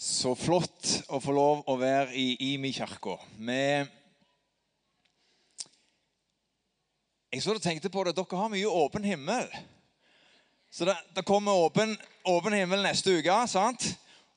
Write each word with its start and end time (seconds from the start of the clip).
Så 0.00 0.30
flott 0.32 0.86
å 1.12 1.18
få 1.20 1.32
lov 1.36 1.58
å 1.68 1.74
være 1.76 2.14
i 2.16 2.54
Imi 2.54 2.70
kirke. 2.72 3.18
Jeg 7.28 7.42
så 7.44 7.52
og 7.52 7.60
tenkte 7.60 7.92
på 7.92 8.06
det, 8.08 8.14
Dere 8.16 8.38
har 8.40 8.48
mye 8.48 8.70
åpen 8.80 9.04
himmel. 9.04 9.44
Så 10.72 10.88
det, 10.88 10.94
det 11.12 11.26
kommer 11.28 11.52
åpen, 11.66 11.92
åpen, 12.24 12.56
himmel 12.56 12.80
neste 12.86 13.18
uke. 13.18 13.36
sant? 13.46 13.90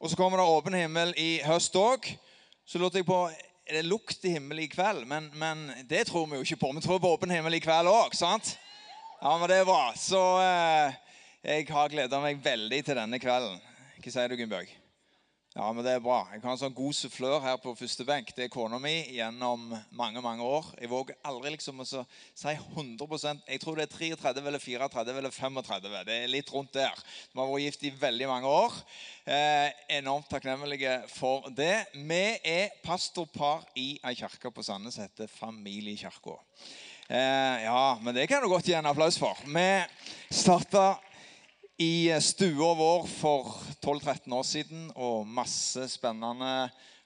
Og 0.04 0.12
så 0.12 0.20
kommer 0.20 0.44
det 0.44 0.50
åpen 0.52 0.76
himmel 0.76 1.16
i 1.16 1.40
høst 1.48 1.80
òg. 1.80 2.12
Så 2.68 2.84
lurte 2.84 3.00
jeg 3.00 3.08
på 3.08 3.24
er 3.32 3.80
det 3.80 3.88
lukt 3.88 4.20
i 4.28 4.36
himmelen 4.36 4.66
i 4.66 4.68
kveld. 4.68 5.08
Men, 5.08 5.32
men, 5.32 5.70
det 5.88 6.10
tror 6.12 6.28
vi 6.28 6.42
jo 6.42 6.44
ikke 6.44 6.60
på. 6.60 6.76
Vi 6.76 6.84
tror 6.84 7.00
på 7.00 7.16
åpen 7.16 7.32
himmel 7.32 7.56
i 7.56 7.64
kveld 7.64 7.88
òg. 7.88 8.20
Ja, 8.20 9.38
men 9.40 9.48
det 9.48 9.64
er 9.64 9.72
bra. 9.72 9.94
Så 9.96 10.28
eh, 10.44 11.02
jeg 11.56 11.72
har 11.72 11.96
gleda 11.96 12.20
meg 12.20 12.44
veldig 12.44 12.84
til 12.84 13.00
denne 13.00 13.24
kvelden. 13.24 13.62
Hva 14.04 14.12
sier 14.12 14.28
du, 14.28 14.42
Gunnbjørg? 14.44 14.83
Ja, 15.54 15.68
men 15.70 15.86
det 15.86 15.92
er 15.94 16.00
bra. 16.02 16.24
Jeg 16.34 16.42
har 16.42 16.56
en 16.56 16.58
sånn 16.58 16.74
god 16.74 16.96
sufflør 16.98 17.44
her 17.44 17.60
på 17.62 17.76
første 17.78 18.02
benk. 18.08 18.32
Det 18.34 18.48
er 18.48 18.50
kona 18.50 18.80
mi 18.82 18.96
gjennom 19.14 19.68
mange 19.94 20.24
mange 20.26 20.42
år. 20.42 20.72
Jeg 20.82 20.90
våger 20.90 21.20
aldri 21.30 21.52
liksom 21.54 21.84
å 21.84 21.86
si 21.86 22.54
100% 22.74 23.46
Jeg 23.46 23.62
tror 23.62 23.78
det 23.78 23.86
er 23.86 23.92
33 23.94 24.42
eller 24.50 24.64
34 24.64 25.16
eller 25.22 25.36
35. 25.36 25.86
Det 26.10 26.18
er 26.18 26.34
litt 26.34 26.50
rundt 26.56 26.74
der. 26.74 26.98
Vi 27.30 27.38
har 27.38 27.52
vært 27.52 27.66
gift 27.68 27.86
i 27.86 27.94
veldig 28.02 28.32
mange 28.32 28.50
år. 28.50 28.82
Eh, 29.30 29.70
enormt 30.00 30.32
takknemlige 30.34 30.98
for 31.14 31.46
det. 31.54 31.86
Vi 31.94 32.24
er 32.42 32.74
pastorpar 32.82 33.62
i 33.78 33.92
ei 34.02 34.18
kirke 34.18 34.50
på 34.50 34.66
Sandnes 34.66 34.98
som 34.98 35.06
heter 35.06 35.30
Familiekirka. 35.38 36.40
Eh, 37.14 37.64
ja, 37.70 38.00
men 38.02 38.18
det 38.18 38.26
kan 38.26 38.42
du 38.42 38.50
godt 38.50 38.66
gi 38.66 38.74
en 38.74 38.90
applaus 38.90 39.22
for. 39.22 39.38
Vi 39.46 39.70
starta 40.34 40.96
i 41.84 42.22
stua 42.22 42.74
vår 42.78 43.08
for 43.10 43.50
12-13 43.84 44.34
år 44.36 44.44
siden, 44.48 44.84
og 44.96 45.28
masse 45.28 45.88
spennende 45.92 46.52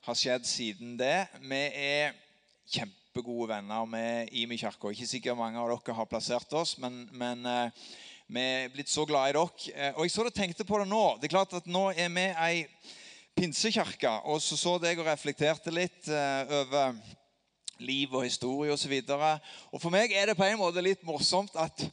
har 0.05 0.17
skjedd 0.17 0.45
siden 0.45 0.91
det. 0.99 1.25
Vi 1.41 1.61
er 1.81 2.13
kjempegode 2.69 3.47
venner 3.55 3.87
med 3.89 4.29
Imi 4.37 4.59
kirke. 4.59 4.91
Ikke 4.93 5.09
sikkert 5.09 5.39
mange 5.39 5.61
av 5.61 5.71
dere 5.71 5.95
har 5.97 6.09
plassert 6.09 6.53
oss, 6.59 6.75
men, 6.83 7.05
men 7.15 7.41
uh, 7.47 7.87
vi 8.27 8.43
er 8.43 8.73
blitt 8.73 8.91
så 8.91 9.07
glad 9.07 9.31
i 9.31 9.37
dere. 9.37 9.67
Uh, 9.73 9.91
og 9.97 10.05
jeg 10.05 10.13
så 10.13 10.27
du 10.27 10.33
tenkte 10.35 10.67
på 10.67 10.81
det 10.83 10.89
nå. 10.91 11.03
Det 11.17 11.29
er 11.29 11.35
klart 11.37 11.57
at 11.57 11.69
Nå 11.71 11.87
er 11.95 12.11
vi 12.13 12.27
ei 12.35 12.65
pinsekirke, 13.37 14.11
og 14.29 14.43
så 14.43 14.59
så 14.59 14.77
jeg 14.83 14.99
og 14.99 15.09
reflekterte 15.09 15.73
litt 15.73 16.11
uh, 16.11 16.59
over 16.61 16.99
liv 17.81 18.13
og 18.13 18.27
historie 18.27 18.73
osv. 18.73 18.99
Og, 18.99 19.15
så 19.15 19.71
og 19.71 19.81
for 19.81 19.93
meg 19.93 20.13
er 20.13 20.29
det 20.29 20.37
på 20.37 20.45
en 20.45 20.61
måte 20.61 20.85
litt 20.85 21.07
morsomt 21.07 21.55
at 21.57 21.87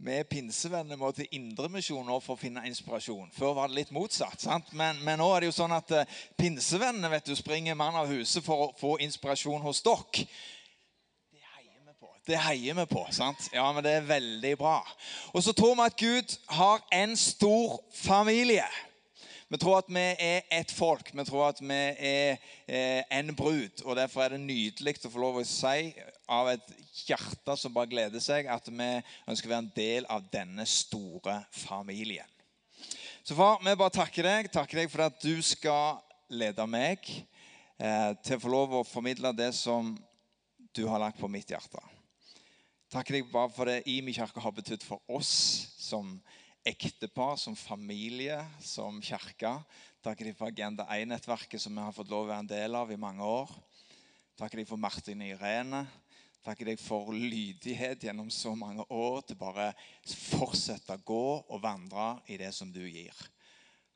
vi 0.00 0.22
pinsevenner 0.24 0.96
må 0.96 1.10
til 1.12 1.28
Indremisjon 1.36 2.08
for 2.24 2.32
å 2.32 2.40
finne 2.40 2.62
inspirasjon. 2.64 3.28
Før 3.36 3.52
var 3.58 3.68
det 3.68 3.76
litt 3.82 3.90
motsatt. 3.92 4.46
Men, 4.72 4.96
men, 5.04 5.18
nå 5.20 5.26
er 5.34 5.44
det 5.44 5.50
jo 5.50 5.56
sånn 5.58 5.74
at 5.76 5.92
uh, 5.92 6.20
pinsevennene 6.40 7.10
vet 7.12 7.28
du, 7.28 7.34
springer 7.36 7.76
mann 7.76 7.98
av 8.00 8.08
huset 8.08 8.40
for 8.44 8.64
å 8.64 8.70
få 8.80 8.94
inspirasjon 9.04 9.60
hos 9.60 9.82
dere. 9.84 10.24
Det 11.28 11.44
heier 11.52 11.82
vi 11.84 11.92
på. 11.92 12.12
Det 12.30 12.40
heier 12.46 12.78
vi 12.80 12.86
på, 12.94 13.02
sant? 13.12 13.50
Ja, 13.52 13.66
men 13.76 13.84
det 13.84 13.98
er 13.98 14.08
veldig 14.08 14.54
bra. 14.62 14.78
Og 15.34 15.44
så 15.44 15.52
tror 15.52 15.76
vi 15.76 15.90
at 15.90 16.00
Gud 16.00 16.38
har 16.56 16.86
en 17.02 17.12
stor 17.20 17.82
familie. 18.00 18.64
Vi 19.52 19.58
tror 19.58 19.82
at 19.82 19.92
vi 19.92 20.06
er 20.16 20.48
ett 20.48 20.72
folk. 20.72 21.12
Vi 21.12 21.24
tror 21.28 21.48
at 21.48 21.60
vi 21.60 21.76
er 21.76 22.36
eh, 22.68 23.02
en 23.18 23.34
brud. 23.36 23.82
Og 23.84 23.96
Derfor 23.98 24.22
er 24.22 24.36
det 24.36 24.44
nydelig 24.46 24.96
å 25.04 25.10
få 25.10 25.20
lov 25.20 25.40
å 25.40 25.44
si 25.44 25.90
av 26.30 26.52
et 26.52 26.68
hjerte 27.06 27.56
som 27.58 27.74
bare 27.74 27.90
gleder 27.90 28.22
seg, 28.22 28.46
at 28.46 28.68
vi 28.70 28.90
ønsker 29.28 29.48
å 29.48 29.52
være 29.52 29.64
en 29.64 29.72
del 29.76 30.06
av 30.10 30.26
denne 30.32 30.66
store 30.68 31.40
familien. 31.54 32.28
Så 33.26 33.36
far, 33.36 33.58
vi 33.60 33.74
bare 33.76 33.92
takker 33.94 34.26
deg. 34.26 34.50
Takker 34.52 34.82
deg 34.82 34.92
for 34.92 35.04
at 35.04 35.18
du 35.20 35.42
skal 35.44 36.00
lede 36.30 36.64
meg 36.70 37.04
eh, 37.10 38.12
til 38.24 38.38
å 38.38 38.42
få 38.42 38.52
lov 38.52 38.76
å 38.78 38.86
formidle 38.86 39.34
det 39.36 39.50
som 39.58 39.92
du 40.74 40.86
har 40.88 41.02
lagt 41.02 41.18
på 41.20 41.28
mitt 41.30 41.50
hjerte. 41.50 41.82
Takker 42.90 43.18
deg 43.18 43.30
bare 43.30 43.52
for 43.54 43.70
det 43.70 43.84
Imi 43.90 44.14
kirke 44.14 44.42
har 44.42 44.54
betydd 44.54 44.82
for 44.86 45.02
oss 45.10 45.30
som 45.78 46.16
ektepar, 46.66 47.36
som 47.38 47.54
familie, 47.56 48.38
som 48.62 48.98
kirke. 49.04 49.52
Takker 50.02 50.30
deg 50.30 50.38
for 50.38 50.50
Agenda 50.50 50.86
1-nettverket 50.90 51.62
som 51.62 51.76
vi 51.76 51.84
har 51.84 51.94
fått 51.94 52.10
lov 52.10 52.24
å 52.24 52.30
være 52.30 52.44
en 52.44 52.50
del 52.50 52.78
av 52.78 52.90
i 52.90 52.98
mange 53.00 53.26
år. 53.26 53.52
Takker 54.40 54.62
deg 54.62 54.68
for 54.68 54.80
Martin 54.80 55.22
Irene. 55.22 55.84
Takker 56.44 56.70
deg 56.70 56.80
for 56.80 57.12
lydighet 57.12 58.06
gjennom 58.06 58.30
så 58.32 58.54
mange 58.56 58.86
år 58.88 59.20
til 59.28 59.36
bare 59.40 59.72
fortsette 60.08 60.96
å 60.96 61.04
gå 61.04 61.26
og 61.42 61.60
vandre 61.60 62.14
i 62.32 62.38
det 62.40 62.54
som 62.56 62.70
du 62.72 62.80
gir. 62.86 63.16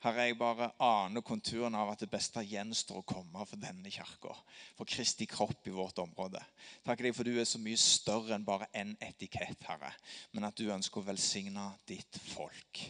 Herre, 0.04 0.26
jeg 0.28 0.36
bare 0.36 0.66
aner 0.84 1.24
konturene 1.24 1.78
av 1.80 1.94
at 1.94 2.02
det 2.04 2.10
beste 2.12 2.42
gjenstår 2.44 2.98
å 3.00 3.06
komme 3.08 3.46
for 3.48 3.56
denne 3.56 3.88
kirka. 3.88 4.34
For 4.76 4.84
Kristi 4.84 5.24
kropp 5.24 5.64
i 5.64 5.72
vårt 5.72 6.02
område. 6.02 6.42
Takk 6.84 7.00
deg 7.06 7.14
for 7.16 7.24
du 7.24 7.38
er 7.40 7.48
så 7.48 7.56
mye 7.62 7.80
større 7.80 8.36
enn 8.36 8.44
bare 8.44 8.68
én 8.74 8.92
en 8.92 9.06
etikett, 9.06 9.64
Herre. 9.64 9.94
Men 10.36 10.44
at 10.50 10.60
du 10.60 10.68
ønsker 10.68 11.00
å 11.00 11.06
velsigne 11.06 11.70
ditt 11.88 12.20
folk. 12.34 12.82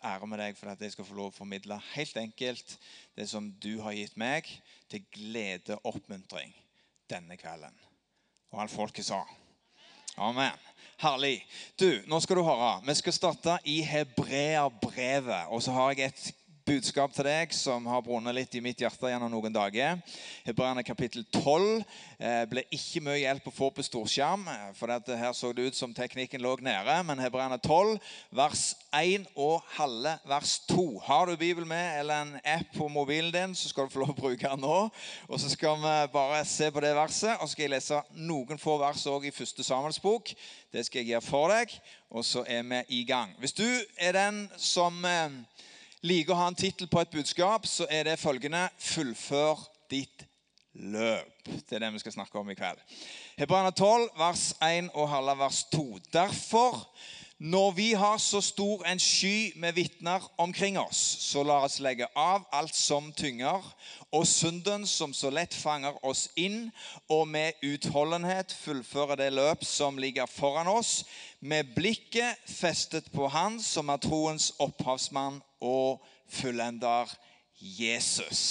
Ære 0.00 0.28
med 0.28 0.40
deg 0.40 0.56
for 0.56 0.72
at 0.72 0.80
jeg 0.80 0.94
skal 0.96 1.08
få 1.08 1.18
lov 1.18 1.34
å 1.34 1.36
formidle 1.42 1.76
helt 1.92 2.16
enkelt 2.20 2.78
det 3.16 3.28
som 3.28 3.52
du 3.60 3.74
har 3.84 3.96
gitt 3.96 4.16
meg, 4.16 4.48
til 4.88 5.04
glede 5.12 5.76
og 5.76 5.92
oppmuntring 5.92 6.56
denne 7.12 7.36
kvelden. 7.36 7.76
Og 8.52 8.62
alt 8.62 8.74
folket 8.74 9.06
sa. 9.08 9.22
Amen. 10.16 10.54
Herlig. 11.02 11.40
Du, 11.80 11.90
nå 12.08 12.20
skal 12.24 12.38
du 12.38 12.44
høre. 12.46 12.80
Vi 12.86 12.94
skal 12.96 13.12
starte 13.12 13.58
i 13.68 13.80
Hebreabrevet. 13.84 15.50
Og 15.52 15.62
så 15.62 15.74
har 15.76 15.92
jeg 15.92 16.08
et 16.08 16.30
budskap 16.66 17.12
til 17.14 17.28
deg 17.28 17.52
som 17.54 17.84
har 17.86 18.02
brunnet 18.02 18.34
litt 18.34 18.54
i 18.58 18.60
mitt 18.64 18.80
hjerte 18.82 19.10
gjennom 19.10 19.30
noen 19.30 19.54
dager. 19.54 20.00
Hebreerne 20.46 20.82
kapittel 20.86 21.22
12 21.30 21.84
eh, 22.18 22.42
ble 22.50 22.64
ikke 22.74 23.02
mye 23.06 23.20
hjelp 23.20 23.46
å 23.46 23.52
få 23.54 23.68
på 23.74 23.84
storskjerm, 23.86 24.42
eh, 24.50 24.64
for 24.74 24.90
her 24.90 25.36
så 25.36 25.52
det 25.54 25.68
ut 25.68 25.78
som 25.78 25.94
teknikken 25.94 26.42
lå 26.42 26.56
nede. 26.66 26.96
Men 27.06 27.22
Hebreerne 27.22 27.60
12, 27.62 28.00
vers 28.34 28.64
1 28.98 29.28
og 29.38 29.62
halve 29.76 30.16
vers 30.26 30.56
2. 30.72 30.86
Har 31.06 31.30
du 31.30 31.36
Bibelen 31.38 31.70
med 31.70 32.00
eller 32.00 32.24
en 32.24 32.34
app 32.56 32.74
på 32.74 32.88
mobilen 32.90 33.30
din, 33.34 33.54
så 33.54 33.70
skal 33.70 33.86
du 33.86 33.94
få 33.94 34.02
lov 34.02 34.16
å 34.16 34.18
bruke 34.18 34.50
den 34.50 34.64
nå. 34.66 34.80
Og 35.30 35.42
så 35.42 35.52
skal 35.52 35.78
vi 35.84 35.94
bare 36.16 36.42
se 36.50 36.72
på 36.74 36.82
det 36.82 36.96
verset, 36.98 37.36
og 37.38 37.46
så 37.46 37.54
skal 37.54 37.68
jeg 37.68 37.74
lese 37.76 38.02
noen 38.18 38.58
få 38.58 38.74
vers 38.82 39.06
òg 39.12 39.28
i 39.30 39.34
første 39.34 39.62
Samuels 39.66 40.02
bok. 40.02 40.34
Det 40.74 40.82
skal 40.88 41.04
jeg 41.04 41.14
gjøre 41.14 41.28
for 41.28 41.54
deg, 41.54 41.78
og 42.10 42.26
så 42.26 42.42
er 42.50 42.66
vi 42.66 42.82
i 42.98 43.04
gang. 43.06 43.36
Hvis 43.38 43.54
du 43.54 43.68
er 44.02 44.18
den 44.18 44.48
som 44.58 44.98
eh, 45.06 45.40
liker 46.06 46.34
å 46.34 46.40
ha 46.40 46.46
en 46.50 46.58
tittel 46.58 46.88
på 46.90 47.00
et 47.02 47.12
budskap, 47.12 47.66
så 47.66 47.86
er 47.90 48.04
det 48.06 48.18
følgende 48.18 48.68
'Fullfør 48.78 49.66
ditt 49.90 50.26
løp'. 50.74 51.50
Det 51.68 51.72
er 51.72 51.78
det 51.78 51.92
vi 51.92 51.98
skal 51.98 52.12
snakke 52.12 52.38
om 52.38 52.50
i 52.50 52.54
kveld. 52.54 52.78
Hebreerne 53.38 53.70
12, 53.70 54.08
vers 54.18 54.54
1 54.62 54.90
og 54.94 55.08
halve 55.08 55.38
vers 55.38 55.64
2. 55.72 55.98
Derfor, 56.12 56.90
når 57.38 57.70
vi 57.70 57.92
har 57.92 58.18
så 58.18 58.40
stor 58.40 58.84
en 58.86 58.98
sky 58.98 59.52
med 59.56 59.72
vitner 59.72 60.32
omkring 60.38 60.78
oss, 60.78 60.96
så 61.20 61.42
la 61.42 61.58
oss 61.64 61.80
legge 61.80 62.06
av 62.16 62.46
alt 62.52 62.76
som 62.76 63.12
tynger, 63.12 63.60
og 64.12 64.26
synden 64.26 64.86
som 64.86 65.12
så 65.14 65.30
lett 65.30 65.54
fanger 65.54 66.04
oss 66.04 66.28
inn, 66.36 66.70
og 67.08 67.28
med 67.28 67.52
utholdenhet 67.62 68.56
fullføre 68.64 69.16
det 69.16 69.32
løp 69.32 69.64
som 69.64 69.98
ligger 69.98 70.26
foran 70.26 70.66
oss, 70.66 71.04
med 71.40 71.74
blikket 71.74 72.40
festet 72.48 73.12
på 73.12 73.28
Han 73.28 73.60
som 73.60 73.88
er 73.88 74.00
troens 74.00 74.52
opphavsmann 74.58 75.42
og 75.60 76.04
fullender 76.28 77.10
Jesus. 77.60 78.42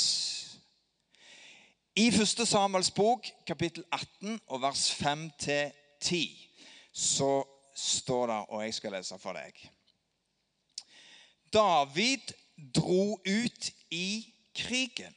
I 1.96 2.08
1. 2.08 2.48
Samuels 2.48 2.92
bok, 2.92 3.28
kapittel 3.48 3.84
18, 3.92 4.40
og 4.48 4.62
vers 4.62 4.92
5-10, 4.92 6.26
så 6.94 7.44
står 7.76 8.28
det, 8.28 8.42
og 8.50 8.64
jeg 8.64 8.74
skal 8.74 8.92
lese 8.96 9.20
for 9.20 9.36
deg 9.36 9.62
David 11.56 12.34
dro 12.76 13.16
ut 13.16 13.70
i 13.92 14.26
krigen, 14.56 15.14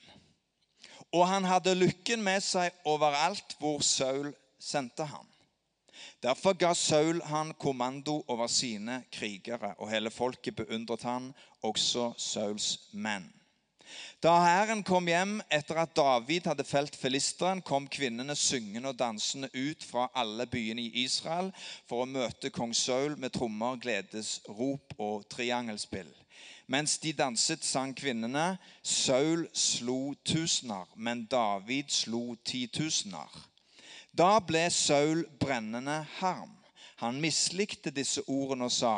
og 1.12 1.26
han 1.26 1.46
hadde 1.48 1.74
lykken 1.74 2.22
med 2.22 2.42
seg 2.44 2.74
overalt 2.86 3.56
hvor 3.58 3.82
Saul 3.82 4.30
sendte 4.62 5.06
ham. 5.08 5.26
Derfor 6.22 6.54
ga 6.58 6.72
Saul 6.74 7.22
han 7.26 7.52
kommando 7.58 8.20
over 8.28 8.46
sine 8.46 9.00
krigere, 9.12 9.74
og 9.78 9.90
hele 9.90 10.10
folket 10.10 10.56
beundret 10.58 11.02
han, 11.06 11.32
også 11.62 12.12
Sauls 12.18 12.88
menn. 12.92 13.26
Da 14.22 14.34
hæren 14.42 14.82
kom 14.82 15.06
hjem 15.06 15.38
etter 15.54 15.78
at 15.80 15.94
David 15.96 16.48
hadde 16.50 16.64
felt 16.66 16.96
filisteren, 16.96 17.62
kom 17.62 17.86
kvinnene 17.88 18.34
syngende 18.36 18.90
og 18.90 18.98
dansende 18.98 19.48
ut 19.54 19.84
fra 19.86 20.08
alle 20.14 20.46
byene 20.46 20.82
i 20.82 21.04
Israel 21.04 21.52
for 21.88 22.02
å 22.02 22.10
møte 22.10 22.50
kong 22.50 22.74
Saul 22.74 23.14
med 23.16 23.32
trommer, 23.36 23.78
gledesrop 23.80 24.96
og 24.98 25.28
triangelspill. 25.30 26.10
Mens 26.68 26.98
de 26.98 27.14
danset, 27.16 27.64
sang 27.64 27.94
kvinnene. 27.96 28.58
Saul 28.82 29.46
slo 29.56 30.12
tusener, 30.24 30.84
men 30.96 31.24
David 31.30 31.88
slo 31.88 32.34
titusener. 32.44 33.30
Da 34.12 34.36
ble 34.44 34.66
Saul 34.74 35.24
brennende 35.40 36.02
harm. 36.18 36.52
Han 36.98 37.20
mislikte 37.22 37.94
disse 37.94 38.24
ordene 38.26 38.66
og 38.66 38.74
sa, 38.74 38.94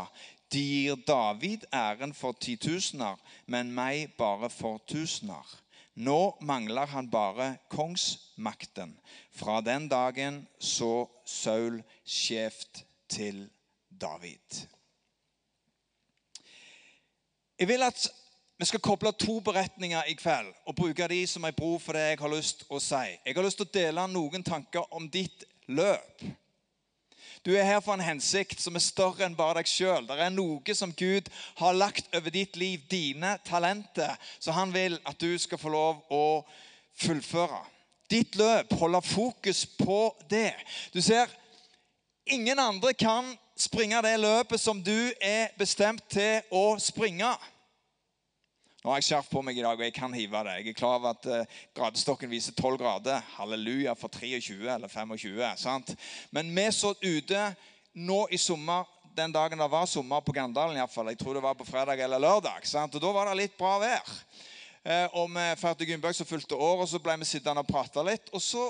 de 0.52 0.60
gir 0.60 0.96
David 1.06 1.66
æren 1.72 2.14
for 2.14 2.32
titusener, 2.32 3.16
men 3.46 3.72
meg 3.72 4.14
bare 4.18 4.50
for 4.50 4.82
tusener. 4.88 5.46
Nå 5.94 6.36
mangler 6.40 6.86
han 6.86 7.10
bare 7.10 7.56
kongsmakten. 7.68 8.94
Fra 9.32 9.60
den 9.60 9.88
dagen 9.88 10.46
så 10.58 11.06
Saul 11.26 11.82
skjevt 12.06 12.84
til 13.08 13.48
David. 14.00 14.66
Jeg 17.58 17.68
vil 17.68 17.82
at 17.82 18.08
vi 18.60 18.64
skal 18.64 18.80
koble 18.80 19.12
to 19.12 19.40
beretninger 19.40 20.02
i 20.08 20.14
kveld 20.14 20.48
og 20.66 20.76
bruke 20.76 21.08
de 21.08 21.26
som 21.26 21.44
ei 21.44 21.52
bro 21.56 21.78
for 21.78 21.96
det 21.96 22.02
jeg 22.10 22.18
har 22.20 22.32
lyst 22.32 22.64
å 22.68 22.80
si. 22.80 23.06
Jeg 23.24 23.36
har 23.36 23.44
lyst 23.44 23.60
til 23.60 23.68
å 23.68 23.72
dele 23.74 24.06
noen 24.12 24.44
tanker 24.44 24.84
om 24.96 25.08
ditt 25.08 25.44
løp. 25.68 26.24
Du 27.46 27.54
er 27.56 27.64
her 27.64 27.80
for 27.80 27.96
en 27.96 28.04
hensikt 28.04 28.60
som 28.60 28.76
er 28.76 28.84
større 28.84 29.24
enn 29.24 29.36
bare 29.36 29.62
deg 29.62 29.68
sjøl. 29.70 30.04
Det 30.04 30.18
er 30.20 30.32
noe 30.34 30.74
som 30.76 30.92
Gud 30.92 31.30
har 31.56 31.76
lagt 31.76 32.10
over 32.16 32.34
ditt 32.34 32.58
liv, 32.60 32.82
dine 32.90 33.38
talenter, 33.48 34.12
så 34.38 34.52
han 34.52 34.74
vil 34.74 34.98
at 35.08 35.16
du 35.20 35.32
skal 35.40 35.60
få 35.60 35.72
lov 35.72 36.02
å 36.12 36.24
fullføre. 37.00 37.62
Ditt 38.10 38.36
løp 38.36 38.74
holder 38.76 39.06
fokus 39.06 39.64
på 39.78 40.02
det. 40.28 40.52
Du 40.92 41.00
ser, 41.00 41.30
ingen 42.26 42.58
andre 42.58 42.92
kan 42.92 43.32
springe 43.56 44.02
det 44.04 44.18
løpet 44.20 44.60
som 44.60 44.82
du 44.82 45.12
er 45.22 45.54
bestemt 45.56 46.04
til 46.12 46.44
å 46.52 46.74
springe. 46.82 47.32
Nå 48.80 48.88
har 48.88 48.96
jeg 48.96 49.10
skjerf 49.10 49.26
på 49.28 49.42
meg 49.44 49.58
i 49.58 49.60
dag, 49.60 49.76
og 49.76 49.84
jeg 49.84 49.92
kan 49.92 50.14
hive 50.16 50.40
det. 50.46 50.52
Jeg 50.56 50.70
er 50.70 50.76
klar 50.78 50.94
over 50.96 51.10
at 51.12 51.26
uh, 51.28 51.56
gradestokken 51.76 52.30
viser 52.32 52.54
12 52.56 52.78
grader. 52.80 53.18
Halleluja 53.34 53.92
for 53.92 54.08
23 54.08 54.56
eller 54.72 54.88
25. 54.88 55.34
sant? 55.60 55.92
Men 56.32 56.48
vi 56.56 56.64
så 56.72 56.94
ute 57.02 57.42
nå 57.92 58.22
i 58.32 58.38
sommer, 58.40 58.88
den 59.12 59.34
dagen 59.36 59.60
det 59.60 59.66
var 59.68 59.84
sommer 59.84 60.24
på 60.24 60.32
Gandalen 60.32 60.80
iallfall. 60.80 61.10
Jeg 61.12 61.20
tror 61.20 61.36
det 61.36 61.44
var 61.44 61.58
på 61.58 61.68
fredag 61.68 62.00
eller 62.00 62.24
lørdag. 62.24 62.64
sant? 62.64 62.96
Og 62.96 63.04
Da 63.04 63.12
var 63.12 63.28
det 63.28 63.36
litt 63.42 63.58
bra 63.58 63.74
vær. 63.82 64.14
Uh, 64.80 65.08
og 65.12 65.28
vi 65.36 65.44
feirte 65.60 65.90
Gunnbjørg 65.90 66.16
som 66.16 66.30
fulgte 66.32 66.56
år, 66.56 66.80
og 66.80 66.88
så 66.88 67.02
ble 67.04 67.18
vi 67.20 67.28
sittende 67.28 67.60
og 67.60 67.68
prate 67.68 68.06
litt. 68.08 68.32
Og 68.32 68.40
så 68.40 68.64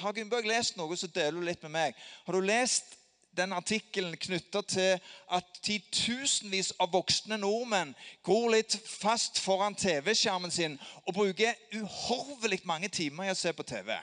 har 0.00 0.16
Gunnbjørg 0.16 0.48
lest 0.48 0.80
noe, 0.80 0.96
så 0.96 1.12
deler 1.12 1.36
hun 1.36 1.44
litt 1.44 1.60
med 1.68 1.76
meg. 1.76 2.00
Har 2.24 2.32
du 2.32 2.48
lest 2.48 2.96
den 3.40 3.54
artikkelen 3.56 4.16
knytta 4.20 4.62
til 4.68 4.98
at 5.32 5.60
titusenvis 5.64 6.74
av 6.80 6.92
voksne 6.92 7.38
nordmenn 7.40 7.94
går 8.26 8.46
litt 8.54 8.76
fast 8.86 9.40
foran 9.42 9.74
TV-skjermen 9.74 10.52
sin 10.54 10.76
og 11.06 11.16
bruker 11.16 11.56
uhorvelig 11.74 12.60
mange 12.68 12.92
timer 12.92 13.28
i 13.28 13.34
å 13.34 13.38
se 13.38 13.52
på 13.56 13.66
TV. 13.66 13.96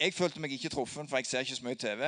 Jeg 0.00 0.14
følte 0.16 0.40
meg 0.40 0.54
ikke 0.56 0.72
truffet, 0.72 1.08
for 1.08 1.20
jeg 1.20 1.28
ser 1.28 1.44
ikke 1.44 1.58
så 1.58 1.66
mye 1.66 1.76
TV. 1.76 2.06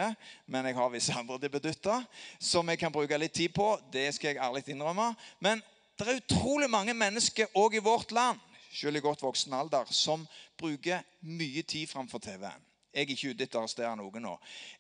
Men 0.49 0.67
jeg 0.67 0.79
har 0.79 0.95
visse 0.95 1.13
andre 1.13 1.37
debutter 1.43 2.07
som 2.41 2.69
jeg 2.73 2.81
kan 2.81 2.95
bruke 2.95 3.19
litt 3.21 3.37
tid 3.37 3.53
på. 3.53 3.75
Det 3.93 4.07
skal 4.17 4.33
jeg 4.33 4.41
ærlig 4.41 4.65
innrømme. 4.73 5.13
Men 5.45 5.61
det 5.99 6.09
er 6.09 6.23
utrolig 6.23 6.71
mange 6.73 6.95
mennesker 6.97 7.53
òg 7.61 7.77
i 7.77 7.85
vårt 7.85 8.15
land 8.17 8.41
selv 8.73 8.97
i 8.97 9.05
godt 9.05 9.23
voksen 9.23 9.53
alder, 9.53 9.85
som 9.91 10.27
bruker 10.59 11.03
mye 11.21 11.63
tid 11.63 11.87
framfor 11.87 12.19
TV-en. 12.19 12.65
Jeg 12.93 13.03
er 13.03 13.13
ikke 13.13 13.33
ute 13.33 13.45
etter 13.45 13.59
å 13.59 13.63
arrestere 13.65 13.93
noen 13.97 14.25
nå. 14.25 14.33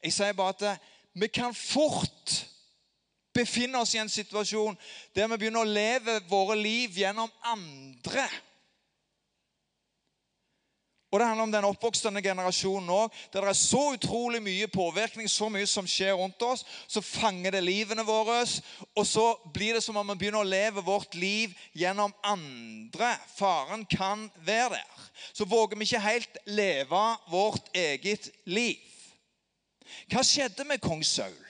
Jeg 0.02 0.12
sier 0.16 0.36
bare 0.36 0.56
at 0.56 0.88
vi 1.12 1.28
kan 1.28 1.54
fort 1.54 2.46
befinne 3.34 3.80
oss 3.80 3.94
i 3.94 4.00
en 4.00 4.12
situasjon 4.12 4.76
der 5.16 5.28
vi 5.32 5.38
begynner 5.40 5.64
å 5.64 5.68
leve 5.68 6.20
våre 6.28 6.56
liv 6.58 6.98
gjennom 6.98 7.30
andre. 7.42 8.26
Og 11.12 11.20
Det 11.20 11.26
handler 11.26 11.44
om 11.44 11.52
den 11.52 11.66
oppvoksende 11.68 12.22
generasjonen 12.24 12.88
òg. 12.88 13.16
Der 13.32 13.44
det 13.44 13.50
er 13.50 13.58
så 13.58 13.82
utrolig 13.92 14.38
mye 14.40 14.68
påvirkning, 14.72 15.28
så 15.28 15.50
mye 15.52 15.68
som 15.68 15.84
skjer 15.84 16.14
rundt 16.16 16.40
oss. 16.42 16.64
Så 16.88 17.02
fanger 17.04 17.52
det 17.52 17.60
livene 17.64 18.04
våre, 18.04 18.38
og 18.96 19.04
så 19.06 19.26
blir 19.52 19.76
det 19.76 19.82
som 19.84 19.96
om 20.00 20.08
vi 20.08 20.16
begynner 20.22 20.40
å 20.40 20.48
leve 20.48 20.80
vårt 20.80 21.12
liv 21.14 21.52
gjennom 21.76 22.14
andre. 22.24 23.12
Faren 23.36 23.84
kan 23.84 24.30
være 24.40 24.78
der. 24.78 25.04
Så 25.36 25.44
våger 25.44 25.76
vi 25.76 25.84
ikke 25.84 26.00
helt 26.00 26.40
leve 26.46 27.04
vårt 27.28 27.68
eget 27.76 28.30
liv. 28.48 28.80
Hva 30.10 30.22
skjedde 30.26 30.64
med 30.64 30.80
kong 30.80 31.04
Saul? 31.04 31.48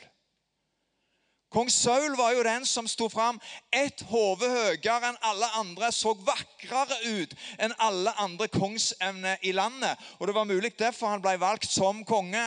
Kong 1.52 1.68
Saul 1.70 2.16
var 2.16 2.32
jo 2.32 2.42
den 2.46 2.64
som 2.66 2.86
sto 2.88 3.10
fram 3.12 3.40
ett 3.70 4.00
hode 4.08 4.48
høyere 4.48 5.10
enn 5.10 5.18
alle 5.28 5.50
andre, 5.60 5.90
så 5.92 6.14
vakrere 6.16 6.96
ut 7.04 7.34
enn 7.60 7.74
alle 7.76 8.14
andre 8.24 8.48
kongsevner 8.48 9.42
i 9.44 9.52
landet. 9.52 10.00
Og 10.18 10.26
Det 10.26 10.34
var 10.34 10.48
mulig 10.48 10.72
derfor 10.78 11.12
han 11.12 11.24
ble 11.24 11.36
valgt 11.40 11.68
som 11.68 12.04
konge. 12.08 12.46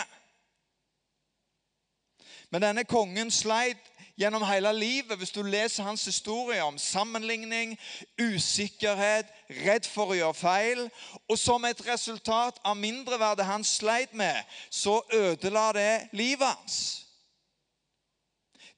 Men 2.49 2.65
denne 2.65 2.85
kongen 2.89 3.29
sleit 3.31 3.91
gjennom 4.17 4.43
hele 4.47 4.71
livet 4.73 5.17
hvis 5.19 5.33
du 5.35 5.41
leser 5.43 5.83
hans 5.83 6.05
historie 6.05 6.63
om 6.63 6.77
sammenligning, 6.79 7.75
usikkerhet, 8.21 9.31
redd 9.65 9.87
for 9.91 10.13
å 10.13 10.19
gjøre 10.19 10.39
feil. 10.39 10.83
Og 11.29 11.39
som 11.39 11.65
et 11.67 11.81
resultat 11.87 12.59
av 12.63 12.77
mindreverdet 12.79 13.47
han 13.47 13.63
sleit 13.67 14.13
med, 14.13 14.37
så 14.69 15.01
ødela 15.13 15.71
det 15.75 16.07
livet 16.15 16.47
hans. 16.47 16.77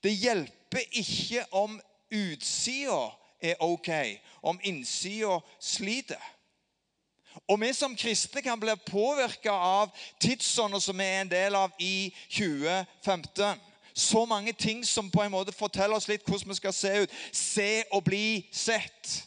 Det 0.03 0.13
hjelper 0.13 0.89
ikke 0.91 1.45
om 1.51 1.79
utsida 2.13 3.07
er 3.41 3.61
ok, 3.61 3.91
om 4.41 4.59
innsida 4.63 5.39
sliter. 5.59 6.21
Og 7.47 7.59
vi 7.61 7.69
som 7.73 7.95
kristne 7.95 8.41
kan 8.41 8.59
bli 8.59 8.73
påvirka 8.87 9.53
av 9.53 9.91
tidsånda 10.21 10.79
som 10.81 10.97
vi 10.97 11.05
er 11.05 11.21
en 11.21 11.29
del 11.31 11.55
av 11.55 11.73
i 11.79 12.09
2015 12.33 13.59
så 13.97 14.25
mange 14.29 14.53
ting 14.53 14.83
som 14.85 15.09
på 15.11 15.23
en 15.23 15.33
måte 15.33 15.55
forteller 15.55 15.97
oss 15.97 16.07
litt 16.09 16.25
hvordan 16.27 16.51
vi 16.53 16.59
skal 16.59 16.75
se 16.75 16.93
ut. 17.03 17.15
Se 17.33 17.71
og 17.91 18.03
bli 18.05 18.45
sett. 18.53 19.23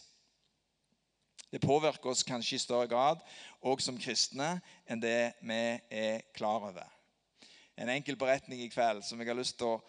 Det 1.51 1.59
påvirker 1.63 2.13
oss 2.13 2.23
kanskje 2.23 2.57
i 2.57 2.63
større 2.63 2.87
grad 2.91 3.23
òg 3.67 3.83
som 3.83 3.99
kristne 3.99 4.61
enn 4.87 5.03
det 5.03 5.33
vi 5.43 5.63
er 5.91 6.23
klar 6.37 6.63
over. 6.71 6.87
En 7.75 7.91
enkel 7.91 8.19
beretning 8.21 8.63
i 8.63 8.71
kveld 8.71 9.03
som 9.05 9.19
jeg 9.19 9.31
har 9.33 9.39
lyst 9.39 9.59
til 9.59 9.73
å, 9.73 9.81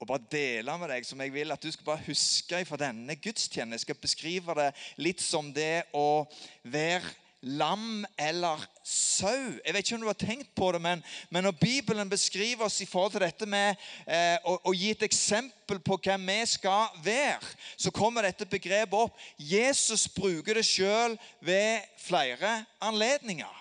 å 0.00 0.08
bare 0.08 0.24
dele 0.32 0.76
med 0.80 0.88
deg, 0.94 1.04
som 1.04 1.20
jeg 1.20 1.34
vil 1.34 1.52
at 1.52 1.60
du 1.60 1.68
skal 1.74 1.90
bare 1.92 2.06
huske 2.06 2.62
fra 2.64 2.78
denne 2.80 3.16
gudstjenesten. 3.20 3.76
Jeg 3.76 3.84
skal 3.84 4.00
beskrive 4.00 4.56
det 4.56 4.70
litt 5.02 5.20
som 5.20 5.52
det 5.52 5.84
å 5.92 6.24
være 6.64 7.12
lam 7.42 8.04
eller 8.18 8.60
sau. 8.84 9.52
Jeg 9.64 9.74
vet 9.74 9.84
ikke 9.84 9.94
om 9.94 10.02
du 10.04 10.08
har 10.10 10.18
tenkt 10.18 10.50
på 10.56 10.72
det, 10.72 10.80
men, 10.82 11.02
men 11.30 11.44
når 11.44 11.50
Bibelen 11.50 12.10
beskriver 12.10 12.64
oss 12.64 12.80
i 12.80 12.86
forhold 12.86 13.12
til 13.12 13.24
dette 13.24 13.46
med 13.48 13.74
eh, 14.06 14.36
å, 14.44 14.58
å, 14.68 14.74
gi 14.76 14.90
et 14.92 15.04
eksempel 15.06 15.80
på 15.80 15.96
hvem 16.04 16.26
vi 16.28 16.38
skal 16.52 16.90
være, 17.04 17.54
så 17.76 17.92
kommer 17.94 18.28
dette 18.28 18.48
begrepet 18.48 18.98
opp. 18.98 19.16
Jesus 19.38 20.08
bruker 20.08 20.60
det 20.60 20.66
sjøl 20.68 21.16
ved 21.40 21.86
flere 22.04 22.64
anledninger. 22.80 23.56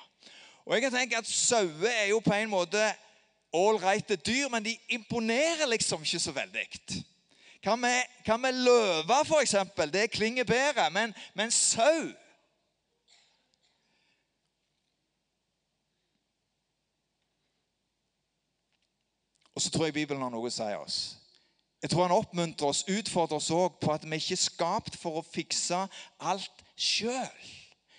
Og 0.65 0.75
jeg 0.75 0.85
kan 0.85 0.99
tenke 0.99 1.17
at 1.17 1.29
Sauer 1.29 1.89
er 1.89 2.09
jo 2.11 2.19
på 2.21 2.35
en 2.35 2.51
måte 2.51 2.81
ålreite 3.55 4.19
dyr, 4.19 4.49
men 4.51 4.65
de 4.65 4.75
imponerer 4.93 5.65
liksom 5.71 6.03
ikke 6.03 6.19
så 6.21 6.35
veldig. 6.35 6.67
Hva 7.63 7.75
med, 7.75 8.03
med 8.39 8.59
løver, 8.63 9.23
f.eks.? 9.23 9.55
Det 9.91 10.11
klinger 10.11 10.43
bedre. 10.43 10.89
Men, 10.93 11.15
men 11.33 11.51
sau 11.51 12.11
Og 19.59 19.63
så 19.63 19.69
tror 19.69 19.85
jeg 19.85 19.93
Bibelen 19.93 20.21
har 20.23 20.31
noe 20.31 20.47
å 20.47 20.53
si 20.55 20.65
oss. 20.79 20.97
Jeg 21.83 21.91
tror 21.91 22.05
han 22.05 22.13
oppmuntrer 22.15 22.69
oss, 22.69 22.85
utfordrer 22.87 23.41
oss 23.41 23.49
òg 23.51 23.73
på 23.81 23.89
at 23.91 24.05
vi 24.07 24.15
ikke 24.15 24.37
er 24.37 24.39
skapt 24.39 24.95
for 24.95 25.19
å 25.19 25.23
fikse 25.25 25.81
alt 26.31 26.63
sjøl. 26.79 27.49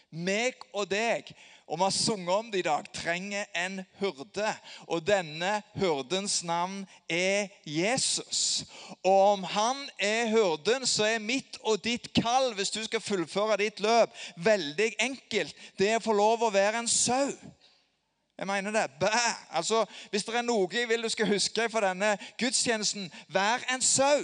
Meg 0.08 0.56
og 0.72 0.88
deg, 0.88 1.28
og 1.68 1.76
vi 1.76 1.84
har 1.84 1.92
sunget 1.92 2.32
om 2.32 2.48
det 2.48 2.62
i 2.62 2.64
dag, 2.64 2.88
trenger 2.96 3.44
en 3.52 3.76
hyrde. 4.00 4.54
Og 4.88 5.04
denne 5.04 5.52
hyrdens 5.76 6.38
navn 6.48 6.80
er 7.12 7.52
Jesus. 7.68 8.64
Og 9.04 9.20
om 9.34 9.44
han 9.52 9.84
er 10.00 10.32
hyrden, 10.32 10.88
så 10.88 11.10
er 11.12 11.20
mitt 11.20 11.60
og 11.60 11.84
ditt 11.84 12.08
kall, 12.16 12.54
hvis 12.56 12.72
du 12.72 12.80
skal 12.88 13.04
fullføre 13.04 13.60
ditt 13.60 13.84
løp, 13.84 14.16
veldig 14.40 14.94
enkelt. 15.12 15.52
Det 15.76 15.92
er 15.92 16.00
å 16.00 16.08
få 16.08 16.16
lov 16.16 16.48
å 16.48 16.54
være 16.56 16.80
en 16.80 16.88
sau. 16.88 17.36
Jeg 18.40 18.46
mener 18.46 18.70
det. 18.70 18.90
Bæ. 19.00 19.06
Altså, 19.50 19.84
Hvis 20.10 20.24
det 20.24 20.34
er 20.34 20.42
noe 20.42 20.68
jeg 20.72 20.88
vil 20.88 21.02
du 21.02 21.08
skal 21.12 21.28
huske 21.28 21.68
fra 21.68 21.82
denne 21.88 22.14
gudstjenesten, 22.40 23.10
vær 23.28 23.60
en 23.74 23.82
sau. 23.82 24.22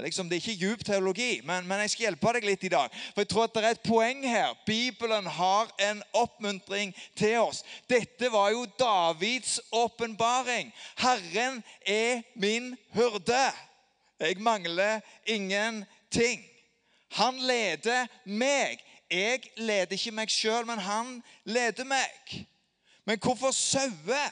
Liksom, 0.00 0.28
det 0.28 0.36
er 0.36 0.40
ikke 0.40 0.60
djup 0.60 0.84
teologi, 0.84 1.40
men, 1.44 1.66
men, 1.66 1.80
jeg 1.80 1.90
skal 1.90 2.04
hjelpe 2.06 2.30
deg 2.36 2.46
litt 2.46 2.62
i 2.64 2.70
dag. 2.72 2.92
For 3.12 3.20
jeg 3.20 3.28
tror 3.28 3.48
at 3.48 3.56
det 3.56 3.64
er 3.64 3.74
et 3.74 3.82
poeng 3.84 4.22
her. 4.24 4.54
Bibelen 4.66 5.26
har 5.26 5.74
en 5.90 6.02
oppmuntring 6.16 6.94
til 7.18 7.40
oss. 7.40 7.64
Dette 7.90 8.30
var 8.32 8.52
jo 8.54 8.62
Davids 8.78 9.58
åpenbaring. 9.72 10.70
Herren 11.02 11.58
er 11.86 12.22
min 12.34 12.76
hyrde. 12.94 13.42
Jeg 14.22 14.38
mangler 14.38 15.00
ingenting. 15.26 16.46
Han 17.18 17.42
leder 17.42 18.06
meg. 18.24 18.78
Jeg 19.10 19.42
leder 19.56 19.98
ikke 19.98 20.14
meg 20.14 20.30
sjøl, 20.30 20.64
men 20.66 20.78
han 20.78 21.18
leder 21.44 21.84
meg. 21.84 22.46
Men 23.06 23.18
hvorfor 23.18 23.50
sauer? 23.50 24.30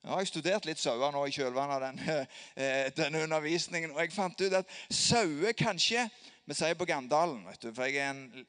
Jeg 0.00 0.12
har 0.12 0.24
studert 0.24 0.64
litt 0.64 0.80
sauer 0.80 1.12
nå 1.12 1.26
i 1.28 1.32
kjølvannet 1.34 1.76
av 1.76 1.82
denne, 1.84 2.14
eh, 2.56 2.88
denne, 2.96 3.24
undervisningen. 3.26 3.92
Og 3.92 4.00
jeg 4.00 4.14
fant 4.14 4.40
ut 4.40 4.58
at 4.62 4.76
sauer 4.88 5.56
kanskje 5.56 6.08
Vi 6.48 6.56
sier 6.56 6.74
på 6.74 6.88
Gandalen, 6.88 7.44
vet 7.46 7.60
du, 7.62 7.68
for 7.76 7.86
jeg 7.86 8.00
er 8.00 8.14
en 8.14 8.46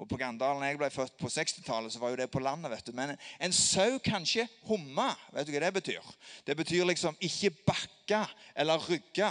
Og 0.00 0.08
På 0.10 0.16
Gandalen 0.18 0.64
jeg 0.66 0.78
ble 0.80 0.88
født 0.90 1.12
på 1.20 1.28
60-tallet, 1.30 1.92
så 1.92 2.00
var 2.02 2.10
jo 2.10 2.16
det 2.18 2.30
på 2.32 2.40
landet. 2.42 2.70
vet 2.70 2.86
du. 2.86 2.92
Men 2.92 3.12
en 3.38 3.52
sau 3.52 3.98
kan 4.02 4.24
ikke 4.24 4.48
humme. 4.66 5.06
Vet 5.36 5.46
du 5.46 5.52
hva 5.54 5.60
det 5.62 5.74
betyr? 5.76 6.14
Det 6.46 6.56
betyr 6.56 6.88
liksom 6.88 7.14
ikke 7.20 7.52
bakke 7.68 8.24
eller 8.56 8.88
rygge. 8.88 9.28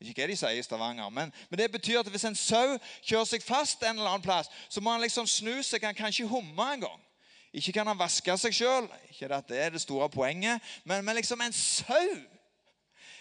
Ikke 0.00 0.22
hva 0.22 0.28
de 0.30 0.36
sier 0.36 0.60
i 0.60 0.62
Stavanger, 0.62 1.10
men, 1.10 1.32
men, 1.50 1.58
det 1.58 1.72
betyr 1.72 2.00
at 2.00 2.08
hvis 2.08 2.24
en 2.24 2.38
sau 2.38 2.78
kjører 3.02 3.26
seg 3.28 3.42
fast 3.42 3.82
en 3.82 3.98
eller 3.98 4.12
annen 4.14 4.24
plass, 4.24 4.48
så 4.68 4.80
må 4.80 4.94
han 4.94 5.02
liksom 5.02 5.26
snu 5.26 5.58
seg. 5.66 5.84
Han 5.84 5.96
kan 5.96 6.14
ikke 6.14 6.30
humme 6.30 6.68
engang. 6.76 7.02
Ikke 7.52 7.72
kan 7.72 7.86
han 7.86 7.98
vaske 7.98 8.36
seg 8.38 8.54
sjøl. 8.54 8.86
Ikke 9.10 9.30
at 9.34 9.48
det 9.48 9.58
er 9.58 9.74
det 9.74 9.82
store 9.82 10.10
poenget, 10.10 10.62
men, 10.84 11.04
men 11.04 11.16
liksom 11.16 11.40
en 11.40 11.52
sau 11.52 12.18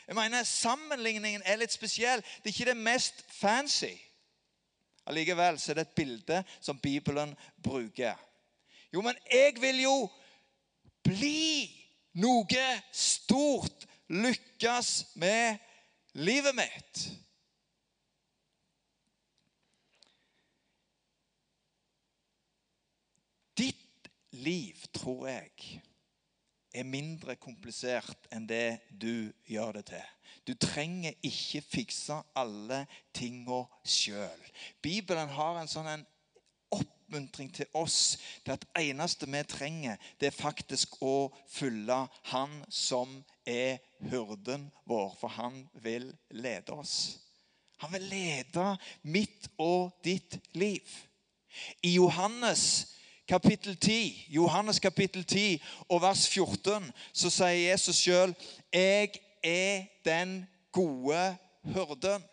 Jeg 0.10 0.16
mener, 0.16 0.44
Sammenligningen 0.44 1.42
er 1.46 1.60
litt 1.62 1.74
spesiell. 1.74 2.22
Det 2.22 2.50
er 2.50 2.56
ikke 2.56 2.72
det 2.72 2.78
mest 2.78 3.22
fancy. 3.30 3.94
Allikevel 5.06 5.60
så 5.60 5.72
er 5.72 5.80
det 5.80 5.88
et 5.88 5.98
bilde 5.98 6.44
som 6.62 6.80
Bibelen 6.80 7.36
bruker. 7.64 8.18
Jo, 8.94 9.02
men 9.02 9.18
jeg 9.32 9.54
vil 9.62 9.84
jo 9.84 10.10
bli 11.06 11.70
noe 12.18 12.66
stort, 12.92 13.86
lykkes 14.10 15.06
med 15.22 15.58
livet 16.18 16.56
mitt. 16.58 17.04
Ditt 23.58 24.10
liv, 24.44 24.80
tror 24.96 25.28
jeg, 25.30 25.82
er 26.74 26.86
mindre 26.86 27.36
komplisert 27.42 28.28
enn 28.34 28.46
det 28.50 28.80
du 28.90 29.32
gjør 29.50 29.80
det 29.80 29.86
til. 29.90 30.06
Du 30.46 30.54
trenger 30.54 31.18
ikke 31.26 31.64
fikse 31.66 32.20
alle 32.38 32.84
tinga 33.16 33.64
sjøl. 33.86 34.44
Bibelen 34.82 35.32
har 35.34 35.60
en 35.60 35.72
sånn 35.72 35.90
en 35.90 36.06
oppmuntring 36.74 37.50
til 37.54 37.70
oss 37.74 38.20
til 38.46 38.54
at 38.54 38.68
eneste 38.78 39.26
vi 39.30 39.42
trenger, 39.50 39.98
det 40.22 40.30
er 40.30 40.38
faktisk 40.38 41.00
å 41.02 41.32
følge 41.50 41.98
Han 42.30 42.60
som 42.70 43.24
er 43.50 43.80
hyrden 44.12 44.70
vår, 44.86 45.16
for 45.18 45.34
han 45.34 45.64
vil 45.82 46.12
lede 46.30 46.78
oss. 46.78 47.18
Han 47.82 47.94
vil 47.96 48.10
lede 48.12 48.66
mitt 49.02 49.50
og 49.58 49.96
ditt 50.04 50.38
liv. 50.54 50.86
I 51.82 51.96
Johannes 51.96 52.99
kapittel 53.30 53.76
10, 53.76 54.26
Johannes 54.30 54.80
kapittel 54.80 55.24
10 55.24 55.62
og 55.90 56.02
vers 56.02 56.26
14 56.28 56.88
så 57.14 57.30
sier 57.30 57.70
Jesus 57.70 58.02
sjøl 58.02 58.34
jeg 58.74 59.20
er 59.46 59.86
den 60.06 60.48
gode 60.74 61.22
hyrden. 61.70 62.26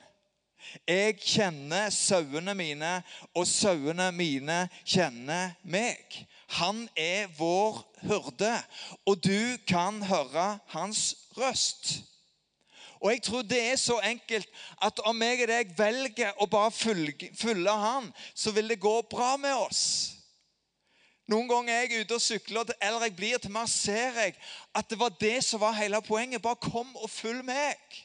Jeg 0.89 1.19
kjenner 1.21 1.93
sauene 1.95 2.55
mine, 2.57 2.95
og 3.37 3.47
sauene 3.47 4.09
mine 4.13 4.57
kjenner 4.89 5.53
meg. 5.63 6.17
Han 6.59 6.89
er 6.97 7.29
vår 7.39 7.79
hyrde, 8.03 8.57
og 9.07 9.21
du 9.21 9.57
kan 9.69 10.01
høre 10.03 10.49
hans 10.73 11.15
røst. 11.37 12.01
Og 13.05 13.13
jeg 13.13 13.23
tror 13.23 13.43
det 13.45 13.63
er 13.63 13.77
så 13.77 14.01
enkelt 14.01 14.49
at 14.83 15.01
om 15.05 15.23
jeg 15.23 15.45
og 15.45 15.49
deg 15.53 15.79
velger 15.79 16.41
å 16.41 16.49
bare 16.51 16.73
følge 16.73 17.81
han, 17.85 18.09
så 18.35 18.51
vil 18.57 18.73
det 18.73 18.81
gå 18.81 19.01
bra 19.11 19.37
med 19.37 19.55
oss. 19.69 20.16
Noen 21.27 21.49
ganger 21.51 21.75
er 21.75 21.87
jeg 21.91 22.05
ute 22.07 22.15
og 22.15 22.23
sykler, 22.23 22.69
eller 22.81 23.09
jeg 23.09 23.17
blir, 23.19 23.39
til 23.43 23.51
mer 23.51 23.67
ser 23.71 24.15
jeg 24.21 24.37
at 24.75 24.91
det 24.91 24.99
var 25.01 25.15
det 25.21 25.41
som 25.45 25.61
var 25.61 25.75
hele 25.75 25.99
poenget. 26.07 26.43
Bare 26.43 26.61
kom 26.63 26.93
og 26.95 27.11
følg 27.11 27.43
meg. 27.47 28.03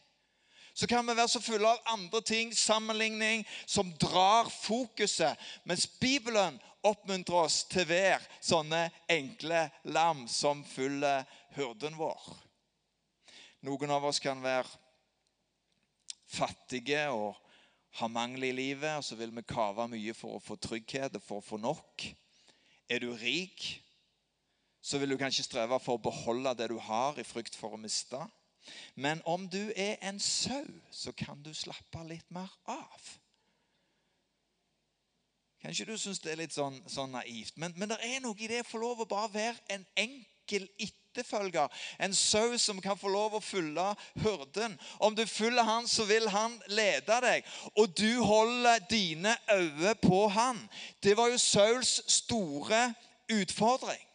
Så 0.73 0.87
kan 0.87 1.05
vi 1.05 1.13
være 1.13 1.29
så 1.29 1.41
fulle 1.43 1.67
av 1.67 1.83
andre 1.93 2.21
ting, 2.25 2.53
sammenligning, 2.57 3.43
som 3.67 3.91
drar 4.01 4.49
fokuset. 4.49 5.37
Mens 5.69 5.85
Bibelen 5.85 6.57
oppmuntrer 6.81 7.43
oss 7.43 7.61
til 7.69 7.83
å 7.85 7.91
være 7.91 8.39
sånne 8.41 8.87
enkle 9.11 9.67
lam 9.93 10.25
som 10.31 10.63
følger 10.65 11.27
hyrden 11.53 11.99
vår. 11.99 12.23
Noen 13.67 13.93
av 13.93 14.07
oss 14.09 14.21
kan 14.23 14.41
være 14.41 14.65
fattige 16.31 17.03
og 17.13 17.35
ha 17.99 18.07
mangel 18.07 18.47
i 18.47 18.55
livet, 18.55 18.95
og 18.97 19.05
så 19.05 19.19
vil 19.19 19.33
vi 19.35 19.45
kave 19.45 19.85
mye 19.91 20.15
for 20.17 20.39
å 20.39 20.41
få 20.41 20.57
trygghet 20.57 21.19
og 21.19 21.25
for 21.27 21.43
å 21.43 21.45
få 21.45 21.59
nok. 21.61 22.07
Er 22.91 22.99
du 22.99 23.13
rik, 23.15 23.63
så 24.83 24.99
vil 24.99 25.13
du 25.13 25.17
kanskje 25.17 25.45
streve 25.45 25.79
for 25.79 25.95
å 25.95 26.03
beholde 26.09 26.51
det 26.59 26.67
du 26.73 26.77
har, 26.81 27.15
i 27.15 27.23
frykt 27.23 27.55
for 27.55 27.77
å 27.77 27.79
miste. 27.79 28.19
Men 28.99 29.21
om 29.25 29.47
du 29.49 29.71
er 29.79 29.95
en 30.03 30.19
sau, 30.19 30.67
så 30.91 31.13
kan 31.15 31.39
du 31.43 31.53
slappe 31.55 32.03
litt 32.09 32.27
mer 32.33 32.51
av. 32.69 33.11
Kanskje 35.61 35.85
du 35.87 35.95
syns 35.97 36.19
det 36.19 36.33
er 36.33 36.41
litt 36.41 36.55
sånn, 36.55 36.79
sånn 36.89 37.13
naivt, 37.13 37.57
men, 37.61 37.73
men, 37.77 37.93
det 37.93 37.99
er 38.01 38.21
noe 38.23 38.37
i 38.41 38.49
det 38.49 38.63
å 38.63 38.69
få 38.71 38.81
lov 38.81 39.03
å 39.03 39.09
bare 39.09 39.29
være 39.33 39.75
en 39.77 39.85
enkel 40.03 40.65
etterfølger. 41.11 41.67
En 41.99 42.15
sau 42.15 42.57
som 42.57 42.81
kan 42.81 42.97
få 42.97 43.09
lov 43.11 43.35
å 43.35 43.43
følge 43.43 43.87
hurden. 44.23 44.77
Om 44.99 45.15
du 45.15 45.25
følger 45.27 45.63
han, 45.63 45.87
så 45.87 46.05
vil 46.05 46.29
han 46.29 46.55
lede 46.67 47.19
deg. 47.23 47.43
Og 47.75 47.91
du 47.97 48.23
holder 48.23 48.79
dine 48.89 49.35
øyne 49.51 49.95
på 49.95 50.27
han. 50.27 50.69
Det 51.03 51.17
var 51.17 51.31
jo 51.31 51.37
Sauls 51.37 52.01
store 52.07 52.93
utfordring. 53.31 54.07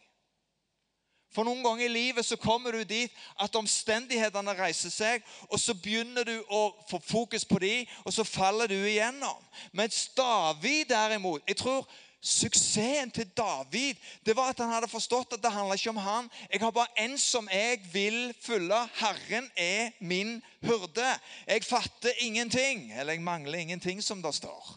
For 1.35 1.45
noen 1.45 1.61
ganger 1.61 1.85
i 1.85 1.91
livet 1.91 2.25
så 2.25 2.33
kommer 2.41 2.73
du 2.73 2.81
dit 2.87 3.13
at 3.37 3.55
omstendighetene 3.59 4.55
reiser 4.57 4.89
seg, 4.89 5.25
og 5.51 5.59
så 5.61 5.75
begynner 5.77 6.25
du 6.25 6.33
å 6.49 6.71
få 6.89 6.97
fokus 7.03 7.45
på 7.45 7.59
dem, 7.61 7.85
og 8.07 8.15
så 8.15 8.25
faller 8.25 8.71
du 8.71 8.73
igjennom. 8.79 9.37
Mens 9.69 10.07
David 10.17 10.87
derimot 10.89 11.45
jeg 11.45 11.59
tror 11.59 11.85
Suksessen 12.21 13.11
til 13.13 13.29
David 13.37 13.99
det 14.25 14.33
var 14.35 14.49
at 14.49 14.59
han 14.59 14.71
hadde 14.73 14.89
forstått 14.89 15.35
at 15.37 15.43
det 15.43 15.51
handler 15.53 15.77
ikke 15.77 15.93
om 15.93 16.01
han. 16.01 16.29
Jeg 16.51 16.63
har 16.63 16.73
bare 16.73 17.03
en 17.03 17.13
som 17.21 17.47
jeg 17.51 17.79
vil 17.93 18.33
følge. 18.41 18.79
Herren 18.97 19.51
er 19.55 19.93
min 19.99 20.41
hurde. 20.65 21.07
Jeg 21.47 21.63
fatter 21.63 22.25
ingenting. 22.25 22.91
Eller 22.91 23.13
jeg 23.13 23.23
mangler 23.23 23.59
ingenting, 23.59 24.03
som 24.03 24.21
det 24.21 24.33
står. 24.35 24.73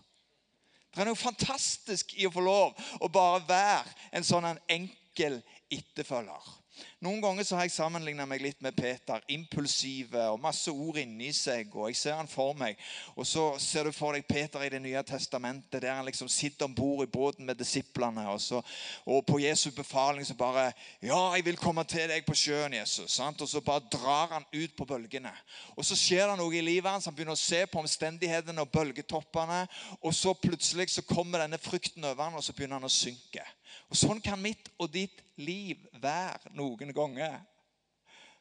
Det 0.91 1.01
er 1.01 1.09
noe 1.09 1.19
fantastisk 1.19 2.13
i 2.19 2.27
å 2.27 2.35
få 2.35 2.43
lov 2.45 2.79
å 3.01 3.09
bare 3.09 3.45
være 3.49 3.99
en 4.19 4.27
sånn 4.27 4.49
enkel 4.69 5.39
etterfølger. 5.71 6.60
Noen 7.01 7.23
ganger 7.23 7.47
så 7.47 7.57
har 7.57 7.65
jeg 7.65 7.73
sammenligna 7.73 8.27
meg 8.29 8.43
litt 8.45 8.59
med 8.61 8.77
Peter. 8.77 9.23
Impulsive 9.33 10.27
og 10.33 10.41
masse 10.43 10.73
ord 10.73 10.99
inni 11.01 11.31
seg. 11.33 11.71
og 11.75 11.89
Jeg 11.89 11.97
ser 11.97 12.19
han 12.19 12.29
for 12.29 12.53
meg. 12.59 12.77
Og 13.17 13.27
så 13.27 13.45
ser 13.63 13.89
du 13.89 13.93
for 13.97 14.17
deg 14.17 14.27
Peter 14.29 14.63
i 14.65 14.71
Det 14.71 14.83
nye 14.83 15.03
testamentet, 15.07 15.81
der 15.83 15.95
han 15.95 16.05
liksom 16.05 16.29
sitter 16.29 16.69
om 16.69 16.75
bord 16.75 17.05
i 17.07 17.11
båten 17.11 17.47
med 17.47 17.57
disiplene. 17.57 18.27
Og, 18.29 18.41
så, 18.41 18.63
og 19.07 19.25
på 19.27 19.41
Jesu 19.41 19.71
befaling 19.77 20.27
så 20.27 20.35
bare 20.35 20.71
Ja, 21.03 21.33
jeg 21.35 21.45
vil 21.45 21.57
komme 21.57 21.85
til 21.89 22.09
deg 22.11 22.27
på 22.27 22.37
sjøen, 22.37 22.75
Jesus. 22.77 23.13
Sant? 23.17 23.41
Og 23.41 23.49
så 23.49 23.61
bare 23.65 23.87
drar 23.93 24.37
han 24.37 24.49
ut 24.53 24.77
på 24.77 24.85
bølgene. 24.85 25.33
Og 25.77 25.85
så 25.85 25.97
skjer 25.97 26.29
det 26.29 26.37
noe 26.41 26.57
i 26.57 26.65
livet 26.65 26.91
hans. 26.91 27.09
Han 27.09 27.17
begynner 27.17 27.39
å 27.39 27.41
se 27.41 27.65
på 27.67 27.81
omstendighetene 27.81 28.61
og 28.61 28.73
bølgetoppene. 28.75 29.63
Og 30.01 30.15
så 30.15 30.35
plutselig 30.37 30.91
så 30.91 31.07
kommer 31.07 31.45
denne 31.45 31.59
frykten 31.59 32.05
over 32.05 32.29
han, 32.29 32.37
og 32.37 32.45
så 32.45 32.53
begynner 32.57 32.81
han 32.81 32.89
å 32.89 32.93
synke. 32.93 33.45
Og 33.91 33.99
Sånn 33.99 34.21
kan 34.23 34.41
mitt 34.41 34.71
og 34.79 34.91
ditt 34.95 35.23
liv 35.41 35.83
være 36.03 36.53
noen 36.55 36.93
ganger. 36.95 37.41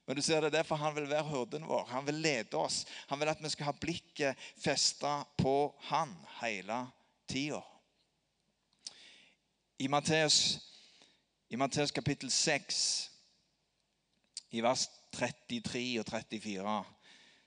Men 0.05 0.17
du 0.17 0.24
ser 0.25 0.41
det 0.41 0.50
er 0.50 0.62
derfor 0.63 0.79
han 0.81 0.95
vil 0.95 1.09
være 1.09 1.27
hurden 1.29 1.67
vår. 1.69 1.83
Han 1.91 2.05
vil 2.07 2.21
lede 2.24 2.57
oss. 2.57 2.81
Han 3.12 3.19
vil 3.21 3.29
at 3.29 3.43
vi 3.43 3.51
skal 3.53 3.69
ha 3.69 3.75
blikket 3.77 4.48
festa 4.57 5.19
på 5.38 5.53
han 5.91 6.15
hele 6.39 6.79
tida. 7.29 7.62
I 9.79 9.88
Matteus, 9.88 10.57
I 11.50 11.55
Matteus 11.55 11.91
kapittel 11.91 12.31
6, 12.31 12.79
i 14.51 14.63
vers 14.65 14.88
33 15.13 15.83
og 16.01 16.09
34, 16.09 16.75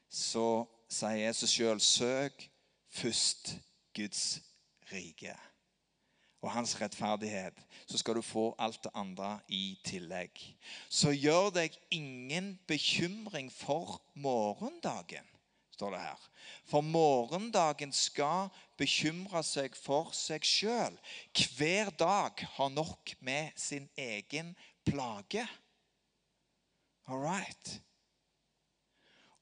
så 0.09 0.47
sier 0.87 1.27
Jesus 1.27 1.53
sjøl 1.59 1.83
søk 1.83 2.47
først 2.95 3.57
Guds 3.97 4.39
rike 4.93 5.35
og 6.43 6.51
hans 6.51 6.75
rettferdighet, 6.81 7.59
så 7.87 7.99
skal 7.99 8.19
du 8.19 8.23
få 8.23 8.51
alt 8.59 8.83
det 8.85 8.91
andre 8.99 9.37
i 9.49 9.79
tillegg. 9.87 10.41
Så 10.91 11.15
gjør 11.15 11.53
deg 11.55 11.77
ingen 11.95 12.57
bekymring 12.67 13.53
for 13.55 14.01
morgendagen, 14.15 15.29
står 15.77 15.95
det 15.95 16.03
her. 16.03 16.27
For 16.67 16.83
morgendagen 16.83 17.95
skal 17.95 18.51
bekymre 18.79 19.45
seg 19.47 19.77
for 19.79 20.11
seg 20.17 20.43
sjøl. 20.47 20.99
Hver 21.57 21.95
dag 21.99 22.45
har 22.57 22.75
nok 22.75 23.15
med 23.21 23.55
sin 23.57 23.89
egen 23.97 24.57
plage. 24.85 25.47
All 27.07 27.23
right. 27.23 27.79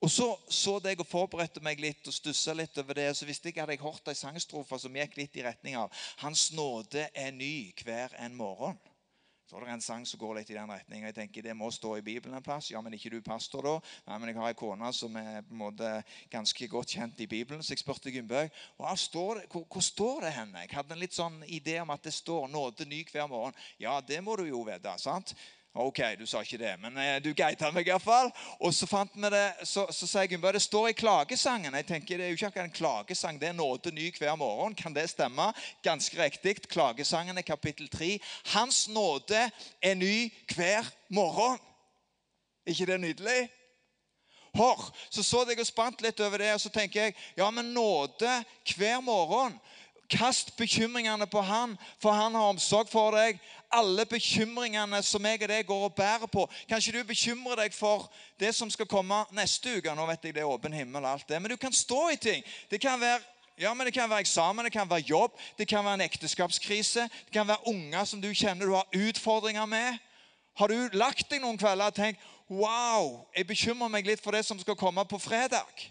Og 0.00 0.10
så 0.10 0.26
så 0.48 0.78
jeg 0.84 1.00
og 1.02 1.08
forberedte 1.08 1.60
meg 1.60 1.80
litt 1.80 2.06
og 2.08 2.14
stussa 2.16 2.54
litt 2.56 2.78
over 2.80 2.96
det. 2.96 3.10
Så 3.16 3.26
visste 3.28 3.50
jeg 3.50 3.60
hadde 3.60 3.76
jeg 3.76 3.84
hørt 3.84 4.08
ei 4.08 4.16
sangstrofe 4.16 4.78
som 4.80 4.96
gikk 4.96 5.18
litt 5.20 5.36
i 5.36 5.44
retning 5.44 5.76
av 5.76 5.92
Hans 6.22 6.48
nåde 6.56 7.04
er 7.12 7.34
ny 7.36 7.74
hver 7.84 8.16
en 8.16 8.38
morgen. 8.38 8.80
Så 9.50 9.58
er 9.58 9.64
det 9.66 9.72
en 9.74 9.82
sang 9.82 10.04
som 10.06 10.20
går 10.22 10.36
litt 10.38 10.50
i 10.52 10.54
den 10.54 10.70
retning. 10.70 11.02
Jeg 11.04 11.14
tenker 11.16 11.42
Det 11.42 11.56
må 11.58 11.72
stå 11.74 11.96
i 11.98 12.04
Bibelen 12.06 12.36
en 12.38 12.42
plass. 12.42 12.70
Ja, 12.70 12.80
men 12.80 12.94
ikke 12.94 13.10
du 13.10 13.18
pastor, 13.20 13.66
da? 13.66 13.92
Nei, 14.06 14.18
men 14.22 14.30
jeg 14.30 14.38
har 14.38 14.52
ei 14.52 14.56
kone 14.56 14.92
som 14.94 15.16
er 15.18 15.42
på 15.42 15.56
en 15.56 15.62
måte 15.64 15.88
ganske 16.30 16.68
godt 16.70 16.94
kjent 16.94 17.20
i 17.20 17.26
Bibelen. 17.26 17.62
Så 17.62 17.74
jeg 17.74 17.82
spurte 17.82 18.14
Gunnbøg 18.14 18.54
hvor, 18.78 19.64
hvor 19.66 19.82
står 19.82 20.28
det 20.28 20.36
henne. 20.38 20.62
Jeg 20.62 20.76
hadde 20.78 20.94
en 20.94 21.02
litt 21.02 21.18
sånn 21.18 21.42
idé 21.50 21.80
om 21.82 21.90
at 21.90 22.06
det 22.06 22.14
står 22.14 22.46
'nåde 22.48 22.86
ny 22.86 23.02
hver 23.10 23.26
morgen'. 23.26 23.58
Ja, 23.78 24.00
det 24.00 24.22
må 24.24 24.36
du 24.36 24.46
jo 24.46 24.62
vite. 24.62 24.98
sant? 24.98 25.34
Ok, 25.74 26.00
du 26.18 26.24
sa 26.26 26.40
ikke 26.42 26.58
det, 26.58 26.72
men 26.82 26.96
eh, 26.98 27.20
du 27.22 27.28
guida 27.30 27.68
meg 27.70 27.86
iallfall. 27.86 28.32
Og 28.58 28.72
så 28.74 28.88
fant 28.90 29.12
vi 29.14 29.28
det, 29.30 29.44
så, 29.62 29.84
så 29.94 30.08
jeg, 30.18 30.32
Gunnbjørg 30.32 30.56
det 30.58 30.62
står 30.64 30.88
i 30.90 30.96
klagesangen. 30.98 31.76
Jeg 31.78 31.86
tenker 31.86 32.18
Det 32.18 32.26
er 32.26 32.32
jo 32.32 32.38
ikke 32.40 32.48
akkurat 32.48 32.66
en 32.66 32.74
klagesang, 32.74 33.38
det 33.38 33.48
er 33.48 33.54
nåde 33.54 33.92
ny 33.94 34.08
hver 34.18 34.34
morgen. 34.34 34.74
Kan 34.74 34.96
det 34.96 35.06
stemme? 35.12 35.52
Ganske 35.86 36.18
riktig. 36.18 36.56
Klagesangen 36.66 37.38
er 37.38 37.46
kapittel 37.46 37.86
3. 37.88 38.18
Hans 38.50 38.88
nåde 38.88 39.46
er 39.82 39.94
ny 39.94 40.32
hver 40.56 40.90
morgen. 41.08 41.58
ikke 42.66 42.86
det 42.86 43.00
nydelig? 43.00 43.48
Hår. 44.54 44.96
så 45.10 45.22
så 45.22 45.44
jeg 45.48 45.60
og 45.60 45.66
spant 45.66 46.02
litt 46.02 46.20
over 46.20 46.38
det, 46.38 46.54
og 46.54 46.60
så 46.60 46.68
tenker 46.68 47.04
jeg 47.04 47.14
ja, 47.36 47.50
men 47.50 47.70
nåde 47.74 48.42
hver 48.74 49.00
morgen. 49.00 49.54
Kast 50.10 50.56
bekymringene 50.58 51.26
på 51.30 51.40
han, 51.46 51.76
for 52.02 52.10
han 52.10 52.34
har 52.34 52.50
omsorg 52.50 52.88
for 52.90 53.14
deg. 53.14 53.38
Alle 53.70 54.02
bekymringene 54.10 54.98
som 55.06 55.24
jeg 55.24 55.42
og 55.44 55.48
deg 55.52 55.66
går 55.68 55.84
og 55.86 55.94
bærer 55.94 56.26
på. 56.26 56.48
Kanskje 56.68 56.96
du 56.96 57.04
bekymrer 57.06 57.62
deg 57.62 57.74
for 57.76 58.08
det 58.40 58.50
som 58.56 58.70
skal 58.70 58.88
komme 58.90 59.22
neste 59.36 59.76
uke. 59.78 59.94
Nå 59.94 60.06
vet 60.10 60.26
jeg 60.26 60.34
det 60.34 60.42
er 60.42 60.50
åpen 60.50 60.74
himmel 60.74 61.04
og 61.04 61.12
alt 61.12 61.28
det, 61.28 61.38
Men 61.42 61.54
du 61.54 61.56
kan 61.56 61.72
stå 61.72 62.08
i 62.10 62.16
ting. 62.16 62.42
Det 62.70 62.80
kan 62.80 63.00
være 63.00 63.20
ja, 63.60 63.74
men 63.74 63.86
Det 63.86 63.94
kan 63.94 64.10
være 64.10 64.20
eksamen, 64.20 64.64
det 64.64 64.72
kan 64.72 64.90
være 64.90 65.04
jobb, 65.04 65.32
det 65.58 65.68
kan 65.68 65.84
være 65.84 65.94
en 65.94 66.00
ekteskapskrise. 66.00 67.00
Det 67.00 67.32
kan 67.32 67.48
være 67.48 67.68
unger 67.68 68.04
som 68.04 68.20
du 68.20 68.32
kjenner 68.32 68.66
du 68.66 68.74
har 68.74 68.88
utfordringer 68.96 69.66
med. 69.66 69.98
Har 70.56 70.68
du 70.68 70.88
lagt 70.92 71.30
deg 71.30 71.42
noen 71.42 71.58
kvelder 71.58 71.92
og 71.92 71.94
tenkt 71.94 72.20
wow, 72.48 73.26
jeg 73.36 73.46
bekymrer 73.46 73.92
meg 73.92 74.08
litt 74.08 74.22
for 74.24 74.34
det 74.34 74.42
som 74.44 74.58
skal 74.58 74.78
komme 74.80 75.04
på 75.04 75.20
fredag? 75.22 75.84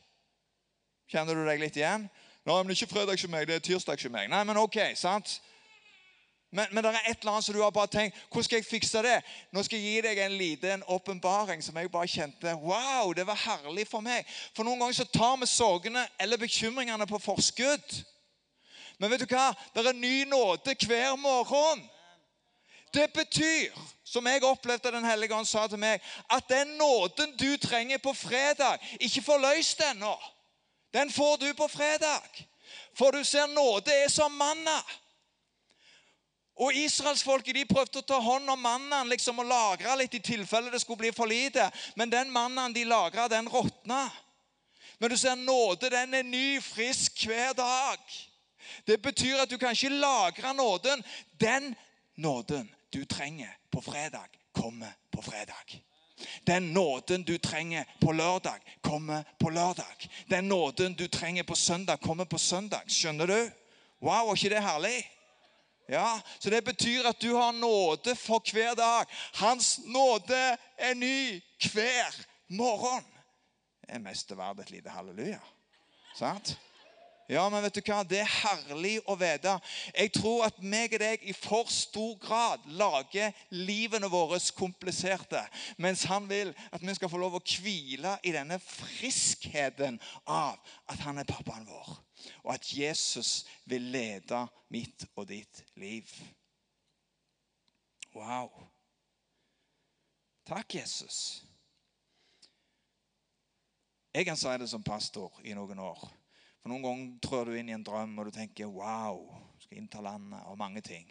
Kjenner 1.10 1.38
du 1.38 1.46
deg 1.46 1.62
litt 1.62 1.78
igjen? 1.78 2.10
Nei, 2.50 2.63
men 2.63 2.74
ikke 2.74 2.88
fredag 2.89 3.20
som 3.22 3.29
meg, 3.29 3.46
det 3.48 3.60
er 3.60 3.62
tirsdag 3.62 4.00
som 4.01 4.12
meg. 4.12 4.25
Nei, 4.32 4.39
men 4.44 4.58
ok, 4.58 4.77
sant? 4.98 5.36
Men, 6.50 6.65
men 6.72 6.82
det 6.82 6.89
er 6.96 7.12
et 7.12 7.20
eller 7.20 7.36
annet 7.36 7.46
som 7.46 7.53
du 7.53 7.62
har 7.62 7.70
bare 7.70 7.91
tenkt 7.94 8.15
Hvordan 8.25 8.44
skal 8.48 8.58
jeg 8.58 8.65
fikse 8.65 9.01
det? 9.06 9.20
Nå 9.53 9.62
skal 9.63 9.77
jeg 9.77 9.91
gi 9.91 10.00
deg 10.01 10.22
en 10.24 10.38
liten 10.38 10.86
åpenbaring 10.89 11.62
som 11.62 11.77
jeg 11.77 11.91
bare 11.94 12.10
kjente 12.10 12.56
Wow, 12.63 13.12
det 13.13 13.27
var 13.27 13.38
herlig 13.38 13.86
for 13.91 14.01
meg. 14.01 14.25
For 14.58 14.65
noen 14.65 14.82
ganger 14.82 14.98
så 14.98 15.06
tar 15.13 15.36
vi 15.38 15.46
sorgene 15.51 16.08
eller 16.18 16.41
bekymringene 16.41 17.06
på 17.06 17.22
forskudd. 17.22 18.00
Men 18.98 19.13
vet 19.13 19.22
du 19.22 19.29
hva? 19.29 19.51
Det 19.75 19.86
er 19.86 20.01
ny 20.01 20.25
nåde 20.32 20.74
hver 20.88 21.13
morgen. 21.22 21.86
Det 22.89 23.06
betyr, 23.13 23.77
som 24.03 24.25
jeg 24.25 24.44
opplevde 24.44 24.91
Den 24.91 25.06
hellige 25.06 25.38
ånd 25.38 25.46
sa 25.46 25.68
til 25.70 25.77
meg, 25.77 26.01
at 26.34 26.50
den 26.50 26.74
nåden 26.82 27.38
du 27.38 27.58
trenger 27.62 28.01
på 28.01 28.13
fredag, 28.18 28.82
ikke 28.98 29.22
får 29.22 29.46
løst 29.46 29.86
ennå. 29.91 30.18
Den 30.91 31.12
får 31.12 31.38
du 31.38 31.53
på 31.53 31.67
fredag. 31.67 32.24
For 32.98 33.12
du 33.12 33.24
ser, 33.24 33.48
nåde 33.48 33.93
er 33.93 34.10
som 34.10 34.34
manna. 34.36 34.79
Og 36.60 36.75
Israelsfolket 36.75 37.55
de 37.55 37.67
prøvde 37.69 38.01
å 38.01 38.08
ta 38.08 38.17
hånd 38.19 38.50
om 38.51 38.60
mannen 38.60 39.08
liksom, 39.10 39.39
og 39.39 39.48
lagre 39.48 39.96
litt 40.01 40.17
i 40.17 40.24
tilfelle 40.24 40.72
det 40.74 40.81
skulle 40.84 41.05
bli 41.05 41.12
for 41.15 41.29
lite. 41.31 41.69
Men 41.96 42.12
den 42.12 42.31
mannen 42.31 42.75
de 42.75 42.84
lagra, 42.84 43.29
den 43.31 43.48
råtna. 43.50 44.10
Men 45.00 45.13
du 45.13 45.17
ser, 45.17 45.39
nåde 45.39 45.89
den 45.93 46.13
er 46.19 46.27
ny, 46.27 46.60
frisk 46.62 47.24
hver 47.29 47.53
dag. 47.55 48.17
Det 48.86 49.00
betyr 49.01 49.46
at 49.46 49.50
du 49.50 49.55
kan 49.58 49.72
ikke 49.72 50.01
lagre 50.01 50.51
nåden. 50.53 51.03
Den 51.39 51.72
nåden 52.19 52.67
du 52.91 53.05
trenger 53.05 53.55
på 53.72 53.81
fredag, 53.81 54.27
kommer 54.51 54.91
på 55.12 55.22
fredag. 55.22 55.79
Den 56.48 56.74
nåden 56.74 57.24
du 57.24 57.38
trenger 57.38 57.86
på 58.02 58.12
lørdag, 58.12 58.60
kommer 58.82 59.24
på 59.40 59.50
lørdag. 59.50 60.10
Den 60.30 60.48
nåden 60.48 60.94
du 60.94 61.08
trenger 61.08 61.44
på 61.44 61.56
søndag, 61.56 61.98
kommer 61.98 62.26
på 62.26 62.38
søndag. 62.38 62.82
Skjønner 62.88 63.26
du? 63.26 63.52
Wow, 64.02 64.30
er 64.30 64.36
ikke 64.36 64.56
det 64.56 64.64
herlig? 64.64 65.12
Ja, 65.90 66.20
Så 66.40 66.50
det 66.50 66.64
betyr 66.64 67.08
at 67.10 67.22
du 67.22 67.34
har 67.36 67.52
nåde 67.52 68.16
for 68.16 68.44
hver 68.54 68.76
dag. 68.76 69.06
Hans 69.34 69.80
nåde 69.86 70.58
er 70.78 70.94
ny 70.94 71.42
hver 71.74 72.25
morgen. 72.48 73.05
Det 73.82 73.96
er 73.96 74.00
mest 74.00 74.32
verdt 74.38 74.60
et 74.60 74.72
lite 74.72 74.90
halleluja. 74.90 75.40
Sant? 76.16 76.60
Ja, 77.29 77.44
men 77.50 77.61
vet 77.61 77.75
du 77.77 77.83
hva? 77.85 78.00
Det 78.09 78.24
er 78.24 78.31
herlig 78.39 78.96
å 79.05 79.13
vite. 79.20 79.51
Jeg 79.94 80.09
tror 80.15 80.48
at 80.48 80.57
meg 80.65 80.96
og 80.98 81.03
deg 81.03 81.25
i 81.29 81.35
for 81.37 81.70
stor 81.70 82.15
grad 82.24 82.63
lager 82.74 83.35
livene 83.53 84.09
våre 84.09 84.39
kompliserte. 84.57 85.44
Mens 85.77 86.07
han 86.09 86.25
vil 86.29 86.50
at 86.74 86.81
vi 86.81 86.96
skal 86.98 87.11
få 87.11 87.22
lov 87.22 87.37
å 87.37 87.44
hvile 87.46 88.15
i 88.25 88.33
denne 88.33 88.57
friskheten 88.63 90.00
av 90.25 90.57
at 90.89 91.05
han 91.05 91.22
er 91.22 91.29
pappaen 91.29 91.70
vår. 91.70 91.92
Og 92.48 92.53
at 92.55 92.74
Jesus 92.74 93.44
vil 93.70 93.85
lede 93.94 94.42
mitt 94.74 95.05
og 95.13 95.29
ditt 95.29 95.61
liv. 95.77 96.09
Wow. 98.18 98.50
Takk, 100.50 100.79
Jesus. 100.81 101.44
Jeg 104.18 104.25
kan 104.25 104.37
si 104.37 104.57
det 104.57 104.74
som 104.74 104.81
pastor 104.81 105.37
i 105.46 105.53
noen 105.53 105.85
år. 105.85 106.09
For 106.70 106.75
Noen 106.77 106.86
ganger 106.86 107.14
trør 107.25 107.48
du 107.50 107.55
inn 107.58 107.70
i 107.72 107.74
en 107.74 107.82
drøm 107.82 108.12
og 108.22 108.27
du 108.27 108.36
tenker 108.36 108.68
'wow', 108.70 109.24
skal 109.58 109.77
innta 109.79 110.01
landet 110.05 110.44
og 110.46 110.58
mange 110.58 110.82
ting. 110.82 111.08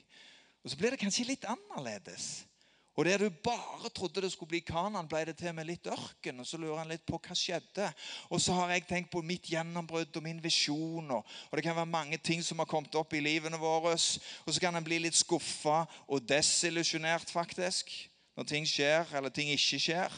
Og 0.62 0.71
Så 0.71 0.77
blir 0.77 0.90
det 0.90 1.01
kanskje 1.01 1.25
litt 1.27 1.44
annerledes. 1.44 2.47
Og 2.94 3.05
det 3.05 3.18
du 3.18 3.31
bare 3.31 3.90
trodde 3.90 4.21
det 4.21 4.31
skulle 4.33 4.49
bli 4.49 4.61
Kanan, 4.61 5.09
ble 5.09 5.25
det 5.25 5.37
til 5.37 5.53
med 5.55 5.66
litt 5.66 5.87
ørken. 5.87 6.40
Og 6.40 6.47
så 6.47 6.57
lurer 6.59 6.79
han 6.79 6.88
litt 6.88 7.05
på 7.07 7.18
hva 7.18 7.35
skjedde. 7.35 7.92
Og 8.31 8.40
så 8.40 8.53
har 8.53 8.71
jeg 8.71 8.87
tenkt 8.87 9.11
på 9.11 9.23
mitt 9.23 9.51
gjennombrudd 9.51 10.16
og 10.16 10.23
min 10.23 10.42
visjon. 10.42 11.11
Og 11.11 11.53
det 11.53 11.62
kan 11.62 11.77
være 11.77 11.87
mange 11.87 12.18
ting 12.18 12.42
som 12.42 12.59
har 12.59 12.66
kommet 12.66 12.94
opp 12.94 13.12
i 13.12 13.21
livene 13.21 13.59
våre. 13.59 13.99
Og 14.47 14.55
så 14.55 14.61
kan 14.61 14.77
en 14.77 14.85
bli 14.85 14.99
litt 14.99 15.14
skuffa 15.14 15.87
og 16.07 16.29
desillusjonert, 16.29 17.31
faktisk, 17.31 17.90
når 18.37 18.44
ting 18.44 18.66
skjer 18.66 19.11
eller 19.16 19.29
ting 19.29 19.51
ikke 19.51 19.79
skjer. 19.79 20.12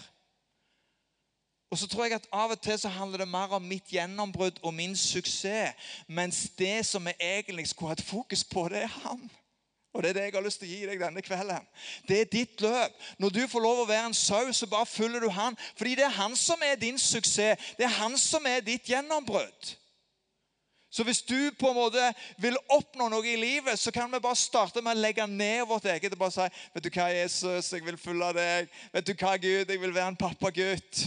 Og 1.71 1.79
så 1.79 1.87
tror 1.89 2.05
jeg 2.05 2.19
at 2.19 2.27
Av 2.33 2.51
og 2.51 2.61
til 2.63 2.79
så 2.79 2.89
handler 2.89 3.23
det 3.23 3.29
mer 3.31 3.53
om 3.55 3.63
mitt 3.63 3.93
gjennombrudd 3.95 4.59
og 4.63 4.75
min 4.75 4.97
suksess. 4.97 5.75
Mens 6.09 6.49
det 6.59 6.87
som 6.87 7.07
vi 7.07 7.15
egentlig 7.21 7.69
skulle 7.69 7.95
hatt 7.95 8.03
fokus 8.03 8.45
på, 8.45 8.69
det 8.69 8.83
er 8.83 8.97
han. 9.05 9.31
Og 9.93 10.03
Det 10.03 10.09
er 10.09 10.13
det 10.13 10.23
jeg 10.23 10.35
har 10.35 10.43
lyst 10.43 10.61
til 10.63 10.69
å 10.69 10.71
gi 10.71 10.87
deg 10.87 11.01
denne 11.03 11.23
kvelden. 11.23 11.67
Det 12.07 12.21
er 12.21 12.31
ditt 12.31 12.61
løp. 12.63 12.95
Når 13.19 13.35
du 13.35 13.41
får 13.51 13.63
lov 13.63 13.83
å 13.83 13.89
være 13.89 14.11
en 14.11 14.15
sau, 14.15 14.53
så 14.55 14.67
bare 14.71 14.87
følger 14.87 15.21
du 15.21 15.31
han. 15.35 15.59
Fordi 15.79 15.97
det 15.99 16.05
er 16.07 16.15
han 16.15 16.37
som 16.39 16.63
er 16.63 16.79
din 16.79 16.99
suksess. 16.99 17.75
Det 17.79 17.87
er 17.87 17.97
han 17.99 18.19
som 18.19 18.47
er 18.47 18.63
ditt 18.63 18.87
gjennombrudd. 18.87 19.75
Så 20.91 21.05
hvis 21.07 21.23
du 21.23 21.51
på 21.59 21.71
en 21.71 21.77
måte 21.79 22.07
vil 22.43 22.57
oppnå 22.71 23.07
noe 23.11 23.27
i 23.27 23.37
livet, 23.39 23.79
så 23.79 23.93
kan 23.95 24.11
vi 24.11 24.19
bare 24.23 24.39
starte 24.39 24.83
med 24.83 24.97
å 24.97 25.03
legge 25.03 25.27
ned 25.27 25.63
vårt 25.71 25.87
eget 25.87 26.15
og 26.15 26.23
bare 26.23 26.35
si 26.35 26.49
Vet 26.75 26.87
du 26.87 26.91
hva, 26.91 27.07
Jesus, 27.15 27.71
jeg 27.73 27.87
vil 27.87 27.99
følge 27.99 28.33
deg. 28.39 28.75
Vet 28.95 29.07
du 29.07 29.15
hva, 29.15 29.37
Gud, 29.39 29.71
jeg 29.71 29.83
vil 29.83 29.95
være 29.95 30.15
en 30.15 30.19
pappagutt. 30.19 31.05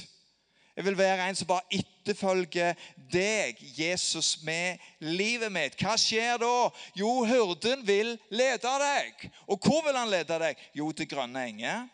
Jeg 0.75 0.86
vil 0.86 0.97
være 0.97 1.27
en 1.29 1.36
som 1.38 1.47
bare 1.47 1.77
etterfølger 1.77 2.73
deg, 3.13 3.59
Jesus, 3.77 4.39
med 4.43 4.81
livet 4.99 5.51
mitt. 5.53 5.77
Hva 5.77 5.93
skjer 6.01 6.39
da? 6.41 6.69
Jo, 6.97 7.12
hurden 7.29 7.83
vil 7.86 8.15
lede 8.33 8.71
deg. 8.81 9.27
Og 9.45 9.62
hvor 9.62 9.83
vil 9.86 9.99
han 9.99 10.09
lede 10.09 10.39
deg? 10.41 10.63
Jo, 10.73 10.89
til 10.91 11.09
grønne 11.12 11.45
enger. 11.51 11.86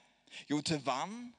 Jo, 0.48 0.62
til 0.62 0.80
vann 0.86 1.34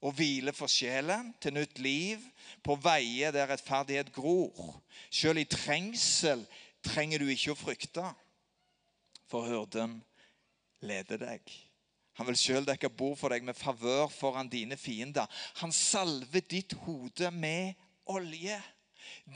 og 0.00 0.16
hvile 0.16 0.52
for 0.56 0.70
sjelen, 0.70 1.34
til 1.40 1.56
nytt 1.56 1.78
liv, 1.82 2.22
på 2.64 2.78
veier 2.80 3.34
der 3.34 3.50
rettferdighet 3.50 4.12
gror. 4.14 4.80
Selv 5.10 5.42
i 5.42 5.48
trengsel 5.50 6.46
trenger 6.86 7.20
du 7.20 7.28
ikke 7.32 7.52
å 7.52 7.58
frykte, 7.58 8.04
for 9.28 9.48
hurden 9.50 9.98
leder 10.80 11.20
deg. 11.20 11.56
Han 12.16 12.28
vil 12.30 12.38
sjøl 12.40 12.64
dekke 12.64 12.88
bord 12.88 13.18
for 13.20 13.32
deg 13.32 13.44
med 13.44 13.56
favør 13.58 14.08
foran 14.12 14.48
dine 14.48 14.78
fiender. 14.80 15.28
Han 15.60 15.72
salver 15.72 16.44
ditt 16.48 16.72
hode 16.86 17.30
med 17.34 17.76
olje. 18.08 18.56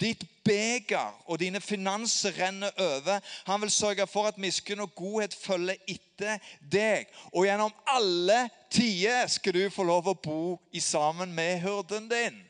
Ditt 0.00 0.22
beger 0.46 1.12
og 1.26 1.40
dine 1.42 1.60
finanser 1.60 2.34
renner 2.38 2.72
over. 2.80 3.20
Han 3.46 3.60
vil 3.60 3.72
sørge 3.74 4.06
for 4.06 4.30
at 4.30 4.38
miskunn 4.38 4.80
og 4.80 4.94
godhet 4.96 5.34
følger 5.34 5.76
etter 5.90 6.40
deg. 6.72 7.10
Og 7.34 7.44
gjennom 7.46 7.74
alle 7.90 8.46
tider 8.72 9.26
skal 9.28 9.58
du 9.58 9.64
få 9.74 9.84
lov 9.86 10.08
å 10.08 10.16
bo 10.16 10.42
i 10.72 10.80
sammen 10.80 11.34
med 11.36 11.60
hurden 11.66 12.08
din. 12.10 12.40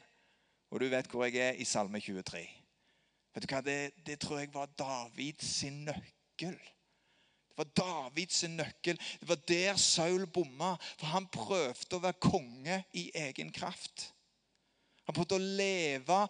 Og 0.70 0.80
du 0.80 0.90
vet 0.92 1.10
hvor 1.10 1.26
jeg 1.26 1.42
er 1.42 1.58
i 1.58 1.66
Salme 1.66 1.98
23. 2.00 2.44
Vet 3.34 3.46
du 3.46 3.50
hva? 3.50 3.62
Det, 3.66 3.80
det 4.06 4.20
tror 4.22 4.44
jeg 4.44 4.54
var 4.54 4.70
Davids 4.78 5.58
nøkkel 5.64 6.58
var 7.60 7.70
Davids 7.76 8.42
nøkkel. 8.48 9.00
Det 9.20 9.28
var 9.28 9.42
der 9.48 9.76
Saul 9.80 10.26
bomma. 10.26 10.74
For 10.98 11.12
han 11.14 11.28
prøvde 11.32 11.98
å 11.98 12.04
være 12.04 12.22
konge 12.22 12.80
i 12.96 13.10
egen 13.26 13.52
kraft. 13.54 14.10
Han 15.08 15.16
prøvde 15.16 15.40
å 15.40 15.50
leve 15.58 16.20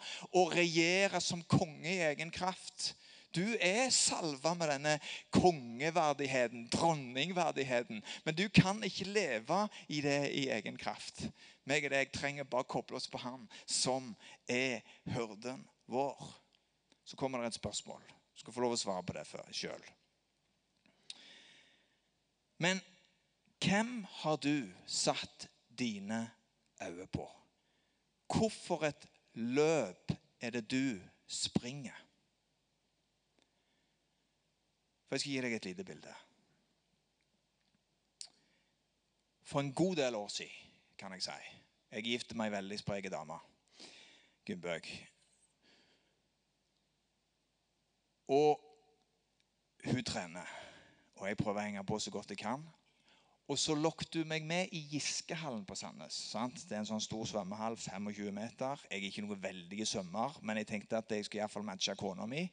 og 0.41 0.55
regjere 0.57 1.21
som 1.21 1.43
konge 1.45 1.91
i 1.91 2.03
egen 2.11 2.31
kraft. 2.33 2.95
Du 3.31 3.45
er 3.63 3.93
salva 3.95 4.57
med 4.59 4.73
denne 4.73 4.97
kongeverdigheten, 5.31 6.65
dronningverdigheten. 6.73 8.03
Men 8.25 8.35
du 8.35 8.49
kan 8.49 8.83
ikke 8.83 9.07
leve 9.07 9.61
i 9.89 10.01
det 10.03 10.33
i 10.35 10.49
egen 10.51 10.79
kraft. 10.81 11.29
Meg 11.69 11.87
og 11.87 11.95
deg 11.95 12.11
trenger 12.15 12.49
bare 12.49 12.67
koble 12.67 12.99
oss 12.99 13.07
på 13.11 13.21
Han 13.23 13.47
som 13.69 14.15
er 14.51 14.81
hyrden 15.13 15.63
vår. 15.87 16.19
Så 17.05 17.19
kommer 17.21 17.39
det 17.39 17.53
et 17.53 17.61
spørsmål. 17.61 18.03
Du 18.35 18.43
skal 18.43 18.55
få 18.57 18.65
lov 18.65 18.75
å 18.75 18.81
svare 18.81 19.07
på 19.07 19.15
det 19.15 19.29
sjøl. 19.55 19.91
Men 22.61 22.81
hvem 23.65 24.05
har 24.05 24.37
du 24.37 24.69
satt 24.87 25.49
dine 25.79 26.31
øyne 26.83 27.07
på? 27.07 27.25
Hvorfor 28.27 28.85
et 28.85 29.09
løp 29.33 30.13
er 30.41 30.51
det 30.51 30.71
du 30.71 31.01
springer? 31.27 31.97
For 35.09 35.15
Jeg 35.17 35.21
skal 35.21 35.33
gi 35.33 35.41
deg 35.41 35.55
et 35.57 35.65
lite 35.65 35.85
bilde. 35.85 36.15
For 39.43 39.61
en 39.61 39.75
god 39.75 39.97
del 39.97 40.15
år 40.15 40.29
siden, 40.29 40.77
kan 40.99 41.13
jeg 41.13 41.23
si 41.23 41.31
Jeg 41.91 42.05
gifte 42.05 42.37
meg 42.37 42.53
veldig 42.53 42.79
sprek 42.79 43.09
dame. 43.11 43.39
Gunnbøk. 44.47 44.87
Og 48.29 48.61
hun 49.85 50.05
trener. 50.05 50.70
Og 51.21 51.29
jeg 51.29 51.37
prøver 51.37 51.61
å 51.61 51.65
henge 51.69 51.85
på 51.85 51.99
så 52.01 52.13
godt 52.13 52.33
jeg 52.33 52.41
kan. 52.41 52.63
Og 53.51 53.59
så 53.59 53.75
lokket 53.75 54.13
du 54.15 54.21
meg 54.31 54.45
med 54.47 54.71
i 54.73 54.81
Giskehallen 54.93 55.65
på 55.67 55.75
Sandnes. 55.75 56.15
Sant? 56.31 56.61
Det 56.69 56.77
er 56.77 56.85
en 56.85 56.89
sånn 56.93 57.03
stor 57.03 57.25
svømmehall, 57.27 57.75
25 57.83 58.31
meter. 58.35 58.85
Jeg 58.87 59.01
er 59.01 59.07
ikke 59.09 59.25
noen 59.27 59.43
veldige 59.43 59.89
svømmer, 59.91 60.37
men 60.47 60.61
jeg 60.61 60.69
tenkte 60.69 61.01
at 61.01 61.11
jeg 61.11 61.27
skulle 61.27 61.43
iallfall 61.43 61.67
matche 61.67 61.97
kona 61.99 62.29
mi. 62.31 62.45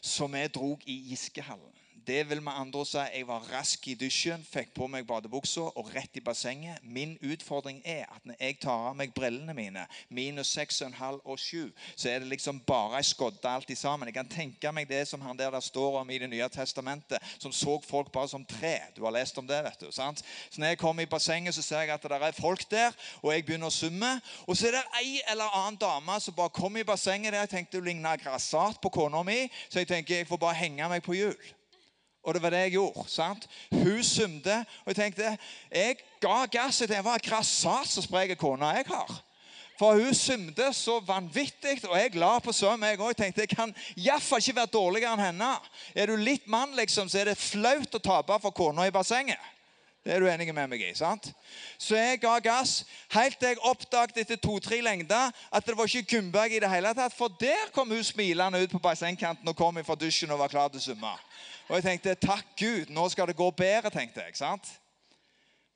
Så 0.00 0.30
vi 0.32 0.40
drog 0.48 0.86
i 0.88 0.96
Giskehallen. 1.10 1.76
Det 2.06 2.28
vil 2.30 2.42
med 2.42 2.52
andre 2.56 2.84
si 2.86 2.98
jeg 2.98 3.26
var 3.28 3.44
rask 3.52 3.88
i 3.88 3.94
dusjen, 3.98 4.42
fikk 4.46 4.72
på 4.76 4.86
meg 4.88 5.06
badebuksa 5.08 5.66
og 5.76 5.90
rett 5.94 6.16
i 6.16 6.22
bassenget. 6.24 6.78
Min 6.82 7.16
utfordring 7.20 7.82
er 7.84 8.06
at 8.08 8.24
når 8.24 8.38
jeg 8.40 8.56
tar 8.62 8.86
av 8.88 8.96
meg 8.96 9.12
brillene 9.14 9.54
mine, 9.54 9.84
minus 10.08 10.52
6,5 10.56 11.20
og 11.24 11.38
7, 11.38 11.68
så 11.96 12.08
er 12.08 12.22
det 12.22 12.30
liksom 12.30 12.60
bare 12.66 13.00
ei 13.00 13.04
skodde 13.04 13.50
alt 13.50 13.72
sammen. 13.78 14.08
Jeg 14.08 14.16
kan 14.16 14.32
tenke 14.32 14.72
meg 14.72 14.88
det 14.88 15.02
som 15.08 15.20
han 15.20 15.38
der, 15.38 15.50
der 15.50 15.60
står 15.60 16.00
om 16.00 16.10
i 16.10 16.18
Det 16.18 16.30
nye 16.30 16.48
testamentet, 16.48 17.18
som 17.38 17.52
så 17.52 17.78
folk 17.84 18.12
bare 18.12 18.28
som 18.28 18.44
tre. 18.44 18.78
Du 18.96 19.04
har 19.04 19.12
lest 19.12 19.38
om 19.38 19.46
det, 19.46 19.62
vet 19.64 19.80
du. 19.80 19.92
sant? 19.92 20.24
Så 20.50 20.60
når 20.60 20.66
jeg 20.66 20.78
kommer 20.78 21.02
i 21.02 21.06
bassenget, 21.06 21.54
så 21.54 21.62
ser 21.62 21.80
jeg 21.80 21.90
at 21.90 22.02
det 22.02 22.12
er 22.12 22.32
folk 22.32 22.70
der, 22.70 22.92
og 23.22 23.32
jeg 23.32 23.44
begynner 23.44 23.66
å 23.66 23.70
summe. 23.70 24.20
Og 24.46 24.56
så 24.56 24.68
er 24.68 24.78
det 24.78 24.84
ei 25.02 25.20
eller 25.30 25.56
annen 25.56 25.80
dame 25.80 26.20
som 26.20 26.34
bare 26.34 26.48
kommer 26.48 26.80
i 26.80 26.84
bassenget 26.84 27.32
der. 27.32 27.40
Jeg 27.40 27.48
tenkte 27.48 27.78
hun 27.78 27.84
ligna 27.84 28.16
grassat 28.16 28.80
på 28.82 28.88
kona 28.88 29.22
mi, 29.22 29.48
så 29.68 29.78
jeg 29.78 29.88
tenker 29.88 30.16
jeg 30.16 30.28
får 30.28 30.36
bare 30.36 30.54
henge 30.54 30.88
meg 30.88 31.02
på 31.02 31.16
hjul. 31.16 31.38
Og 32.22 32.34
det 32.34 32.42
var 32.42 32.50
det 32.50 32.58
jeg 32.66 32.76
gjorde. 32.76 33.08
sant? 33.08 33.48
Hun 33.72 34.04
sumte, 34.04 34.64
og 34.84 34.92
jeg 34.92 34.96
tenkte 34.96 35.36
Jeg 35.72 35.96
ga 36.20 36.46
gass. 36.46 36.78
Det 36.78 37.04
var 37.04 37.18
grassat 37.18 37.88
så 37.88 38.02
sprek 38.02 38.36
kone 38.38 38.66
jeg 38.76 38.84
har. 38.86 39.22
For 39.80 39.96
hun 39.96 40.14
sumte 40.14 40.72
så 40.76 40.98
vanvittig, 41.00 41.78
og 41.88 41.96
jeg 41.96 42.18
la 42.20 42.34
på 42.38 42.52
søm. 42.52 42.82
Jeg 42.82 43.00
òg. 43.00 43.14
tenkte 43.16 43.40
jeg 43.40 43.48
kan 43.48 43.72
iallfall 43.96 44.42
ikke 44.42 44.56
være 44.56 44.72
dårligere 44.74 45.14
enn 45.16 45.24
henne. 45.24 45.54
Er 45.94 46.06
du 46.06 46.16
litt 46.16 46.46
mann, 46.46 46.76
liksom, 46.76 47.08
så 47.08 47.22
er 47.22 47.30
det 47.30 47.38
flaut 47.40 47.94
å 47.96 48.02
tape 48.04 48.36
for 48.42 48.50
kona 48.50 48.86
i 48.86 48.92
bassenget. 48.92 49.40
Det 50.04 50.14
er 50.14 50.22
du 50.22 50.28
enig 50.32 50.48
med 50.54 50.68
meg 50.72 50.80
i? 50.80 50.94
sant? 50.96 51.26
Så 51.76 51.96
jeg 51.98 52.22
ga 52.22 52.38
gass 52.40 52.86
helt 53.12 53.36
til 53.38 53.50
jeg 53.52 53.60
oppdaget 53.68 54.22
etter 54.22 54.38
to-tre 54.40 54.78
lengder 54.80 55.28
at 55.52 55.66
det 55.66 55.76
var 55.76 55.84
ikke 55.84 56.16
Gunnberg 56.16 56.54
i 56.56 56.60
det 56.62 56.70
hele 56.72 56.94
tatt. 56.96 57.12
For 57.12 57.28
der 57.40 57.68
kom 57.74 57.92
hun 57.92 58.04
smilende 58.04 58.62
ut 58.62 58.72
på 58.72 58.80
bassengkanten 58.80 59.48
og 59.48 59.56
kom 59.56 59.76
fra 59.84 59.98
dusjen 60.00 60.32
og 60.32 60.40
var 60.40 60.48
klar 60.48 60.72
til 60.72 60.80
å 60.80 60.86
svømme. 60.88 61.12
Og 61.68 61.76
jeg 61.76 61.84
tenkte 61.84 62.16
takk 62.16 62.54
Gud, 62.56 62.88
nå 62.88 63.08
skal 63.12 63.28
det 63.28 63.36
gå 63.36 63.50
bedre, 63.50 63.92
tenkte 63.92 64.24
jeg. 64.24 64.36
sant? 64.40 64.72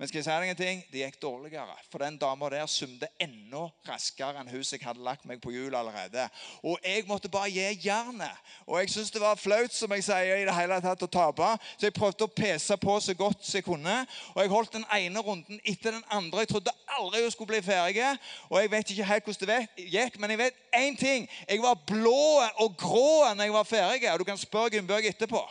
Men 0.04 0.08
skal 0.10 0.18
jeg 0.18 0.24
si 0.26 0.32
deg 0.36 0.50
en 0.52 0.56
ting? 0.58 0.80
det 0.92 0.98
gikk 1.00 1.14
dårligere. 1.22 1.74
For 1.88 2.02
den 2.04 2.18
dama 2.20 2.50
der 2.52 2.66
sumte 2.68 3.08
enda 3.24 3.62
raskere 3.88 4.42
enn 4.42 4.50
hun 4.52 4.60
jeg 4.60 4.82
hadde 4.84 5.00
lagt 5.00 5.24
meg 5.24 5.40
på 5.40 5.48
hjul 5.54 5.72
allerede. 5.72 6.26
Og 6.60 6.76
jeg 6.84 7.06
måtte 7.08 7.30
bare 7.32 7.48
gi 7.48 7.86
jernet. 7.86 8.42
Og 8.66 8.82
jeg 8.82 8.92
syntes 8.92 9.14
det 9.14 9.22
var 9.22 9.40
flaut 9.40 9.72
som 9.72 9.96
jeg 9.96 10.04
sier, 10.04 10.42
i 10.42 10.44
det 10.44 10.58
hele 10.58 10.76
tatt 10.84 11.06
å 11.06 11.08
tape. 11.08 11.48
Så 11.78 11.88
jeg 11.88 11.96
prøvde 11.96 12.28
å 12.28 12.34
pese 12.36 12.76
på 12.84 12.98
så 13.00 13.16
godt 13.16 13.48
som 13.48 13.56
jeg 13.62 13.64
kunne. 13.64 13.96
Og 14.34 14.42
jeg 14.44 14.52
holdt 14.52 14.76
den 14.76 14.86
ene 14.92 15.24
runden 15.24 15.64
etter 15.64 15.96
den 15.96 16.04
andre. 16.12 16.44
Jeg 16.44 16.52
trodde 16.52 16.76
aldri 17.00 17.24
hun 17.24 17.32
skulle 17.38 17.54
bli 17.54 17.64
ferdig. 17.64 18.12
Og 18.52 18.60
jeg 18.60 18.76
vet 18.76 18.92
ikke 18.92 19.10
helt 19.14 19.32
hvordan 19.32 19.54
det 19.54 19.90
gikk, 19.96 20.20
men 20.20 20.36
jeg 20.36 20.44
vet 20.44 20.64
én 20.84 21.00
ting. 21.00 21.30
Jeg 21.48 21.64
var 21.64 21.80
blå 21.88 22.44
og 22.60 22.76
grå 22.76 23.32
når 23.32 23.48
jeg 23.48 23.56
var 23.56 23.72
ferdig. 23.72 24.12
Og 24.12 24.20
du 24.20 24.28
kan 24.28 24.48
spørre 24.48 24.76
Gunnbjørg 24.76 25.14
etterpå. 25.14 25.46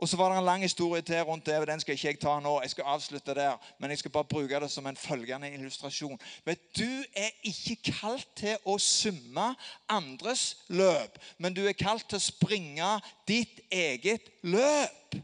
Og 0.00 0.08
så 0.08 0.16
var 0.16 0.30
det 0.30 0.38
en 0.38 0.44
lang 0.44 0.62
historie 0.62 1.02
til 1.02 1.22
rundt 1.22 1.46
det, 1.46 1.58
og 1.58 1.66
den 1.66 1.80
skal 1.80 1.92
ikke 1.92 2.06
jeg 2.08 2.20
ta 2.20 2.38
nå. 2.40 2.60
Jeg 2.60 2.70
skal 2.70 2.84
avslutte 2.86 3.34
der, 3.34 3.56
Men 3.78 3.90
jeg 3.90 3.98
skal 3.98 4.10
bare 4.10 4.24
bruke 4.24 4.60
det 4.60 4.70
som 4.70 4.86
en 4.86 4.96
følgende 4.96 5.52
illustrasjon. 5.52 6.20
Men 6.44 6.56
Du 6.76 7.04
er 7.16 7.28
ikke 7.42 7.92
kalt 8.00 8.28
til 8.36 8.56
å 8.64 8.78
summe 8.78 9.54
andres 9.88 10.56
løp, 10.68 11.18
men 11.38 11.54
du 11.54 11.66
er 11.66 11.72
kalt 11.72 12.08
til 12.08 12.16
å 12.16 12.20
springe 12.20 13.00
ditt 13.28 13.60
eget 13.70 14.30
løp. 14.42 15.16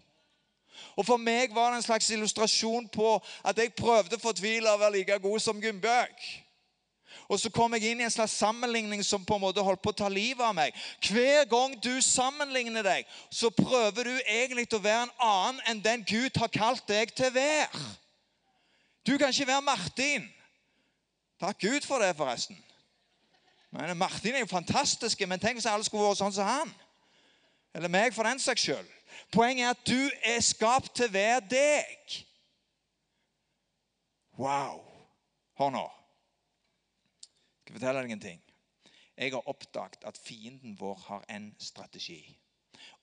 Og 0.96 1.06
For 1.06 1.16
meg 1.16 1.54
var 1.54 1.70
det 1.70 1.76
en 1.76 1.82
slags 1.82 2.10
illustrasjon 2.10 2.88
på 2.88 3.24
at 3.44 3.58
jeg 3.58 3.72
prøvde 3.72 4.20
fortvila 4.20 4.74
å 4.74 4.80
være 4.80 4.98
like 4.98 5.18
god 5.18 5.40
som 5.40 5.60
Gunnbjørg. 5.60 6.45
Og 7.28 7.40
så 7.40 7.50
kom 7.50 7.74
jeg 7.74 7.90
inn 7.90 8.00
i 8.00 8.06
en 8.06 8.12
slags 8.12 8.36
sammenligning 8.38 9.02
som 9.04 9.24
på 9.24 9.36
en 9.36 9.42
måte 9.42 9.64
holdt 9.64 9.82
på 9.82 9.90
å 9.94 9.98
ta 9.98 10.08
livet 10.12 10.44
av 10.46 10.54
meg. 10.54 10.74
Hver 11.02 11.48
gang 11.50 11.74
du 11.82 11.94
sammenligner 12.04 12.86
deg, 12.86 13.08
så 13.30 13.50
prøver 13.50 14.10
du 14.10 14.14
egentlig 14.22 14.68
å 14.76 14.82
være 14.82 15.08
en 15.08 15.14
annen 15.26 15.62
enn 15.70 15.82
den 15.82 16.04
Gud 16.06 16.38
har 16.38 16.52
kalt 16.52 16.86
deg 16.88 17.14
til 17.16 17.30
å 17.30 17.36
være. 17.36 17.84
Du 19.06 19.16
kan 19.18 19.34
ikke 19.34 19.50
være 19.50 19.66
Martin. 19.66 20.28
Takk 21.40 21.60
Gud 21.60 21.86
for 21.86 22.02
det, 22.02 22.14
forresten. 22.16 22.58
Men 23.70 23.96
Martin 23.98 24.34
er 24.34 24.44
jo 24.44 24.50
fantastisk, 24.50 25.20
men 25.28 25.40
tenk 25.40 25.58
hvis 25.58 25.68
alle 25.68 25.84
skulle 25.84 26.06
vært 26.06 26.22
sånn 26.22 26.34
som 26.34 26.48
han. 26.48 26.72
Eller 27.76 27.92
meg, 27.92 28.14
for 28.16 28.24
den 28.24 28.40
saks 28.40 28.64
skyld. 28.64 28.94
Poenget 29.32 29.66
er 29.66 29.74
at 29.74 29.84
du 29.86 30.10
er 30.24 30.40
skapt 30.44 30.94
til 30.96 31.10
å 31.10 31.12
være 31.12 31.42
deg. 31.50 32.16
Wow. 34.40 34.80
Hør 35.56 35.72
nå 35.72 35.86
skal 37.66 37.80
fortelle 37.80 38.02
deg 38.04 38.12
en 38.14 38.22
ting. 38.22 38.42
Jeg 39.18 39.32
har 39.34 39.48
oppdaget 39.50 40.04
at 40.06 40.18
fienden 40.20 40.76
vår 40.78 41.00
har 41.08 41.24
en 41.34 41.48
strategi. 41.58 42.20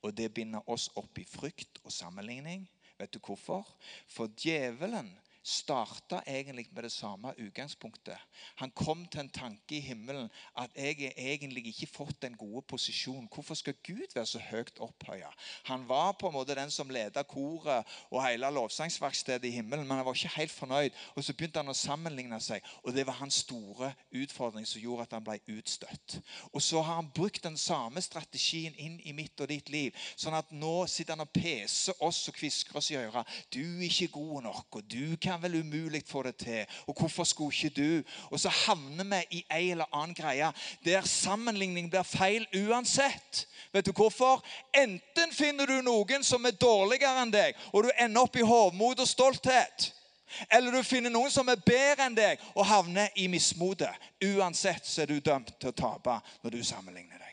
Og 0.05 0.13
det 0.15 0.29
binder 0.31 0.63
oss 0.71 0.85
opp 0.95 1.19
i 1.19 1.25
frykt 1.27 1.81
og 1.83 1.91
sammenligning. 1.91 2.63
Vet 2.95 3.11
du 3.11 3.19
hvorfor? 3.19 3.67
For 4.07 4.31
djevelen 4.39 5.09
starta 5.43 6.21
egentlig 6.27 6.69
med 6.71 6.83
det 6.83 6.91
samme 6.91 7.33
utgangspunktet. 7.37 8.17
Han 8.55 8.71
kom 8.71 9.05
til 9.05 9.19
en 9.19 9.29
tanke 9.29 9.75
i 9.75 9.79
himmelen 9.83 10.29
at 10.57 10.71
jeg 10.75 11.09
er 11.09 11.33
egentlig 11.33 11.67
ikke 11.67 11.89
fått 11.91 12.21
den 12.21 12.37
gode 12.39 12.61
posisjonen. 12.67 13.27
Hvorfor 13.33 13.55
skal 13.59 13.75
Gud 13.83 14.15
være 14.15 14.25
så 14.25 14.39
høyt 14.39 14.79
opphøya? 14.79 15.29
Han 15.63 15.87
var 15.89 16.15
på 16.19 16.27
en 16.27 16.33
måte 16.33 16.55
den 16.55 16.71
som 16.71 16.89
leda 16.89 17.23
koret 17.27 17.83
og 18.09 18.23
hele 18.23 18.51
lovsangsverkstedet 18.55 19.49
i 19.49 19.55
himmelen, 19.57 19.87
men 19.87 19.97
han 19.97 20.05
var 20.05 20.15
ikke 20.15 20.37
helt 20.37 20.51
fornøyd. 20.51 20.91
Og 21.15 21.23
Så 21.23 21.33
begynte 21.33 21.59
han 21.59 21.69
å 21.69 21.75
sammenligne 21.75 22.39
seg, 22.39 22.63
og 22.83 22.93
det 22.93 23.07
var 23.07 23.19
hans 23.19 23.41
store 23.43 23.93
utfordring 24.11 24.65
som 24.67 24.81
gjorde 24.81 25.07
at 25.07 25.17
han 25.17 25.23
ble 25.23 25.39
utstøtt. 25.57 26.19
Og 26.53 26.61
Så 26.61 26.81
har 26.81 26.95
han 26.95 27.11
brukt 27.11 27.43
den 27.43 27.57
samme 27.57 28.01
strategien 28.01 28.75
inn 28.77 28.99
i 29.03 29.11
mitt 29.11 29.39
og 29.41 29.49
ditt 29.49 29.69
liv. 29.69 29.91
Sånn 30.15 30.37
at 30.37 30.51
nå 30.51 30.85
sitter 30.87 31.17
han 31.17 31.27
og 31.27 31.33
peser 31.33 31.99
oss 31.99 32.27
og 32.29 32.37
kvisker 32.37 32.77
oss 32.79 32.91
i 32.91 32.99
øret. 33.01 33.27
Du 33.53 33.59
er 33.59 33.87
ikke 33.89 34.13
god 34.15 34.43
nok, 34.47 34.75
og 34.75 34.87
du 34.91 35.17
kan 35.17 35.32
kan 35.33 35.41
vel 35.41 35.55
umulig 35.55 36.03
få 36.07 36.23
det 36.23 36.35
til. 36.37 36.65
Og 36.87 36.95
hvorfor 36.99 37.23
skulle 37.23 37.53
ikke 37.53 37.69
du? 37.81 38.03
Og 38.31 38.39
så 38.39 38.49
havner 38.49 39.03
vi 39.03 39.37
i 39.37 39.45
en 39.49 39.71
eller 39.71 39.89
annen 39.93 40.15
greie 40.15 40.51
der 40.85 41.01
sammenligning 41.01 41.89
blir 41.89 42.03
feil 42.03 42.45
uansett. 42.53 43.47
Vet 43.73 43.85
du 43.85 43.91
hvorfor? 43.91 44.43
Enten 44.73 45.33
finner 45.33 45.65
du 45.65 45.81
noen 45.81 46.23
som 46.23 46.45
er 46.45 46.57
dårligere 46.61 47.23
enn 47.23 47.33
deg, 47.33 47.57
og 47.73 47.87
du 47.87 47.91
ender 47.97 48.21
opp 48.21 48.37
i 48.37 48.45
hovmod 48.45 49.01
og 49.01 49.09
stolthet. 49.09 49.89
Eller 50.49 50.71
du 50.73 50.83
finner 50.85 51.13
noen 51.13 51.31
som 51.33 51.49
er 51.49 51.61
bedre 51.65 52.05
enn 52.05 52.17
deg, 52.17 52.41
og 52.53 52.67
havner 52.69 53.09
i 53.17 53.27
mismode. 53.29 53.89
Uansett 54.21 54.85
så 54.85 55.03
er 55.03 55.13
du 55.13 55.19
dømt 55.19 55.55
til 55.57 55.73
å 55.73 55.77
tape 55.77 56.19
når 56.43 56.57
du 56.57 56.63
sammenligner 56.65 57.17
deg. 57.17 57.32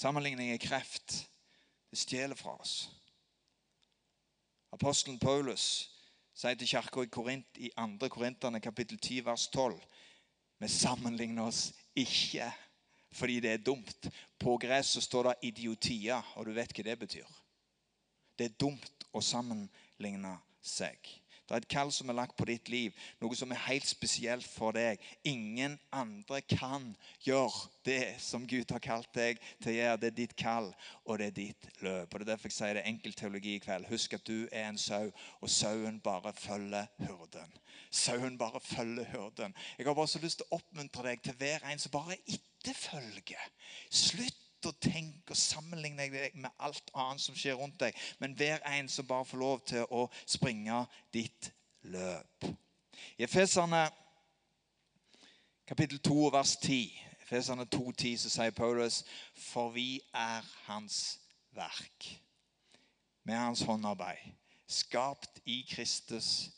Sammenligning 0.00 0.52
er 0.52 0.56
kreft. 0.56 1.28
Det 1.90 1.98
stjeler 1.98 2.34
fra 2.34 2.54
oss. 2.60 2.88
Apostelen 4.72 5.18
Paulus 5.20 5.90
sier 6.32 6.56
til 6.56 6.70
kirka 6.70 7.02
i 7.04 7.10
Korint 7.12 7.58
i 7.60 7.68
2. 7.76 8.08
Korinterne 8.08 8.62
kapittel 8.64 8.96
10 8.96 9.18
vers 9.26 9.44
12 9.52 9.76
Vi 10.62 10.68
sammenligner 10.68 11.50
oss 11.50 11.74
ikke 11.92 12.48
fordi 13.12 13.40
det 13.44 13.52
er 13.52 13.64
dumt. 13.66 14.08
På 14.38 14.56
gresset 14.56 15.02
står 15.02 15.28
det 15.28 15.50
idiotia, 15.50 16.22
og 16.36 16.46
du 16.46 16.54
vet 16.56 16.72
hva 16.72 16.86
det 16.86 16.98
betyr. 16.98 17.36
Det 18.38 18.46
er 18.46 18.56
dumt 18.56 19.04
å 19.12 19.20
sammenligne 19.20 20.32
seg. 20.62 20.96
Det 21.50 21.56
er 21.56 21.64
et 21.64 21.72
kall 21.72 21.88
som 21.90 22.08
er 22.12 22.14
lagt 22.14 22.36
på 22.38 22.46
ditt 22.46 22.68
liv, 22.70 22.94
noe 23.18 23.34
som 23.34 23.50
er 23.50 23.58
helt 23.64 23.88
spesielt 23.88 24.46
for 24.46 24.70
deg. 24.76 25.00
Ingen 25.26 25.72
andre 25.90 26.38
kan 26.46 26.84
gjøre 27.26 27.64
det 27.82 28.20
som 28.22 28.44
Gud 28.46 28.70
har 28.70 28.78
kalt 28.84 29.10
deg 29.16 29.40
til 29.58 29.72
å 29.72 29.74
gjøre. 29.74 29.96
Det 29.98 30.10
er 30.12 30.16
ditt 30.20 30.36
kall, 30.38 30.70
og 31.02 31.18
det 31.18 31.26
er 31.26 31.34
ditt 31.40 31.66
løp. 31.82 32.06
Og 32.06 32.20
Det 32.20 32.22
er 32.22 32.30
derfor 32.30 32.52
jeg 32.52 32.58
sier 32.60 32.78
det 32.78 32.84
er 32.84 32.92
enkel 32.92 33.16
teologi 33.18 33.56
i 33.56 33.64
kveld. 33.64 33.88
Husk 33.90 34.14
at 34.14 34.30
du 34.30 34.46
er 34.46 34.68
en 34.68 34.78
sau, 34.78 35.10
og 35.42 35.50
sauen 35.50 35.98
bare 36.04 36.30
følger 36.38 36.86
hurden. 37.08 37.58
Sauen 37.90 38.38
bare 38.38 38.62
følger 38.62 39.10
hurden. 39.10 39.56
Jeg 39.78 39.90
har 39.90 39.98
bare 39.98 40.12
så 40.14 40.22
lyst 40.22 40.38
til 40.38 40.46
å 40.46 40.60
oppmuntre 40.60 41.08
deg 41.08 41.26
til 41.26 41.34
hver 41.40 41.66
en 41.66 41.82
som 41.82 41.96
bare 41.96 42.20
etterfølger. 42.30 43.50
Slutt 43.90 44.39
å 44.68 44.76
tenke 44.82 45.34
og 45.34 45.38
sammenligne 45.38 46.08
deg 46.12 46.36
med 46.36 46.50
alt 46.58 46.90
annet 46.94 47.22
som 47.22 47.36
skjer 47.38 47.56
rundt 47.58 47.78
deg, 47.80 47.96
men 48.18 48.36
hver 48.36 48.60
en 48.68 48.88
som 48.88 49.06
bare 49.08 49.28
får 49.28 49.40
lov 49.40 49.62
til 49.70 49.86
å 49.90 50.06
springe 50.26 50.82
ditt 51.14 51.52
løp. 51.88 52.50
I 53.16 53.24
Efeserne 53.24 53.86
kapittel 55.70 56.00
2 56.02 56.30
vers 56.34 56.56
10, 56.56 56.90
Efeserne 57.22 57.64
2,10, 57.70 58.16
så 58.24 58.30
sier 58.32 58.54
Paulus, 58.56 59.04
for 59.38 59.70
vi 59.70 60.00
er 60.12 60.46
hans 60.66 61.20
verk, 61.54 62.08
med 63.24 63.38
hans 63.38 63.62
håndarbeid, 63.62 64.32
skapt 64.66 65.38
i 65.46 65.62
Kristus 65.70 66.50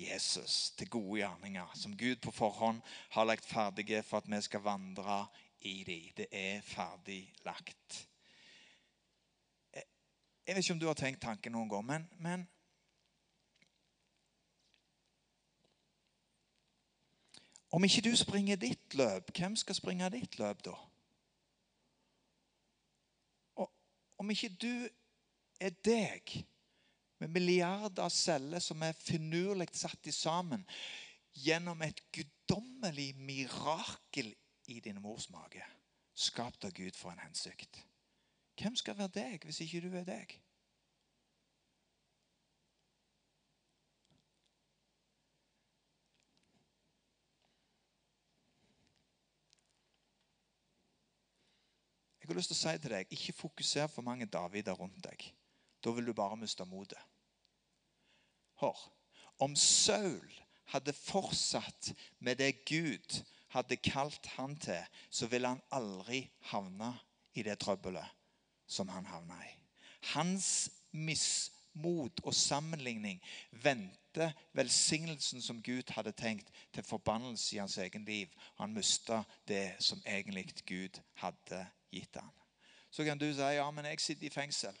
Jesus 0.00 0.70
til 0.78 0.88
gode 0.88 1.18
gjerninger, 1.20 1.66
som 1.74 1.96
Gud 1.96 2.22
på 2.22 2.30
forhånd 2.30 2.80
har 3.10 3.26
lagt 3.28 3.46
ferdige 3.46 4.02
for 4.06 4.22
at 4.22 4.30
vi 4.30 4.40
skal 4.42 4.62
vandre 4.64 5.24
i 5.60 5.84
dem. 5.84 6.12
Det 6.16 6.26
er 6.32 6.60
ferdig 6.62 7.32
lagt. 7.44 8.06
Jeg 10.46 10.56
vet 10.56 10.64
ikke 10.64 10.72
om 10.72 10.80
du 10.80 10.86
har 10.86 10.98
tenkt 10.98 11.22
tanken 11.22 11.52
noen 11.52 11.68
gang, 11.70 11.86
men, 11.86 12.08
men 12.18 12.48
Om 17.70 17.84
ikke 17.86 18.02
du 18.02 18.16
springer 18.18 18.58
ditt 18.58 18.94
løp, 18.98 19.30
hvem 19.30 19.54
skal 19.56 19.76
springe 19.78 20.08
ditt 20.10 20.38
løp 20.40 20.64
da? 20.66 20.72
Og 23.62 23.68
om 24.18 24.32
ikke 24.34 24.50
du 24.58 24.72
er 25.60 25.76
deg, 25.86 26.34
med 27.20 27.30
milliarder 27.30 28.08
av 28.08 28.10
celler 28.10 28.62
som 28.64 28.82
er 28.82 28.96
finurlig 28.96 29.68
satt 29.76 30.08
sammen 30.16 30.64
gjennom 31.36 31.82
et 31.84 32.00
guddommelig 32.10 33.12
mirakel 33.20 34.32
i 34.70 34.80
din 34.80 35.00
mors 35.02 35.30
mage, 35.30 35.64
skapt 36.14 36.64
av 36.64 36.72
Gud 36.72 36.96
for 36.96 37.10
en 37.10 37.18
hensikt. 37.18 37.86
Hvem 38.60 38.76
skal 38.76 38.98
være 38.98 39.14
deg 39.14 39.44
hvis 39.44 39.60
ikke 39.64 39.80
du 39.80 39.96
er 39.98 40.06
deg? 40.06 40.36
Jeg 52.20 52.28
har 52.28 52.38
lyst 52.38 52.52
til 52.52 52.54
å 52.54 52.60
si 52.60 52.78
til 52.78 52.92
deg, 52.94 53.08
Ikke 53.10 53.32
fokuser 53.34 53.88
for 53.90 54.06
mange 54.06 54.26
Davider 54.30 54.76
rundt 54.78 55.02
deg. 55.02 55.24
Da 55.82 55.90
vil 55.90 56.06
du 56.06 56.12
bare 56.14 56.36
miste 56.38 56.62
motet. 56.64 57.00
Hør. 58.62 58.78
Om 59.40 59.56
Saul 59.56 60.30
hadde 60.70 60.92
fortsatt 60.92 61.90
med 62.20 62.38
det 62.38 62.52
Gud 62.68 63.24
hadde 63.50 63.76
kalt 63.76 64.26
han 64.36 64.56
til, 64.56 64.82
så 65.10 65.26
ville 65.26 65.48
han 65.48 65.62
aldri 65.74 66.24
havne 66.52 66.92
i 67.34 67.42
det 67.46 67.58
trøbbelet 67.62 68.06
som 68.70 68.88
han 68.88 69.06
havna 69.06 69.38
i. 69.44 69.54
Hans 70.14 70.70
mismot 70.90 72.20
og 72.24 72.34
sammenligning 72.34 73.20
vendte 73.50 74.32
velsignelsen 74.52 75.42
som 75.42 75.62
Gud 75.62 75.90
hadde 75.94 76.12
tenkt, 76.12 76.48
til 76.72 76.86
forbannelse 76.86 77.56
i 77.56 77.58
hans 77.58 77.78
egen 77.78 78.04
liv. 78.04 78.28
Han 78.58 78.74
mista 78.74 79.22
det 79.48 79.76
som 79.82 80.02
egentlig 80.06 80.50
Gud 80.66 81.00
hadde 81.14 81.66
gitt 81.90 82.16
ham. 82.16 82.32
Så 82.90 83.04
kan 83.04 83.18
du 83.18 83.28
si 83.32 83.40
ja, 83.54 83.70
men 83.70 83.86
jeg 83.86 84.00
sitter 84.00 84.26
i 84.26 84.34
fengsel. 84.34 84.74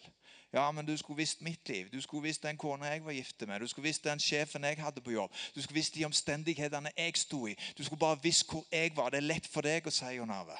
Ja, 0.52 0.70
men 0.70 0.86
du 0.86 0.96
skulle 0.96 1.16
visst 1.16 1.40
mitt 1.40 1.68
liv. 1.68 1.90
Du 1.92 2.00
skulle 2.00 2.22
visst 2.22 2.42
den 2.42 2.56
kona 2.56 2.86
jeg 2.86 3.04
var 3.04 3.12
gift 3.12 3.46
med. 3.46 3.60
Du 3.60 3.66
skulle 3.66 3.86
visst 3.86 4.04
den 4.04 4.20
sjefen 4.20 4.64
jeg 4.64 4.82
hadde 4.82 5.00
på 5.00 5.10
jobb. 5.10 5.30
Du 5.54 5.62
skulle 5.62 5.78
visst 5.78 5.94
de 5.94 6.04
omstendighetene 6.04 6.90
jeg 6.96 7.16
sto 7.16 7.46
i. 7.46 7.54
Du 7.78 7.84
skulle 7.84 8.00
bare 8.00 8.18
visst 8.22 8.50
hvor 8.50 8.64
jeg 8.72 8.96
var. 8.96 9.10
Det 9.10 9.16
er 9.16 9.28
lett 9.30 9.46
for 9.46 9.62
deg 9.62 9.86
å 9.86 9.92
si, 9.94 10.10
Jon 10.16 10.30
Arve. 10.34 10.58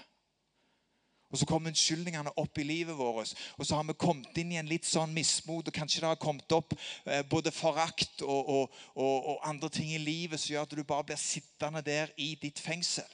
Og 1.31 1.38
Så 1.38 1.46
kommer 1.46 1.70
unnskyldningene 1.70 2.31
opp 2.38 2.59
i 2.59 2.62
livet 2.62 2.98
vårt. 2.98 3.35
Og 3.59 3.66
så 3.66 3.76
har 3.76 3.83
vi 3.87 3.92
kommet 3.98 4.38
inn 4.38 4.53
i 4.53 4.59
en 4.59 4.70
litt 4.70 4.87
sånn 4.87 5.14
mismot. 5.14 5.66
Og 5.66 5.74
kanskje 5.74 6.05
det 6.05 6.11
har 6.11 6.22
kommet 6.22 6.53
opp 6.53 6.74
eh, 7.07 7.22
både 7.26 7.50
forakt 7.50 8.22
og, 8.22 8.48
og, 8.48 8.79
og, 8.94 9.26
og, 9.26 9.40
andre 9.46 9.70
ting 9.74 9.90
i 9.94 9.98
livet 9.98 10.40
som 10.40 10.53
gjør 10.55 10.68
at 10.68 10.76
du 10.76 10.85
bare 10.85 11.07
blir 11.11 11.18
sittende 11.18 11.83
der 11.83 12.14
i 12.16 12.37
ditt 12.38 12.59
fengsel. 12.62 13.11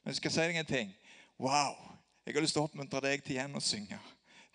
Men 0.00 0.14
jeg 0.14 0.22
skal 0.22 0.32
si 0.32 0.48
deg 0.48 0.62
en 0.62 0.72
ting. 0.72 0.96
Wow! 1.36 1.76
Jeg 2.24 2.36
har 2.36 2.44
lyst 2.44 2.56
til 2.56 2.64
å 2.64 2.68
oppmuntre 2.68 3.04
deg 3.04 3.24
til 3.24 3.36
igjen 3.36 3.56
å 3.56 3.64
synge 3.64 4.00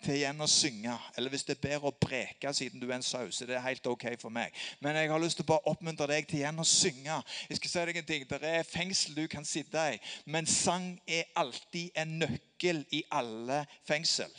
til 0.04 0.18
igjen 0.20 0.42
å 0.42 0.48
synge. 0.50 0.96
Eller 1.18 1.34
hvis 1.34 1.46
det 1.48 1.56
er 1.56 1.62
bedre 1.68 1.92
å 1.92 2.00
preke 2.00 2.52
siden 2.54 2.82
du 2.82 2.88
er 2.90 2.98
en 2.98 3.06
sause. 3.06 3.46
det 3.48 3.56
er 3.56 3.64
helt 3.66 3.88
ok 3.88 4.06
for 4.22 4.34
meg. 4.34 4.54
Men 4.80 4.96
jeg 4.96 5.12
har 5.12 5.22
lyst 5.22 5.40
til 5.40 5.48
å 5.48 5.52
bare 5.54 5.72
oppmuntre 5.72 6.08
deg 6.12 6.28
til 6.28 6.42
igjen 6.42 6.60
å 6.60 6.68
synge. 6.68 7.22
Jeg 7.50 7.60
skal 7.60 7.72
si 7.72 7.86
deg 7.90 8.02
en 8.02 8.10
ting, 8.10 8.28
Det 8.30 8.44
er 8.44 8.64
fengsel 8.64 9.16
du 9.16 9.28
kan 9.28 9.46
sitte 9.46 9.88
i, 9.94 10.00
men 10.26 10.46
sang 10.46 11.00
er 11.08 11.32
alltid 11.36 11.92
en 11.96 12.20
nøkkel 12.20 12.86
i 12.92 13.04
alle 13.12 13.66
fengsel. 13.88 14.32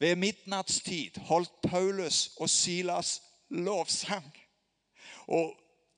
Ved 0.00 0.16
midnattstid 0.16 1.18
holdt 1.30 1.52
Paulus 1.62 2.34
og 2.36 2.50
Silas 2.50 3.20
lovsang. 3.48 4.26
Og 5.26 5.54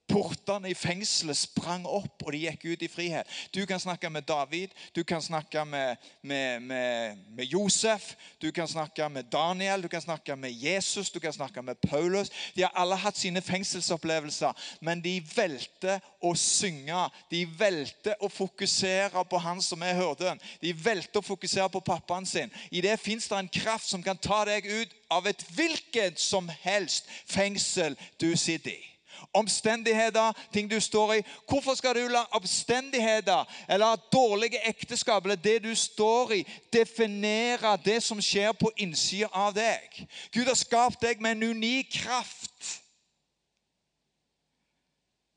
Portene 0.07 0.71
i 0.71 0.75
fengselet 0.79 1.37
sprang 1.37 1.83
opp, 1.91 2.23
og 2.23 2.31
de 2.33 2.45
gikk 2.45 2.63
ut 2.71 2.83
i 2.87 2.89
frihet. 2.91 3.31
Du 3.55 3.65
kan 3.67 3.81
snakke 3.83 4.11
med 4.11 4.23
David, 4.29 4.71
du 4.95 5.03
kan 5.03 5.23
snakke 5.23 5.65
med, 5.67 5.97
med, 6.23 6.61
med, 6.63 7.19
med, 7.35 7.45
Josef, 7.45 8.13
du 8.43 8.51
kan 8.55 8.69
snakke 8.71 9.09
med 9.11 9.27
Daniel, 9.33 9.83
du 9.83 9.89
kan 9.89 10.01
snakke 10.01 10.37
med 10.37 10.55
Jesus, 10.55 11.11
du 11.11 11.19
kan 11.21 11.33
snakke 11.33 11.63
med 11.63 11.75
Paulus. 11.89 12.31
De 12.55 12.63
har 12.63 12.73
alle 12.75 12.97
hatt 12.97 13.19
sine 13.19 13.43
fengselsopplevelser, 13.43 14.55
men 14.81 15.03
de 15.03 15.19
valgte 15.35 15.99
å 16.23 16.35
synge. 16.39 17.07
De 17.31 17.43
valgte 17.59 18.15
å 18.23 18.31
fokusere 18.31 19.27
på 19.27 19.43
han 19.43 19.63
som 19.63 19.83
er 19.83 19.99
hyrden. 19.99 20.41
De 20.63 20.75
valgte 20.87 21.19
å 21.19 21.29
fokusere 21.35 21.69
på 21.75 21.83
pappaen 21.83 22.27
sin. 22.27 22.53
I 22.71 22.85
det 22.85 22.95
fins 23.03 23.27
det 23.29 23.43
en 23.43 23.55
kraft 23.63 23.91
som 23.91 24.03
kan 24.07 24.19
ta 24.19 24.45
deg 24.47 24.71
ut 24.71 25.01
av 25.11 25.27
et 25.27 25.49
hvilket 25.57 26.21
som 26.23 26.47
helst 26.63 27.11
fengsel 27.27 27.99
du 28.23 28.31
sitter 28.39 28.71
i 28.77 28.96
omstendigheter, 29.33 30.33
ting 30.53 30.71
du 30.71 30.81
står 30.81 31.15
i. 31.15 31.25
Hvorfor 31.49 31.75
skal 31.75 31.95
du 31.95 32.09
la 32.09 32.25
omstendigheter 32.37 33.45
eller 33.69 34.01
dårlige 34.13 34.63
ekteskap 34.69 35.25
eller 35.25 35.37
det 35.37 35.63
du 35.65 35.75
står 35.75 36.33
i, 36.39 36.43
definere 36.73 37.77
det 37.85 38.03
som 38.03 38.23
skjer 38.23 38.53
på 38.53 38.73
innsida 38.77 39.29
av 39.33 39.55
deg? 39.57 40.03
Gud 40.33 40.47
har 40.47 40.59
skapt 40.59 41.03
deg 41.03 41.23
med 41.23 41.37
en 41.37 41.57
unik 41.57 41.93
kraft 42.03 42.81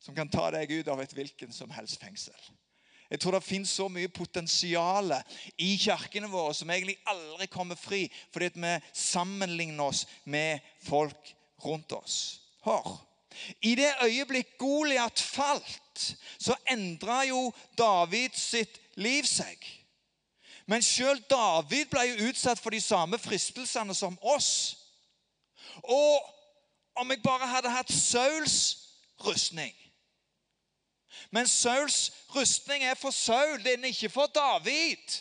som 0.10 0.16
kan 0.16 0.30
ta 0.32 0.48
deg 0.56 0.72
ut 0.72 0.88
av 0.90 1.02
et 1.04 1.14
hvilken 1.14 1.54
som 1.54 1.70
helst 1.70 2.02
fengsel. 2.02 2.38
Jeg 3.10 3.20
tror 3.22 3.36
det 3.36 3.46
finnes 3.46 3.72
så 3.74 3.88
mye 3.90 4.10
potensial 4.14 5.16
i 5.58 5.72
kirkene 5.82 6.30
våre 6.30 6.54
som 6.54 6.70
egentlig 6.70 6.98
aldri 7.10 7.48
kommer 7.50 7.78
fri, 7.78 8.04
fordi 8.34 8.52
vi 8.54 8.74
sammenligner 8.94 9.90
oss 9.90 10.04
med 10.30 10.62
folk 10.86 11.32
rundt 11.66 11.94
oss. 11.98 12.18
Hør. 12.66 13.09
I 13.62 13.76
det 13.76 13.92
øyeblikk 14.04 14.58
Goliat 14.58 15.22
falt, 15.22 16.16
så 16.40 16.56
endra 16.72 17.24
jo 17.28 17.52
David 17.78 18.36
sitt 18.36 18.80
liv 18.96 19.28
seg. 19.28 19.58
Men 20.70 20.84
sjøl 20.86 21.18
David 21.30 21.90
ble 21.90 22.04
jo 22.12 22.30
utsatt 22.30 22.60
for 22.62 22.70
de 22.76 22.82
samme 22.82 23.18
fristelsene 23.18 23.96
som 23.98 24.18
oss. 24.22 24.78
Og 25.84 26.22
om 27.00 27.12
jeg 27.12 27.24
bare 27.24 27.48
hadde 27.48 27.72
hatt 27.72 27.92
Sauls 27.94 28.78
rustning 29.24 29.76
Men 31.32 31.48
Sauls 31.48 32.12
rustning 32.36 32.84
er 32.84 32.96
for 32.96 33.12
Saul, 33.12 33.60
den 33.64 33.84
er 33.84 33.94
ikke 33.94 34.10
for 34.10 34.26
David. 34.34 35.20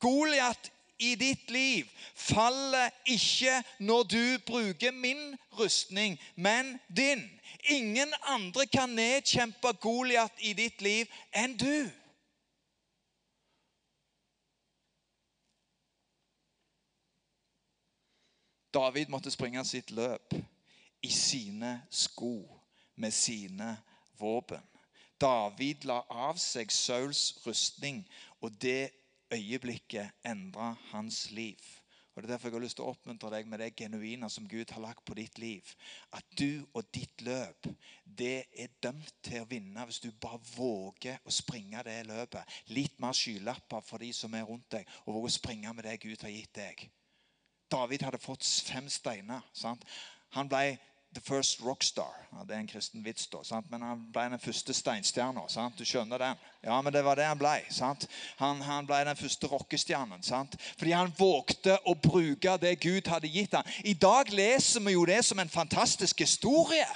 Goliat 0.00 0.72
i 0.98 1.14
ditt 1.14 1.50
liv 1.50 1.88
faller 2.14 2.90
ikke 3.06 3.62
når 3.78 4.02
du 4.02 4.38
bruker 4.46 4.90
min 4.90 5.36
rustning, 5.58 6.18
men 6.34 6.78
din. 6.96 7.30
Ingen 7.68 8.14
andre 8.22 8.66
kan 8.66 8.88
nedkjempe 8.88 9.72
Goliat 9.80 10.32
i 10.38 10.52
ditt 10.52 10.82
liv 10.82 11.06
enn 11.34 11.56
du. 11.58 11.90
David 18.76 19.08
måtte 19.08 19.32
springe 19.32 19.64
sitt 19.64 19.90
løp 19.90 20.34
i 21.02 21.10
sine 21.10 21.80
sko 21.90 22.44
med 22.94 23.10
sine 23.10 23.76
våpen. 24.20 24.60
David 25.20 25.86
la 25.88 26.02
av 26.12 26.36
seg 26.40 26.72
Sauls 26.72 27.38
rustning, 27.46 28.02
og 28.44 28.52
det 28.60 28.90
øyeblikket 29.34 30.10
endra 30.24 30.74
hans 30.92 31.30
liv. 31.30 31.60
Og 32.16 32.22
Det 32.22 32.30
er 32.30 32.32
derfor 32.32 32.48
jeg 32.48 32.54
har 32.54 32.62
lyst 32.64 32.78
til 32.78 32.86
å 32.86 32.92
oppmuntre 32.94 33.28
deg 33.34 33.48
med 33.52 33.60
det 33.60 33.74
genuine 33.76 34.28
som 34.32 34.46
Gud 34.48 34.70
har 34.72 34.80
lagt 34.80 35.02
på 35.04 35.14
ditt 35.18 35.36
liv. 35.38 35.68
At 36.16 36.24
du 36.38 36.64
og 36.72 36.86
ditt 36.94 37.20
løp 37.20 37.68
det 38.18 38.46
er 38.56 38.72
dømt 38.82 39.12
til 39.22 39.42
å 39.44 39.48
vinne 39.50 39.84
hvis 39.84 40.00
du 40.00 40.08
bare 40.16 40.40
våger 40.54 41.18
å 41.28 41.34
springe 41.34 41.82
det 41.84 41.98
løpet. 42.08 42.56
Litt 42.72 42.96
mer 43.04 43.12
skylapper 43.12 43.84
for 43.84 44.00
de 44.00 44.08
som 44.16 44.32
er 44.32 44.48
rundt 44.48 44.70
deg, 44.72 44.88
og 45.04 45.18
våger 45.18 45.28
å 45.28 45.36
springe 45.36 45.74
med 45.76 45.84
det 45.84 45.98
Gud 46.06 46.24
har 46.24 46.32
gitt 46.32 46.54
deg. 46.56 46.86
David 47.68 48.06
hadde 48.06 48.22
fått 48.22 48.48
fem 48.64 48.88
steiner. 48.88 49.44
Sant? 49.52 49.84
Han 50.38 50.48
ble 50.48 50.78
the 51.16 51.20
first 51.20 51.60
rockstar. 51.60 52.12
Ja, 52.32 52.44
det 52.44 52.54
er 52.54 52.60
en 52.60 52.68
kristen 52.68 53.04
vits, 53.04 53.26
da, 53.32 53.40
sant? 53.44 53.70
men 53.70 53.80
han 53.82 54.02
ble 54.12 54.26
den 54.34 54.40
første 54.42 54.74
steinstjerna. 54.76 55.46
Du 55.78 55.84
skjønner 55.88 56.20
den? 56.20 56.42
Ja, 56.66 56.76
men 56.84 56.92
det 56.92 57.02
var 57.06 57.16
det 57.16 57.24
han 57.24 57.40
ble. 57.40 57.54
Sant? 57.72 58.04
Han, 58.36 58.60
han 58.60 58.88
ble 58.88 58.98
den 59.08 59.16
første 59.16 59.48
rockestjernen. 59.48 60.20
Sant? 60.26 60.58
Fordi 60.76 60.92
han 60.92 61.14
vågte 61.16 61.78
å 61.88 61.96
bruke 61.96 62.58
det 62.60 62.74
Gud 62.84 63.08
hadde 63.08 63.32
gitt 63.32 63.56
ham. 63.56 63.64
I 63.84 63.96
dag 63.96 64.28
leser 64.28 64.84
vi 64.84 64.92
jo 64.92 65.06
det 65.08 65.22
som 65.24 65.40
en 65.40 65.52
fantastisk 65.52 66.20
historie. 66.20 66.88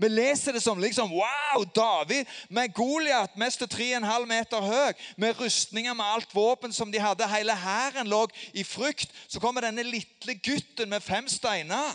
Vi 0.00 0.08
leser 0.08 0.56
det 0.56 0.64
som 0.64 0.80
liksom 0.80 1.12
Wow! 1.12 1.66
David 1.74 2.24
med 2.48 2.72
Goliat, 2.74 3.36
mest 3.36 3.62
3,5 3.62 4.26
meter 4.26 4.64
høy, 4.64 4.96
med 5.20 5.36
rustninger 5.38 5.94
med 5.94 6.16
alt 6.16 6.34
våpen 6.34 6.72
som 6.72 6.90
de 6.90 7.02
hadde. 7.02 7.28
Hele 7.30 7.54
hæren 7.54 8.08
lå 8.08 8.24
i 8.56 8.64
frykt. 8.64 9.12
Så 9.28 9.40
kommer 9.40 9.68
denne 9.68 9.84
lille 9.84 10.40
gutten 10.40 10.88
med 10.88 11.04
fem 11.04 11.28
steiner. 11.28 11.92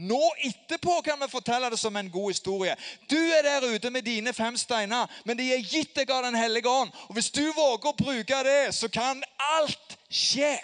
Nå 0.00 0.20
etterpå 0.40 1.00
kan 1.04 1.20
vi 1.20 1.28
fortelle 1.28 1.68
det 1.70 1.78
som 1.78 1.96
en 1.96 2.10
god 2.10 2.30
historie. 2.30 2.76
Du 3.10 3.18
er 3.18 3.42
der 3.44 3.66
ute 3.74 3.90
med 3.90 4.02
dine 4.02 4.32
fem 4.32 4.56
steiner, 4.56 5.10
men 5.24 5.36
de 5.36 5.50
er 5.52 5.60
gitt 5.60 5.92
deg 5.96 6.10
av 6.10 6.24
Den 6.24 6.38
hellige 6.40 6.68
ånd. 6.68 6.92
Og 7.08 7.18
Hvis 7.18 7.28
du 7.30 7.44
våger 7.52 7.90
å 7.90 7.96
bruke 7.98 8.42
det, 8.46 8.74
så 8.74 8.88
kan 8.88 9.20
alt 9.58 9.98
skje. 10.08 10.56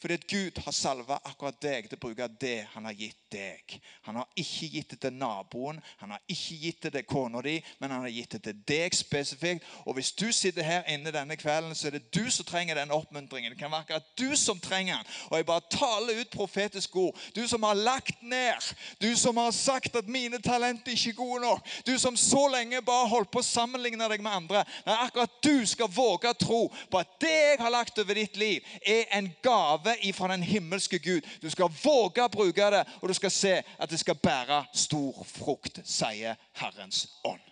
Fordi 0.00 0.16
Gud 0.28 0.58
har 0.64 0.72
salva 0.76 1.16
akkurat 1.24 1.56
deg 1.62 1.86
til 1.88 1.96
å 1.96 2.02
bruke 2.02 2.26
det 2.40 2.66
han 2.74 2.84
har 2.84 2.96
gitt 2.96 3.16
deg. 3.32 3.76
Han 4.04 4.18
har 4.20 4.28
ikke 4.36 4.68
gitt 4.74 4.90
det 4.92 4.98
til 5.06 5.14
naboen, 5.16 5.78
han 6.02 6.12
har 6.12 6.20
ikke 6.28 6.58
gitt 6.60 6.82
det 6.84 6.92
til 6.98 7.06
kona 7.08 7.40
di, 7.44 7.54
men 7.80 7.94
han 7.94 8.04
har 8.04 8.12
gitt 8.12 8.36
det 8.36 8.42
til 8.44 8.58
deg 8.68 8.96
spesifikt. 8.96 9.64
Og 9.88 9.96
hvis 9.96 10.12
du 10.12 10.26
sitter 10.36 10.66
her 10.66 10.84
inne 10.92 11.14
denne 11.14 11.38
kvelden, 11.40 11.72
så 11.74 11.88
er 11.88 11.96
det 11.96 12.10
du 12.14 12.28
som 12.30 12.44
trenger 12.44 12.76
den 12.76 12.92
oppmuntringen. 12.92 13.54
Det 13.54 13.60
kan 13.60 13.72
være 13.72 13.86
akkurat 13.86 14.10
du 14.20 14.36
som 14.36 14.60
trenger 14.60 15.00
den. 15.00 15.14
Og 15.30 15.38
jeg 15.38 15.48
bare 15.48 15.64
taler 15.72 16.20
ut 16.20 16.36
profetisk 16.36 16.96
ord. 17.00 17.24
Du 17.36 17.46
som 17.48 17.64
har 17.64 17.80
lagt 17.80 18.20
ned, 18.22 18.68
du 19.00 19.08
som 19.16 19.40
har 19.40 19.50
sagt 19.56 19.96
at 19.96 20.12
mine 20.12 20.42
talenter 20.44 20.92
ikke 20.92 21.14
er 21.14 21.20
gode 21.22 21.40
nok, 21.46 21.72
du 21.86 21.94
som 21.98 22.20
så 22.20 22.44
lenge 22.52 22.84
bare 22.84 23.08
holdt 23.08 23.32
på 23.32 23.40
å 23.40 23.48
sammenligne 23.48 24.12
deg 24.12 24.20
med 24.20 24.42
andre. 24.42 24.64
Nei, 24.84 25.00
akkurat 25.06 25.40
du 25.40 25.64
skal 25.66 25.88
våge 25.88 26.30
å 26.30 26.38
tro 26.38 26.62
på 26.92 27.00
at 27.00 27.16
det 27.22 27.34
jeg 27.36 27.60
har 27.64 27.72
lagt 27.72 27.98
over 27.98 28.20
ditt 28.20 28.36
liv, 28.36 28.64
er 28.84 29.08
en 29.16 29.32
gave 29.42 29.85
gave 29.86 30.04
ifra 30.04 30.28
den 30.28 30.42
himmelske 30.42 30.98
Gud. 30.98 31.20
Du 31.42 31.50
skal 31.50 31.70
våge 31.82 32.24
å 32.24 32.30
bruke 32.32 32.70
det, 32.70 32.84
og 33.00 33.08
du 33.08 33.14
skal 33.14 33.30
se 33.30 33.54
at 33.78 33.90
det 33.90 33.98
skal 34.00 34.18
bære 34.18 34.64
stor 34.74 35.24
frukt, 35.24 35.80
sier 35.84 36.36
Herrens 36.58 37.06
ånd. 37.24 37.42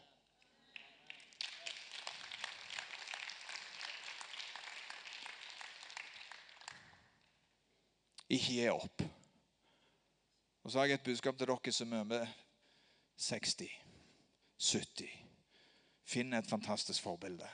Ikke 8.29 8.57
gi 8.57 8.68
opp. 8.73 9.05
Og 10.64 10.73
så 10.73 10.81
har 10.81 10.88
jeg 10.88 10.99
et 10.99 11.07
budskap 11.07 11.37
til 11.38 11.47
dere 11.47 11.73
som 11.77 11.92
er 11.92 12.07
med 12.09 12.27
60, 13.20 13.68
70. 14.59 15.11
Finn 16.09 16.33
et 16.35 16.49
fantastisk 16.49 17.05
forbilde. 17.05 17.47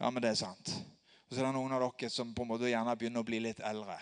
Ja, 0.00 0.10
men 0.10 0.22
det 0.22 0.30
er 0.30 0.38
sant. 0.38 0.72
Og 1.32 1.36
så 1.36 1.40
er 1.40 1.46
det 1.48 1.56
noen 1.56 1.72
av 1.72 1.80
dere 1.80 2.12
som 2.12 2.34
på 2.36 2.44
en 2.44 2.48
måte 2.50 2.68
gjerne 2.68 2.92
begynner 3.00 3.22
å 3.22 3.24
bli 3.24 3.38
litt 3.40 3.60
eldre. 3.64 3.94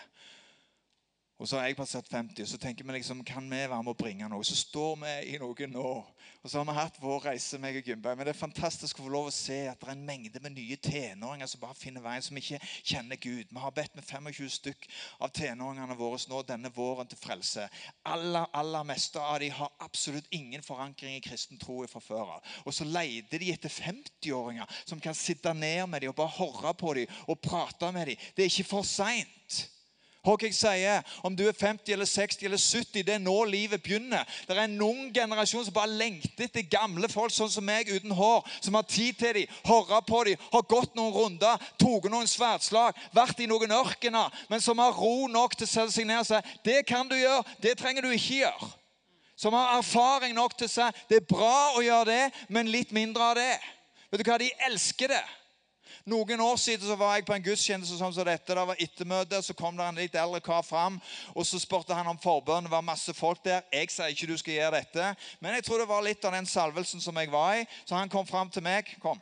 Og 1.41 1.47
så 1.49 1.57
har 1.57 1.65
jeg 1.65 1.75
passert 1.75 2.05
50, 2.05 2.43
og 2.43 2.49
så 2.51 2.57
tenker 2.61 2.85
vi 2.85 2.93
liksom, 2.93 3.23
kan 3.25 3.47
vi 3.49 3.57
være 3.57 3.81
med 3.81 3.95
å 3.95 3.97
bringe 3.97 4.27
noe? 4.29 4.45
Så 4.45 4.53
står 4.59 4.99
vi 5.01 5.13
i 5.33 5.39
noe 5.41 5.67
nå. 5.71 5.93
Og 6.41 6.49
så 6.51 6.59
har 6.59 6.67
vi 6.67 6.75
hatt 6.77 6.99
vår 7.01 7.23
reise, 7.31 7.57
meg 7.61 7.79
og 7.79 7.89
Gymberg. 7.89 8.19
Men 8.19 8.27
det 8.29 8.35
er 8.35 8.37
fantastisk 8.37 8.99
å 8.99 9.07
få 9.07 9.13
lov 9.13 9.31
å 9.31 9.33
se 9.33 9.57
at 9.71 9.81
det 9.81 9.89
er 9.89 9.95
en 9.95 10.03
mengde 10.05 10.37
med 10.43 10.53
nye 10.53 10.77
tenåringer 10.77 11.49
som 11.49 11.63
bare 11.63 11.79
finner 11.79 12.05
veien, 12.05 12.21
som 12.21 12.37
ikke 12.37 12.61
kjenner 12.61 13.17
Gud. 13.17 13.49
Vi 13.49 13.63
har 13.63 13.73
bedt 13.73 13.97
med 13.97 14.05
25 14.05 14.53
stykk 14.53 14.87
av 15.17 15.33
tenåringene 15.33 15.97
våre 15.97 16.21
nå 16.29 16.43
denne 16.45 16.73
våren 16.77 17.09
til 17.09 17.21
frelse. 17.23 17.65
Aller, 18.05 18.45
aller 18.61 18.85
meste 18.93 19.25
av 19.25 19.41
dem 19.41 19.57
har 19.57 19.73
absolutt 19.81 20.29
ingen 20.29 20.61
forankring 20.65 21.17
i 21.17 21.25
kristen 21.25 21.57
tro 21.61 21.81
fra 21.89 22.05
før 22.05 22.37
av. 22.37 22.55
Og 22.69 22.77
så 22.77 22.85
leter 22.85 23.41
de 23.41 23.49
etter 23.55 23.81
50-åringer 23.81 24.81
som 24.85 25.01
kan 25.01 25.17
sitte 25.17 25.57
ned 25.57 25.87
med 25.89 26.05
dem 26.05 26.13
og 26.13 26.21
bare 26.21 26.37
høre 26.37 26.77
på 26.77 26.99
dem 27.01 27.21
og 27.25 27.41
prate 27.41 27.93
med 27.97 28.13
dem. 28.13 28.25
Det 28.37 28.45
er 28.45 28.53
ikke 28.53 28.73
for 28.75 28.85
seint. 28.85 29.63
Hva 30.21 30.35
jeg 30.37 30.53
sier, 30.53 31.01
Om 31.25 31.35
du 31.35 31.47
er 31.47 31.55
50 31.57 31.93
eller 31.93 32.05
60 32.05 32.45
eller 32.45 32.57
70, 32.57 33.05
det 33.05 33.13
er 33.15 33.23
nå 33.23 33.43
livet 33.49 33.81
begynner. 33.81 34.25
Det 34.47 34.53
er 34.53 34.63
en 34.67 34.81
ung 34.85 35.09
generasjon 35.13 35.65
som 35.65 35.73
bare 35.73 35.89
lengter 35.89 36.45
etter 36.45 36.67
gamle 36.69 37.09
folk 37.09 37.33
sånn 37.33 37.49
som 37.49 37.65
meg 37.65 37.89
uten 37.89 38.13
hår. 38.13 38.45
Som 38.61 38.77
har 38.77 38.85
tid 38.85 39.17
til 39.17 39.39
dem, 39.39 39.55
høre 39.65 40.01
på 40.05 40.23
dem, 40.29 40.43
har 40.53 40.67
gått 40.69 40.93
noen 40.95 41.15
runder, 41.15 41.65
tatt 41.81 42.09
noen 42.11 42.29
sverdslag, 42.29 42.97
vært 43.17 43.41
i 43.41 43.49
noen 43.49 43.73
ørkener, 43.73 44.29
men 44.49 44.61
som 44.61 44.77
har 44.77 44.93
ro 44.93 45.25
nok 45.31 45.57
til 45.57 45.65
å 45.65 45.73
sette 45.73 45.95
seg 45.95 46.05
ned 46.05 46.21
og 46.21 46.29
si 46.29 46.39
det 46.69 46.83
kan 46.85 47.09
du 47.09 47.17
gjøre, 47.17 47.41
det 47.63 47.75
trenger 47.81 48.05
du 48.05 48.13
ikke 48.13 48.43
gjøre. 48.43 48.71
Som 49.41 49.57
har 49.57 49.79
erfaring 49.79 50.35
nok 50.37 50.53
til 50.53 50.69
å 50.69 50.75
si 50.75 50.89
det 51.09 51.23
er 51.23 51.29
bra 51.29 51.73
å 51.73 51.81
gjøre 51.81 52.11
det, 52.13 52.25
men 52.53 52.69
litt 52.69 52.93
mindre 52.93 53.31
av 53.31 53.39
det. 53.41 53.55
Vet 54.11 54.21
du 54.21 54.29
hva, 54.29 54.37
De 54.37 54.53
elsker 54.69 55.15
det. 55.15 55.23
Noen 56.05 56.41
år 56.41 56.55
siden 56.55 56.87
så 56.87 56.95
var 56.95 57.15
jeg 57.15 57.25
på 57.25 57.33
en 57.33 57.43
gudstjeneste 57.43 57.97
som 57.97 58.13
dette. 58.13 58.53
Det 58.53 58.67
var 58.67 58.79
ettermøte. 58.79 59.41
Så 59.41 59.53
kom 59.53 59.77
det 59.77 59.85
en 59.85 60.01
litt 60.01 60.15
eldre 60.15 60.41
kar 60.41 60.63
fram 60.65 60.99
og 61.35 61.45
så 61.45 61.59
spurte 61.59 61.95
han 61.95 62.07
om 62.07 62.19
forbønn. 62.21 62.65
Det 62.65 62.71
var 62.73 62.85
masse 62.85 63.13
folk 63.13 63.43
der. 63.45 63.61
Jeg 63.73 63.91
sier 63.91 64.13
ikke 64.13 64.31
du 64.31 64.37
skal 64.37 64.57
gjøre 64.57 64.77
dette, 64.81 65.11
men 65.39 65.57
jeg 65.57 65.65
tror 65.65 65.81
det 65.81 65.89
var 65.89 66.05
litt 66.05 66.25
av 66.25 66.35
den 66.35 66.49
salvelsen 66.49 67.03
som 67.03 67.17
jeg 67.17 67.31
var 67.31 67.61
i. 67.61 67.67
Så 67.85 67.95
han 67.95 68.09
kom 68.09 68.27
fram 68.27 68.49
til 68.49 68.63
meg. 68.65 68.95
kom. 69.01 69.19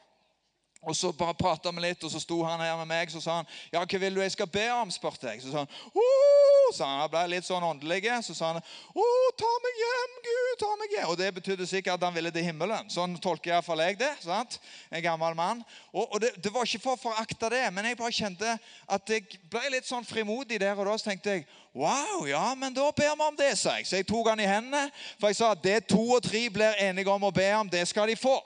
Og 0.82 0.96
så 0.96 1.12
bare 1.12 1.36
prata 1.36 1.72
vi 1.76 1.82
litt, 1.84 2.04
og 2.04 2.12
så 2.12 2.22
sto 2.24 2.38
han 2.48 2.62
her 2.64 2.78
med 2.80 2.88
meg 2.88 3.12
så 3.12 3.20
sa 3.20 3.42
han, 3.42 3.50
ja, 3.74 3.82
hva 3.84 4.00
vil 4.00 4.16
du 4.16 4.22
jeg 4.24 4.32
skal 4.32 4.48
be 4.48 4.70
om. 4.72 4.92
spurte 4.92 5.28
jeg. 5.28 5.42
Så 5.44 5.52
sa 5.52 5.66
han, 5.66 5.74
oh! 5.94 6.50
så 6.74 6.86
han 6.86 7.10
ble 7.12 7.24
litt 7.34 7.48
sånn 7.48 7.66
åndelig. 7.66 8.06
Så 8.24 8.36
sa 8.38 8.54
han 8.54 8.62
'Å, 8.62 9.06
ta 9.38 9.52
meg 9.64 9.80
hjem, 9.84 10.16
Gud, 10.28 10.52
ta 10.60 10.72
meg 10.80 10.96
hjem. 10.96 11.08
Og 11.10 11.18
Det 11.18 11.34
betydde 11.34 11.68
sikkert 11.68 11.94
at 11.94 12.04
han 12.04 12.14
ville 12.14 12.32
til 12.32 12.46
himmelen. 12.46 12.90
Sånn 12.90 13.18
tolker 13.20 13.52
iallfall 13.52 13.80
jeg 13.80 14.00
det. 14.00 14.16
sant? 14.22 14.60
En 14.92 15.04
gammel 15.04 15.36
mann. 15.36 15.64
Og, 15.94 16.14
og 16.14 16.22
det, 16.22 16.36
det, 16.44 16.54
var 16.54 16.66
ikke 16.66 16.84
for 16.84 16.98
å 16.98 17.04
forakte 17.10 17.50
det, 17.50 17.66
men 17.74 17.86
jeg 17.86 17.98
bare 17.98 18.12
kjente 18.12 18.58
at 18.88 19.10
jeg 19.10 19.40
ble 19.50 19.70
litt 19.74 19.88
sånn 19.88 20.06
frimodig 20.06 20.60
der 20.60 20.78
og 20.78 20.86
da. 20.86 20.98
Så 20.98 21.10
tenkte 21.10 21.40
jeg 21.40 21.48
Wow, 21.70 22.26
ja, 22.26 22.56
men 22.58 22.74
da 22.74 22.88
ber 22.92 23.14
vi 23.16 23.24
om 23.24 23.36
det, 23.38 23.52
sa 23.56 23.76
jeg. 23.78 23.86
Så 23.86 24.00
jeg 24.00 24.08
tok 24.10 24.32
han 24.32 24.40
i 24.42 24.48
hendene. 24.50 24.90
For 25.22 25.30
jeg 25.30 25.38
sa 25.38 25.54
det 25.54 25.86
to 25.88 26.02
og 26.02 26.24
tre 26.26 26.48
blir 26.50 26.80
enige 26.82 27.14
om 27.14 27.28
å 27.28 27.32
be 27.32 27.46
om, 27.54 27.70
det 27.70 27.84
skal 27.88 28.10
de 28.10 28.16
få. 28.18 28.40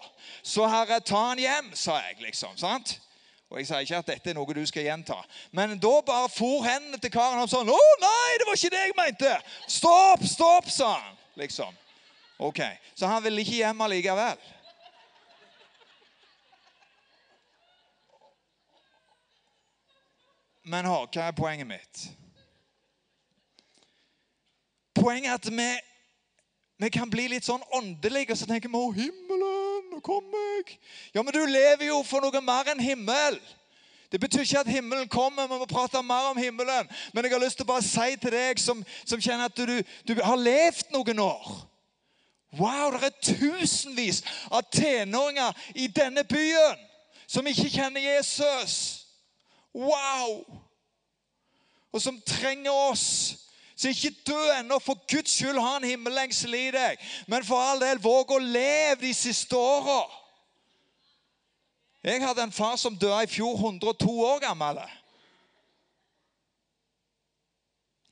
Så 0.43 0.67
herre, 0.67 0.99
ta 0.99 1.29
han 1.29 1.39
hjem, 1.39 1.71
sa 1.71 2.01
jeg 2.03 2.19
liksom. 2.23 2.57
sant? 2.57 2.99
Og 3.53 3.59
Jeg 3.59 3.67
sier 3.69 3.85
ikke 3.85 3.97
at 4.01 4.07
dette 4.09 4.31
er 4.31 4.33
noe 4.33 4.53
du 4.57 4.63
skal 4.65 4.87
gjenta. 4.87 5.19
Men 5.53 5.77
da 5.77 5.93
bare 6.01 6.29
for 6.33 6.63
hendene 6.65 6.97
til 6.97 7.11
karen 7.13 7.43
opp 7.43 7.51
sånn. 7.51 7.69
'Å 7.69 7.83
nei, 8.01 8.31
det 8.39 8.47
var 8.47 8.57
ikke 8.57 8.73
det 8.73 8.81
jeg 8.81 8.97
mente!' 8.97 9.37
'Stopp, 9.67 10.23
stopp', 10.25 10.69
sa 10.69 10.93
han. 10.97 11.17
Liksom. 11.37 11.77
Ok, 12.39 12.59
Så 12.95 13.07
han 13.07 13.23
ville 13.23 13.41
ikke 13.41 13.61
hjem 13.61 13.81
allikevel. 13.81 14.37
Men 20.63 20.85
hva 20.87 21.07
er 21.27 21.31
poenget 21.35 21.67
mitt? 21.67 22.03
Poenget 24.95 25.29
er 25.29 25.33
at 25.35 25.49
vi, 25.51 25.69
vi 26.83 26.89
kan 26.89 27.09
bli 27.09 27.27
litt 27.31 27.45
sånn 27.47 27.63
åndelige, 27.71 28.33
og 28.33 28.37
så 28.37 28.47
tenker 28.49 28.69
vi 28.69 28.77
'Å, 28.77 28.93
himmelen, 28.93 29.89
nå 29.91 29.99
kommer 30.01 30.39
jeg'. 30.57 30.77
Ja, 31.13 31.21
men 31.21 31.33
du 31.33 31.45
lever 31.45 31.85
jo 31.85 32.03
for 32.03 32.21
noe 32.21 32.41
mer 32.41 32.69
enn 32.71 32.79
himmel. 32.79 33.39
Det 34.11 34.19
betyr 34.19 34.41
ikke 34.41 34.59
at 34.59 34.67
himmelen 34.67 35.07
kommer. 35.09 35.47
Vi 35.47 35.57
må 35.57 35.65
prate 35.65 36.03
mer 36.03 36.29
om 36.29 36.37
himmelen. 36.37 36.89
Men 37.13 37.23
jeg 37.23 37.33
har 37.33 37.39
lyst 37.39 37.57
til 37.57 37.65
å 37.65 37.71
bare 37.73 37.81
si 37.81 38.15
til 38.21 38.31
deg 38.31 38.59
som, 38.59 38.85
som 39.05 39.21
kjenner 39.21 39.45
at 39.45 39.57
du, 39.57 39.81
du 40.07 40.21
har 40.21 40.37
levd 40.37 40.91
noen 40.93 41.19
år 41.19 41.69
Wow, 42.53 42.91
det 42.93 43.03
er 43.03 43.33
tusenvis 43.33 44.21
av 44.51 44.61
tenåringer 44.69 45.57
i 45.73 45.87
denne 45.87 46.21
byen 46.23 46.77
som 47.25 47.47
ikke 47.49 47.69
kjenner 47.69 48.01
Jesus. 48.01 48.75
Wow! 49.73 50.43
Og 51.89 52.01
som 52.01 52.21
trenger 52.21 52.71
oss 52.71 53.42
så 53.75 53.89
ikke 53.89 54.15
dø 54.27 54.41
ennå. 54.59 54.79
For 54.79 54.99
Guds 55.09 55.31
skyld 55.33 55.59
ha 55.61 55.77
en 55.77 55.87
himmellengsel 55.87 56.53
i 56.57 56.67
deg. 56.73 56.99
Men 57.27 57.45
for 57.45 57.61
all 57.61 57.81
del, 57.81 58.01
våg 58.01 58.35
å 58.35 58.41
leve 58.41 59.01
de 59.05 59.13
siste 59.17 59.57
åra. 59.57 60.01
Jeg 62.03 62.19
hadde 62.23 62.43
en 62.43 62.51
far 62.51 62.75
som 62.75 62.97
døde 62.99 63.23
i 63.23 63.31
fjor, 63.31 63.55
102 63.55 64.11
år 64.27 64.43
gammel. 64.43 64.81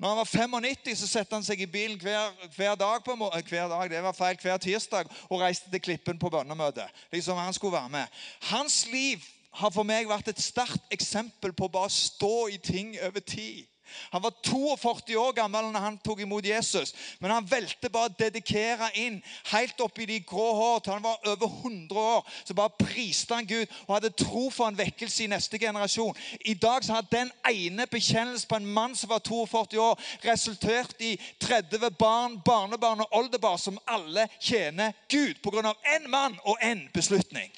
Når 0.01 0.09
han 0.09 0.18
var 0.18 0.26
95, 0.26 0.95
så 0.97 1.07
satte 1.07 1.36
han 1.36 1.43
seg 1.45 1.59
i 1.62 1.70
bilen 1.70 1.99
hver, 2.01 2.32
hver 2.55 2.78
dag 2.80 3.03
på 3.05 3.14
hver 3.20 3.68
dag, 3.70 3.84
det 3.91 3.99
var 4.01 4.16
feil, 4.18 4.39
hver 4.41 4.57
tirsdag 4.57 5.12
og 5.28 5.43
reiste 5.43 5.70
til 5.70 5.84
Klippen 5.84 6.18
på 6.18 6.32
bønnemøte. 6.34 6.88
Liksom 7.14 7.38
han 7.38 7.53
skulle 7.53 7.76
være 7.78 7.89
med. 7.89 8.24
Hans 8.49 8.88
liv 8.89 9.22
har 9.53 9.70
for 9.70 9.86
meg 9.86 10.09
vært 10.09 10.32
et 10.32 10.41
sterkt 10.41 10.89
eksempel 10.95 11.53
på 11.53 11.68
å 11.68 11.74
bare 11.76 11.91
stå 11.93 12.47
i 12.49 12.57
ting 12.57 12.95
over 13.03 13.22
tid. 13.22 13.68
Han 14.12 14.24
var 14.24 14.34
42 14.44 15.18
år 15.18 15.32
gammel 15.38 15.70
når 15.72 15.86
han 15.86 15.98
tok 16.04 16.22
imot 16.24 16.46
Jesus, 16.46 16.94
men 17.20 17.32
han 17.32 17.48
valgte 17.48 17.89
bare 17.89 18.12
å 18.12 18.16
dedikere 18.20 18.89
inn 19.00 19.20
helt 19.52 19.82
opp 19.82 20.00
i 20.00 20.08
de 20.10 20.20
grå 20.28 20.48
hår 20.58 20.84
til 20.84 20.96
han 20.96 21.06
var 21.06 21.32
over 21.34 21.48
100 21.48 22.00
år. 22.02 22.28
Så 22.46 22.56
bare 22.58 22.76
priste 22.80 23.36
han 23.36 23.48
Gud 23.48 23.68
og 23.88 23.96
hadde 23.96 24.14
tro 24.18 24.50
for 24.50 24.68
en 24.68 24.78
vekkelse 24.78 25.26
i 25.26 25.32
neste 25.32 25.60
generasjon. 25.62 26.18
I 26.46 26.54
dag 26.54 26.86
så 26.86 26.98
har 26.98 27.10
den 27.12 27.32
ene 27.50 27.88
bekjennelsen 27.92 28.50
på 28.50 28.60
en 28.60 28.70
mann 28.76 28.96
som 28.96 29.12
var 29.12 29.24
42 29.26 29.82
år, 29.82 30.00
resultert 30.26 30.96
i 31.00 31.16
30 31.42 31.89
barn, 32.00 32.39
barnebarn 32.46 33.06
og 33.06 33.20
oldebarn 33.22 33.60
som 33.62 33.80
alle 33.88 34.28
tjener 34.39 34.96
Gud 35.10 35.42
pga. 35.44 35.74
én 35.96 36.08
mann 36.08 36.39
og 36.44 36.58
én 36.62 36.88
beslutning. 36.94 37.52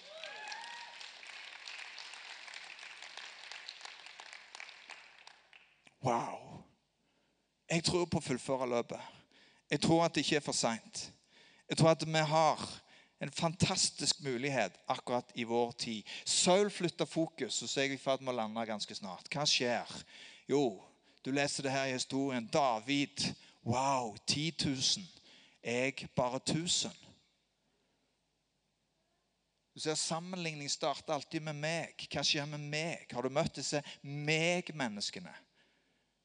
Wow. 6.03 6.63
Jeg 7.71 7.83
tror 7.87 8.05
på 8.05 8.19
å 8.19 8.25
fullføre 8.25 8.67
løpet. 8.69 9.11
Jeg 9.71 9.81
tror 9.81 10.03
at 10.05 10.15
det 10.15 10.25
ikke 10.25 10.41
er 10.41 10.45
for 10.45 10.57
seint. 10.57 11.05
Jeg 11.69 11.79
tror 11.79 11.93
at 11.93 12.03
vi 12.05 12.23
har 12.29 12.63
en 13.23 13.31
fantastisk 13.31 14.19
mulighet 14.21 14.75
akkurat 14.91 15.31
i 15.39 15.45
vår 15.47 15.71
tid. 15.79 16.09
Saul 16.25 16.69
flytta 16.69 17.05
fokus, 17.07 17.61
og 17.63 17.69
så 17.69 17.79
er 17.79 17.87
jeg 17.87 17.97
i 17.97 18.01
ferd 18.01 18.21
med 18.21 18.33
å 18.33 18.41
lande 18.41 18.65
ganske 18.67 18.95
snart. 18.95 19.29
Hva 19.31 19.45
skjer? 19.47 19.89
Jo, 20.49 20.83
du 21.23 21.31
leser 21.31 21.63
det 21.63 21.71
her 21.71 21.87
i 21.87 21.95
historien. 21.95 22.49
David. 22.51 23.23
Wow, 23.63 24.17
10 24.27 24.51
000. 24.65 25.07
Jeg 25.63 26.09
bare 26.15 26.41
1000. 26.43 26.91
Du 29.73 29.79
ser 29.79 29.95
Sammenligning 29.95 30.69
starter 30.69 31.15
alltid 31.15 31.41
med 31.47 31.55
meg. 31.63 32.05
Hva 32.11 32.21
skjer 32.27 32.45
med 32.45 32.59
meg? 32.59 33.07
Har 33.15 33.23
du 33.23 33.31
møtt 33.33 33.55
disse 33.55 33.79
meg-menneskene? 34.03 35.31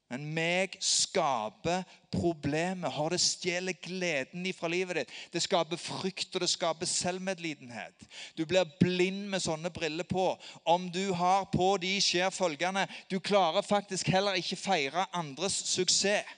Men 0.08 0.24
meg 0.32 0.78
skaper 0.80 1.82
problemet. 2.12 2.92
Har 2.92 3.12
det 3.12 3.20
stjeler 3.20 3.76
gleden 3.76 4.46
fra 4.56 4.70
livet 4.72 5.02
ditt. 5.02 5.12
Det 5.32 5.42
skaper 5.44 5.80
frykt, 5.80 6.30
og 6.32 6.40
det 6.40 6.48
skaper 6.48 6.88
selvmedlidenhet. 6.88 8.08
Du 8.38 8.46
blir 8.48 8.68
blind 8.80 9.28
med 9.28 9.44
sånne 9.44 9.70
briller 9.74 10.08
på. 10.08 10.30
Om 10.64 10.88
du 10.94 11.12
har 11.12 11.44
på 11.52 11.74
de, 11.82 11.98
skjer 12.00 12.32
følgende. 12.32 12.86
Du 13.12 13.18
klarer 13.20 13.66
faktisk 13.66 14.08
heller 14.08 14.40
ikke 14.40 14.56
feire 14.56 15.06
andres 15.12 15.60
suksess. 15.74 16.36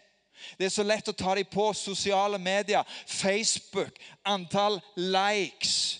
Det 0.58 0.66
er 0.66 0.72
så 0.72 0.84
lett 0.84 1.08
å 1.08 1.16
ta 1.16 1.34
dem 1.36 1.48
på 1.52 1.66
sosiale 1.76 2.38
medier, 2.40 2.86
Facebook, 3.06 3.98
antall 4.24 4.78
likes. 4.96 5.99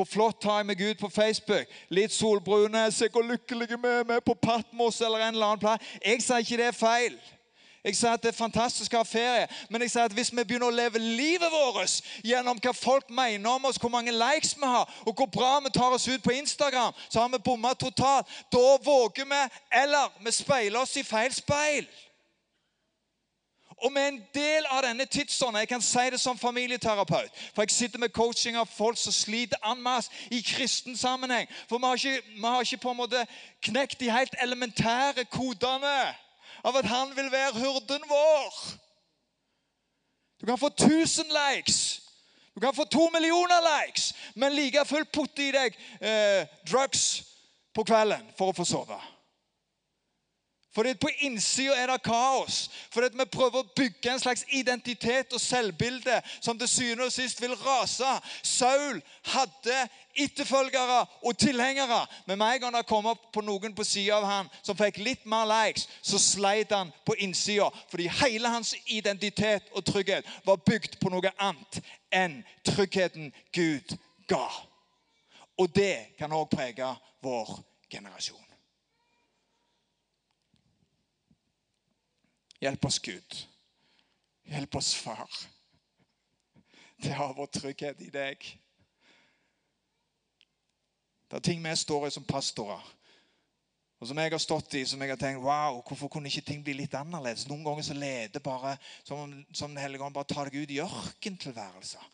Hvor 0.00 0.04
flott 0.04 0.44
har 0.44 0.56
jeg 0.56 0.66
med 0.66 0.76
Gud 0.76 0.94
på 0.94 1.08
Facebook? 1.08 1.66
Litt 1.88 2.12
solbrune. 2.12 2.86
Se 2.92 3.08
hvor 3.12 3.22
lykkelige 3.22 3.76
vi 3.82 3.88
er 3.88 4.06
med 4.08 4.20
på 4.24 4.34
Patmos 4.34 5.00
eller 5.00 5.18
en 5.18 5.34
eller 5.34 5.46
annen 5.46 5.60
plass. 5.60 5.90
Jeg 6.06 6.22
sier 6.24 6.40
ikke 6.40 6.56
det 6.56 6.66
er 6.70 6.78
feil. 6.78 7.18
Jeg 7.84 7.98
sier 7.98 8.14
at 8.16 8.22
det 8.22 8.30
er 8.30 8.38
fantastisk 8.38 8.96
å 8.96 9.02
ha 9.02 9.08
ferie, 9.08 9.44
men 9.68 9.84
jeg 9.84 9.92
sier 9.92 10.08
at 10.08 10.16
hvis 10.16 10.32
vi 10.32 10.40
begynner 10.40 10.72
å 10.72 10.78
leve 10.78 11.00
livet 11.00 11.52
vårt 11.52 12.00
gjennom 12.24 12.56
hva 12.64 12.72
folk 12.76 13.12
mener 13.12 13.52
om 13.52 13.68
oss, 13.68 13.80
hvor 13.80 13.92
mange 13.92 14.12
likes 14.12 14.54
vi 14.56 14.72
har, 14.72 14.88
og 15.04 15.12
hvor 15.20 15.28
bra 15.36 15.52
vi 15.64 15.72
tar 15.76 15.92
oss 15.92 16.08
ut 16.08 16.24
på 16.24 16.32
Instagram, 16.32 16.96
så 17.08 17.20
har 17.20 17.28
vi 17.28 17.44
bomma 17.44 17.74
totalt. 17.76 18.28
Da 18.52 18.76
våger 18.84 19.28
vi, 19.28 19.42
eller 19.84 20.16
vi 20.24 20.32
speiler 20.32 20.80
oss 20.80 20.96
i 20.96 21.04
feil 21.04 21.36
speil. 21.36 21.88
Og 23.80 23.92
er 23.96 24.08
en 24.08 24.24
del 24.34 24.66
av 24.70 24.82
denne 24.84 25.04
tidsånden. 25.04 25.60
Jeg 25.60 25.68
kan 25.68 25.82
si 25.82 26.10
det 26.12 26.20
som 26.20 26.38
familieterapeut. 26.38 27.30
For 27.54 27.62
jeg 27.62 27.70
sitter 27.70 27.98
med 27.98 28.12
coaching 28.12 28.56
av 28.56 28.68
folk 28.68 28.98
som 28.98 29.12
sliter 29.12 29.56
en 29.72 29.80
masse 29.82 30.10
i 30.30 30.40
kristen 30.40 30.96
sammenheng. 30.96 31.48
For 31.68 31.78
vi 31.78 31.86
har, 31.86 31.94
ikke, 31.94 32.22
vi 32.34 32.44
har 32.44 32.60
ikke 32.60 32.82
på 32.82 32.90
en 32.90 33.00
måte 33.00 33.24
knekt 33.62 34.00
de 34.00 34.10
helt 34.10 34.36
elementære 34.42 35.24
kodene 35.32 35.96
av 36.64 36.76
at 36.76 36.84
han 36.84 37.16
vil 37.16 37.32
være 37.32 37.52
hurden 37.52 38.04
vår. 38.08 38.60
Du 40.40 40.46
kan 40.46 40.58
få 40.58 40.66
1000 40.66 41.24
likes. 41.32 42.02
Du 42.54 42.60
kan 42.60 42.74
få 42.74 42.84
to 42.84 43.08
millioner 43.12 43.60
likes, 43.86 44.14
men 44.34 44.52
like 44.52 44.84
fullt 44.84 45.12
putte 45.12 45.48
i 45.48 45.52
deg 45.54 45.76
eh, 46.00 46.46
drugs 46.68 47.22
på 47.74 47.84
kvelden 47.84 48.26
for 48.36 48.50
å 48.50 48.56
få 48.56 48.66
sove. 48.68 48.98
Fordi 50.74 50.94
På 50.94 51.08
innsida 51.18 51.74
er 51.74 51.86
det 51.86 52.02
kaos. 52.02 52.70
Fordi 52.90 53.06
vi 53.18 53.24
prøver 53.24 53.58
å 53.58 53.70
bygge 53.76 54.12
en 54.12 54.20
slags 54.22 54.44
identitet 54.52 55.32
og 55.32 55.40
selvbilde 55.40 56.20
som 56.40 56.58
til 56.58 56.68
syvende 56.68 57.08
og 57.08 57.12
sist 57.12 57.42
vil 57.42 57.56
rase. 57.58 58.10
Saul 58.42 59.00
hadde 59.32 59.78
etterfølgere 60.14 61.06
og 61.22 61.38
tilhengere. 61.38 62.06
Men 62.26 62.38
med 62.38 62.54
en 62.54 62.60
gang 62.60 62.76
det 62.76 62.86
kom 62.86 63.06
opp 63.10 63.32
på 63.34 63.42
noen 63.42 63.74
på 63.74 63.84
sida 63.84 64.20
av 64.20 64.26
han 64.28 64.50
som 64.62 64.78
fikk 64.78 65.00
litt 65.02 65.26
mer 65.26 65.48
likes, 65.50 65.88
så 66.02 66.18
sleit 66.22 66.74
han 66.74 66.92
på 67.06 67.18
innsida. 67.18 67.70
Fordi 67.90 68.06
hele 68.22 68.52
hans 68.54 68.74
identitet 68.86 69.72
og 69.72 69.84
trygghet 69.84 70.28
var 70.46 70.62
bygd 70.66 71.00
på 71.02 71.10
noe 71.10 71.34
annet 71.38 71.80
enn 72.14 72.40
tryggheten 72.66 73.32
Gud 73.54 73.96
ga. 74.30 74.46
Og 75.58 75.74
det 75.74 76.14
kan 76.18 76.32
òg 76.32 76.46
prege 76.54 76.94
vår 77.22 77.58
generasjon. 77.90 78.49
Hjelp 82.60 82.84
oss, 82.84 82.98
Gud. 83.00 83.36
Hjelp 84.50 84.74
oss, 84.76 84.94
Far, 84.98 85.30
til 87.00 87.12
å 87.14 87.18
ha 87.20 87.28
vår 87.36 87.48
trygghet 87.56 88.00
i 88.04 88.10
deg. 88.12 88.48
Det 91.30 91.38
er 91.38 91.46
ting 91.46 91.62
vi 91.62 91.76
står 91.78 92.08
i 92.08 92.12
som 92.12 92.26
pastorer, 92.26 92.82
og 94.00 94.08
som 94.08 94.18
jeg 94.18 94.32
har 94.32 94.40
stått 94.40 94.74
i, 94.80 94.84
som 94.88 95.00
jeg 95.04 95.12
har 95.12 95.20
tenkt 95.20 95.42
wow, 95.44 95.82
hvorfor 95.84 96.08
kunne 96.08 96.30
ikke 96.32 96.44
ting 96.48 96.62
bli 96.64 96.72
litt 96.78 96.94
annerledes? 96.96 97.44
Noen 97.48 97.66
ganger 97.66 97.84
så 97.84 97.96
leder 97.96 98.42
bare 98.42 98.74
som, 99.04 99.20
om 99.20 99.34
Den 99.52 99.76
hellige 99.76 100.06
ånd 100.06 100.16
bare 100.16 100.28
tar 100.28 100.48
deg 100.48 100.64
ut 100.64 100.72
i 100.72 100.80
ørkentilværelser. 100.80 102.06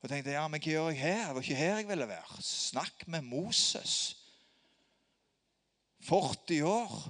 Og 0.00 0.08
tenkte 0.08 0.34
ja, 0.34 0.44
men 0.48 0.60
hva 0.60 0.74
gjør 0.74 0.90
jeg 0.92 1.00
her? 1.00 1.22
Det 1.26 1.36
var 1.36 1.46
ikke 1.46 1.60
her 1.60 1.80
jeg 1.80 1.88
ville 1.88 2.08
være. 2.08 2.42
Snakk 2.44 3.06
med 3.08 3.24
Moses. 3.24 3.94
40 6.08 6.60
år. 6.68 7.00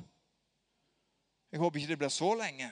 Jeg 1.51 1.61
håper 1.61 1.81
ikke 1.81 1.93
det 1.93 1.99
blir 1.99 2.13
så 2.15 2.31
lenge. 2.39 2.71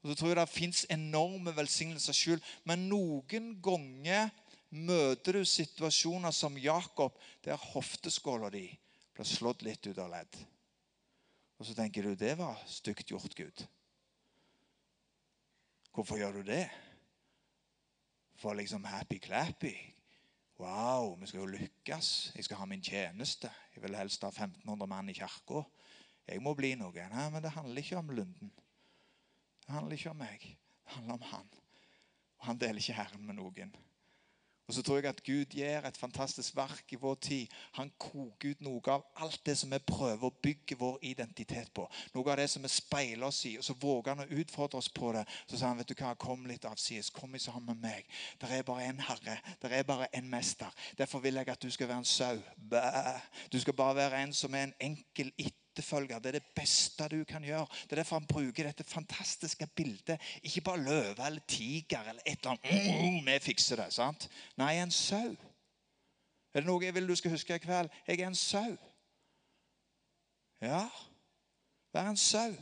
Og 0.00 0.10
så 0.10 0.16
tror 0.16 0.30
jeg 0.32 0.38
det 0.38 0.48
fins 0.52 0.84
enorme 0.90 1.52
velsignelser 1.56 2.16
skjul. 2.16 2.44
Men 2.64 2.86
noen 2.88 3.50
ganger 3.62 4.30
møter 4.70 5.40
du 5.40 5.44
situasjoner 5.44 6.32
som 6.34 6.56
Jakob, 6.58 7.18
der 7.44 7.60
hofteskåla 7.72 8.52
di 8.54 8.68
blir 9.16 9.28
slått 9.28 9.64
litt 9.66 9.86
ut 9.90 9.98
av 9.98 10.12
ledd. 10.12 10.38
Og 11.60 11.68
så 11.68 11.74
tenker 11.76 12.06
du 12.06 12.14
det 12.16 12.36
var 12.38 12.56
stygt 12.70 13.10
gjort, 13.12 13.34
Gud. 13.36 13.66
Hvorfor 15.92 16.20
gjør 16.20 16.38
du 16.38 16.52
det? 16.52 16.64
For 18.40 18.56
liksom 18.56 18.86
happy-clappy? 18.88 19.74
Wow, 20.60 21.18
vi 21.20 21.26
skal 21.28 21.42
jo 21.42 21.50
lykkes. 21.50 22.32
Jeg 22.36 22.46
skal 22.46 22.62
ha 22.62 22.68
min 22.68 22.84
tjeneste. 22.84 23.50
Jeg 23.74 23.82
vil 23.82 23.96
helst 23.96 24.24
ha 24.24 24.30
1500 24.30 24.88
mann 24.88 25.10
i 25.12 25.16
kirka. 25.16 25.64
Jeg 26.30 26.42
må 26.42 26.54
bli 26.54 26.74
noe. 26.78 27.06
Nei, 27.12 27.28
men 27.34 27.42
det 27.42 27.54
handler 27.56 27.82
ikke 27.82 27.98
om 27.98 28.10
Lunden. 28.14 28.52
Det 29.66 29.74
handler 29.74 29.98
ikke 29.98 30.10
om 30.10 30.20
meg. 30.22 30.48
Det 30.84 30.96
handler 30.96 31.18
om 31.18 31.28
han. 31.32 31.54
Og 32.40 32.46
han 32.46 32.58
deler 32.58 32.82
ikke 32.82 32.98
Herren 32.98 33.26
med 33.26 33.40
noen. 33.40 33.72
Og 34.70 34.74
så 34.74 34.82
tror 34.82 34.96
jeg 35.00 35.08
at 35.10 35.22
Gud 35.26 35.54
gjør 35.58 35.86
et 35.88 35.96
fantastisk 35.98 36.54
verk 36.56 36.92
i 36.94 36.98
vår 37.00 37.14
tid. 37.14 37.54
Han 37.74 37.88
koker 37.98 38.52
ut 38.52 38.60
noe 38.62 38.92
av 38.92 39.02
alt 39.18 39.40
det 39.46 39.56
som 39.58 39.72
vi 39.74 39.80
prøver 39.82 40.28
å 40.28 40.36
bygge 40.42 40.76
vår 40.78 41.00
identitet 41.10 41.72
på. 41.74 41.88
Noe 42.14 42.30
av 42.30 42.38
det 42.38 42.46
som 42.52 42.62
vi 42.62 42.70
speiler 42.70 43.26
oss 43.26 43.40
i. 43.50 43.56
Og 43.58 43.66
så 43.66 43.74
våger 43.74 44.14
han 44.14 44.22
å 44.22 44.38
utfordre 44.42 44.78
oss 44.78 44.88
på 44.94 45.10
det. 45.16 45.24
Så 45.50 45.58
sa 45.58 45.72
han 45.72 45.82
vet 45.82 45.90
du 45.90 45.96
hva, 45.98 46.12
kom 46.14 46.46
litt 46.46 46.68
avsides. 46.70 47.10
Kom 47.10 47.34
sammen 47.42 47.74
med 47.74 47.82
meg. 47.82 48.14
Det 48.38 48.52
er 48.54 48.62
bare 48.68 48.86
en 48.92 49.02
herre. 49.08 49.40
Det 49.58 49.72
er 49.74 49.88
bare 49.90 50.06
en 50.14 50.30
mester. 50.30 50.70
Derfor 50.98 51.26
vil 51.26 51.42
jeg 51.42 51.50
at 51.50 51.66
du 51.66 51.70
skal 51.74 51.90
være 51.90 52.04
en 52.04 52.12
sau. 52.12 52.38
Bæ. 52.70 52.84
Du 53.50 53.58
skal 53.58 53.74
bare 53.74 53.98
være 54.04 54.22
en 54.22 54.32
som 54.32 54.54
er 54.54 54.68
en 54.68 54.76
enkel 54.92 55.34
it 55.34 55.58
etterfølger. 55.80 56.18
Det 56.18 56.28
er 56.28 56.38
det 56.38 56.54
beste 56.54 57.08
du 57.08 57.24
kan 57.24 57.44
gjøre. 57.44 57.66
Det 57.84 57.92
er 57.92 58.02
derfor 58.02 58.18
han 58.18 58.26
bruker 58.26 58.64
dette 58.64 58.84
fantastiske 58.84 59.66
bildet. 59.66 60.20
Ikke 60.42 60.60
bare 60.60 60.82
løve 60.84 61.26
eller 61.26 61.40
tiger 61.48 62.00
eller 62.08 62.22
et 62.26 62.38
eller 62.38 62.50
annet. 62.50 63.20
Mm, 63.20 63.26
vi 63.26 63.38
fikser 63.40 63.76
det. 63.76 63.92
sant? 63.92 64.28
Nei, 64.56 64.76
en 64.80 64.90
sau. 64.90 65.36
Er 66.54 66.60
det 66.60 66.66
noe 66.66 66.84
jeg 66.84 66.94
vil 66.94 67.08
du 67.08 67.14
skal 67.14 67.30
huske 67.30 67.54
i 67.54 67.62
kveld? 67.62 67.90
Jeg 68.06 68.20
er 68.20 68.26
en 68.26 68.34
sau. 68.34 68.76
Ja, 70.60 70.88
vær 71.92 72.10
en 72.10 72.16
sau. 72.16 72.52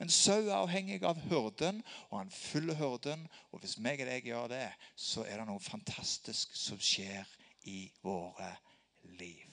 En 0.00 0.08
sau 0.08 0.46
er 0.48 0.56
avhengig 0.56 1.02
av 1.04 1.18
hyrden, 1.28 1.82
og 2.08 2.18
han 2.18 2.30
følger 2.30 2.74
hyrden. 2.74 3.26
Og 3.52 3.60
hvis 3.60 3.76
meg 3.78 4.00
og 4.00 4.08
deg 4.08 4.24
gjør 4.24 4.48
det, 4.48 4.66
så 4.96 5.26
er 5.28 5.38
det 5.38 5.46
noe 5.50 5.60
fantastisk 5.60 6.56
som 6.56 6.80
skjer 6.80 7.28
i 7.68 7.92
våre 8.02 8.54
liv. 9.20 9.44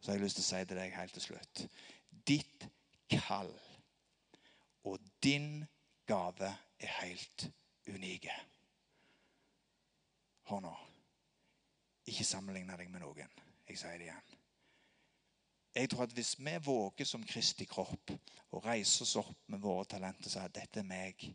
Så 0.00 0.12
har 0.12 0.18
jeg 0.18 0.26
lyst 0.28 0.36
til 0.38 0.44
å 0.44 0.48
si 0.50 0.66
til 0.68 0.78
deg 0.78 0.92
helt 0.94 1.16
til 1.16 1.24
slutt 1.24 1.64
ditt 2.10 2.68
kall 3.10 3.52
og 4.88 5.00
din 5.22 5.64
gave 6.06 6.50
er 6.80 6.92
helt 7.02 7.50
unike. 7.88 8.32
Hør 10.48 10.60
nå. 10.64 10.74
Ikke 12.08 12.24
sammenligne 12.24 12.76
deg 12.80 12.90
med 12.90 13.04
noen. 13.04 13.32
Jeg 13.68 13.80
sier 13.80 13.98
det 14.00 14.08
igjen. 14.08 14.36
Jeg 15.74 15.90
tror 15.90 16.06
at 16.06 16.12
Hvis 16.16 16.38
vi 16.38 16.56
våger 16.64 17.04
som 17.04 17.24
Kristi 17.24 17.64
kropp 17.68 18.10
å 18.50 18.62
reise 18.64 19.04
oss 19.04 19.16
opp 19.20 19.44
med 19.46 19.60
våre 19.60 19.84
talenter 19.84 20.30
si 20.30 20.40
at 20.40 20.54
dette 20.54 20.80
er 20.80 20.88
meg, 20.88 21.28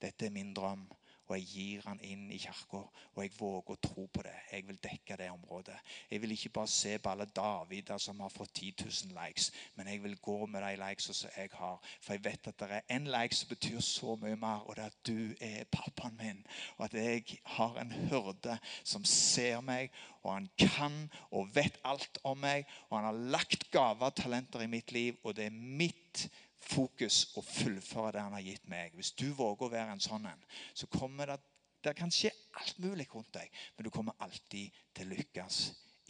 dette 0.00 0.26
er 0.26 0.34
min 0.34 0.52
drøm, 0.54 0.84
og 1.30 1.36
jeg 1.38 1.46
gir 1.46 1.84
han 1.86 2.00
inn 2.02 2.24
i 2.34 2.38
kirka. 2.42 2.80
Og 3.14 3.20
jeg 3.22 3.30
våger 3.36 3.76
å 3.76 3.82
tro 3.84 4.06
på 4.10 4.24
det. 4.26 4.34
Jeg 4.50 4.64
vil 4.66 4.80
dekke 4.82 5.18
det 5.20 5.28
området. 5.30 5.76
Jeg 6.10 6.22
vil 6.24 6.34
ikke 6.34 6.50
bare 6.58 6.72
se 6.72 6.96
på 6.98 7.12
alle 7.12 7.28
Davider 7.36 8.02
som 8.02 8.18
har 8.24 8.32
fått 8.34 8.50
10 8.58 8.72
000 8.82 9.14
likes, 9.14 9.50
men 9.76 9.86
jeg 9.92 10.02
vil 10.02 10.16
gå 10.18 10.38
med 10.50 10.64
de 10.66 10.72
likesene 10.80 11.20
som 11.20 11.36
jeg 11.36 11.52
har. 11.54 11.78
For 12.02 12.16
jeg 12.16 12.24
vet 12.24 12.50
at 12.50 12.58
det 12.58 12.70
er 12.80 12.96
én 12.96 13.06
like 13.14 13.38
som 13.38 13.52
betyr 13.52 13.78
så 13.84 14.18
mye 14.18 14.40
mer, 14.42 14.66
og 14.66 14.74
det 14.74 14.84
er 14.88 14.90
at 14.90 15.06
du 15.06 15.46
er 15.52 15.70
pappaen 15.70 16.18
min. 16.18 16.42
Og 16.78 16.88
at 16.88 16.98
jeg 16.98 17.38
har 17.54 17.78
en 17.78 17.94
hyrde 18.10 18.58
som 18.82 19.06
ser 19.06 19.62
meg, 19.62 19.94
og 20.24 20.34
han 20.34 20.50
kan 20.58 21.02
og 21.30 21.54
vet 21.54 21.78
alt 21.86 22.18
om 22.26 22.42
meg. 22.42 22.66
Og 22.90 22.98
han 22.98 23.12
har 23.12 23.24
lagt 23.38 23.70
gaver 23.70 24.10
og 24.10 24.18
talenter 24.18 24.66
i 24.66 24.72
mitt 24.72 24.90
liv, 24.92 25.14
og 25.22 25.38
det 25.38 25.46
er 25.46 25.54
mitt 25.54 26.26
fokus 26.60 27.22
og 27.38 27.44
fullføre 27.44 28.12
det 28.16 28.24
han 28.24 28.36
har 28.36 28.44
gitt 28.44 28.68
meg. 28.68 28.94
Hvis 28.94 29.12
du 29.16 29.30
våger 29.36 29.66
å 29.66 29.72
være 29.72 29.96
en 29.96 30.02
sånn 30.04 30.28
en, 30.30 30.44
så 30.74 30.90
kommer 30.92 31.34
det 31.34 31.40
Det 31.80 31.94
kan 31.96 32.10
skje 32.12 32.28
alt 32.60 32.76
mulig 32.84 33.06
rundt 33.08 33.32
deg, 33.32 33.48
men 33.72 33.86
du 33.86 33.88
kommer 33.90 34.12
alltid 34.20 34.68
til 34.92 35.06
å 35.08 35.16
lykkes 35.16 35.60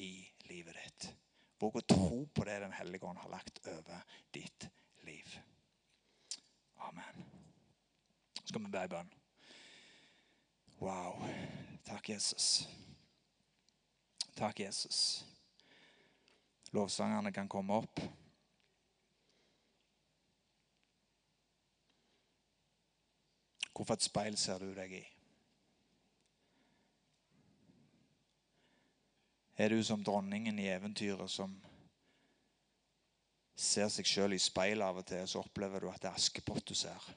i 0.03 0.27
livet 0.49 0.75
ditt. 0.75 1.07
Våg 1.63 1.77
å 1.79 1.83
tro 1.87 2.25
på 2.27 2.45
det 2.49 2.57
Den 2.65 2.75
hellige 2.75 3.07
ånd 3.07 3.21
har 3.23 3.31
lagt 3.31 3.61
over 3.71 4.03
ditt 4.35 4.67
liv. 5.07 5.39
Amen. 6.89 7.23
Så 8.35 8.49
skal 8.49 8.65
vi 8.65 8.73
be 8.73 8.83
i 8.83 8.91
bønn. 8.91 9.13
Wow. 10.81 11.23
Takk, 11.87 12.09
Jesus. 12.09 12.69
Takk, 14.35 14.61
Jesus. 14.61 15.25
Lovsangerne 16.73 17.33
kan 17.33 17.49
komme 17.49 17.79
opp. 17.85 18.01
Hvorfor 23.81 23.97
et 23.97 24.05
speil 24.05 24.35
ser 24.37 24.59
du 24.61 24.75
deg 24.77 24.91
i? 24.93 24.99
Er 29.57 29.73
du 29.73 29.79
som 29.81 30.03
dronningen 30.05 30.59
i 30.61 30.67
eventyret 30.69 31.33
som 31.33 31.55
ser 33.57 33.89
seg 33.89 34.05
sjøl 34.05 34.37
i 34.37 34.41
speil 34.51 34.85
av 34.85 35.01
og 35.01 35.07
til, 35.09 35.25
så 35.25 35.41
opplever 35.41 35.81
du 35.81 35.89
at 35.89 35.97
det 36.03 36.11
er 36.11 36.21
Askepott 36.21 36.69
du 36.69 36.75
ser? 36.77 37.09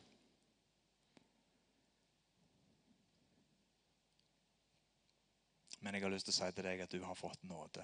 Men 5.83 5.99
jeg 5.99 6.07
har 6.07 6.15
lyst 6.15 6.31
til 6.31 6.37
å 6.37 6.39
si 6.39 6.51
til 6.55 6.69
deg 6.71 6.87
at 6.87 6.95
du 6.95 7.03
har 7.03 7.19
fått 7.19 7.43
nåde. 7.43 7.83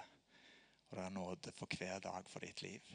Og 0.88 0.96
det 0.96 1.04
er 1.04 1.16
nåde 1.20 1.52
for 1.60 1.76
hver 1.76 2.00
dag 2.08 2.32
for 2.32 2.48
ditt 2.48 2.64
liv. 2.64 2.94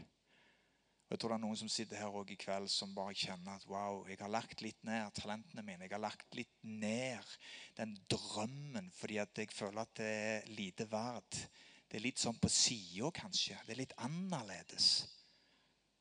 Og 1.05 1.13
jeg 1.13 1.21
tror 1.21 1.31
det 1.31 1.37
er 1.37 1.43
Noen 1.43 1.59
som 1.59 1.69
sitter 1.69 1.99
her 2.01 2.15
også 2.17 2.33
i 2.33 2.39
kveld 2.41 2.69
som 2.73 2.95
bare 2.97 3.13
kjenner 3.13 3.59
at 3.59 3.67
wow, 3.69 3.99
jeg 4.09 4.17
har 4.23 4.31
lagt 4.33 4.63
litt 4.65 4.79
ned 4.87 5.13
talentene 5.13 5.61
mine. 5.61 5.85
Jeg 5.85 5.93
har 5.93 6.01
lagt 6.01 6.37
litt 6.37 6.55
ned 6.65 7.35
den 7.77 7.93
drømmen 8.09 8.89
fordi 8.97 9.19
at 9.21 9.37
jeg 9.37 9.53
føler 9.53 9.83
at 9.83 9.93
det 10.01 10.09
er 10.09 10.49
lite 10.57 10.87
verdt. 10.89 11.43
Det 11.85 11.99
er 11.99 12.07
litt 12.07 12.21
sånn 12.21 12.39
på 12.41 12.49
sida, 12.49 13.11
kanskje. 13.13 13.59
Det 13.67 13.75
er 13.75 13.83
litt 13.83 13.93
annerledes. 14.01 14.89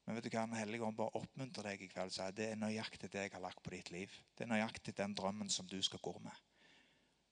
Men 0.04 0.16
vet 0.16 0.24
du 0.24 0.32
hva, 0.32 0.46
Den 0.48 0.56
hellige 0.56 0.88
ånd 0.88 0.96
bare 0.96 1.20
oppmuntrer 1.20 1.68
deg 1.68 1.84
i 1.84 1.90
kveld. 1.92 2.12
og 2.12 2.16
sier 2.16 2.32
det 2.32 2.48
er 2.50 2.60
nøyaktig 2.60 3.12
det 3.12 3.26
jeg 3.26 3.36
har 3.36 3.44
lagt 3.44 3.62
på 3.62 3.76
ditt 3.76 3.92
liv. 3.92 4.12
Det 4.36 4.44
er 4.44 4.52
nøyaktig 4.52 4.96
den 4.96 5.14
drømmen 5.16 5.52
som 5.52 5.68
du 5.68 5.80
skal 5.82 6.00
gå 6.00 6.16
med. 6.24 6.44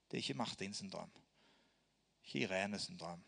Det 0.08 0.18
er 0.18 0.24
ikke 0.26 0.40
Martins 0.44 0.84
drøm. 0.92 1.12
Ikke 2.24 2.44
Irenes 2.44 2.90
drøm. 3.00 3.24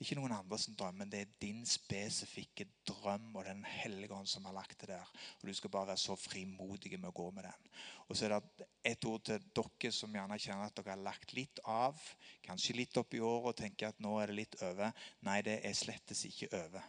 Ikke 0.00 0.16
noen 0.16 0.32
andres 0.32 0.64
drøm, 0.72 1.02
men 1.02 1.10
det 1.12 1.18
er 1.20 1.32
din 1.42 1.58
spesifikke 1.68 2.64
drøm 2.88 3.34
og 3.36 3.44
Den 3.44 3.60
hellige 3.68 4.14
ånd 4.16 4.28
som 4.30 4.46
har 4.48 4.54
lagt 4.56 4.78
det 4.80 4.88
der. 4.88 5.08
Og 5.40 5.48
Du 5.48 5.54
skal 5.54 5.70
bare 5.70 5.90
være 5.90 6.00
så 6.00 6.16
frimodig 6.16 6.94
med 6.98 7.10
å 7.10 7.16
gå 7.18 7.26
med 7.36 7.44
den. 7.44 7.66
Og 8.08 8.16
så 8.16 8.24
er 8.26 8.32
det 8.32 8.68
et 8.92 9.04
ord 9.04 9.26
til 9.28 9.44
dere 9.58 9.90
som 9.92 10.14
gjerne 10.16 10.38
kjenner 10.40 10.70
at 10.70 10.78
dere 10.78 10.94
har 10.94 11.02
lagt 11.04 11.34
litt 11.36 11.60
av. 11.68 12.00
Kanskje 12.46 12.78
litt 12.78 12.96
opp 12.96 13.12
i 13.14 13.20
året 13.20 13.52
og 13.52 13.58
tenker 13.60 13.90
at 13.90 14.00
nå 14.00 14.14
er 14.22 14.32
det 14.32 14.38
litt 14.38 14.56
over. 14.62 15.04
Nei, 15.28 15.42
det 15.44 15.58
er 15.68 15.76
slettes 15.76 16.24
ikke 16.30 16.48
over. 16.56 16.86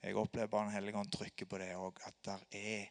Jeg 0.00 0.16
opplever 0.16 0.48
bare 0.52 0.68
Den 0.68 0.76
hellige 0.78 1.02
ånd 1.02 1.10
trykker 1.12 1.50
på 1.50 1.58
det 1.60 1.72
òg, 1.76 1.98
at 2.06 2.22
det 2.24 2.60
er 2.60 2.84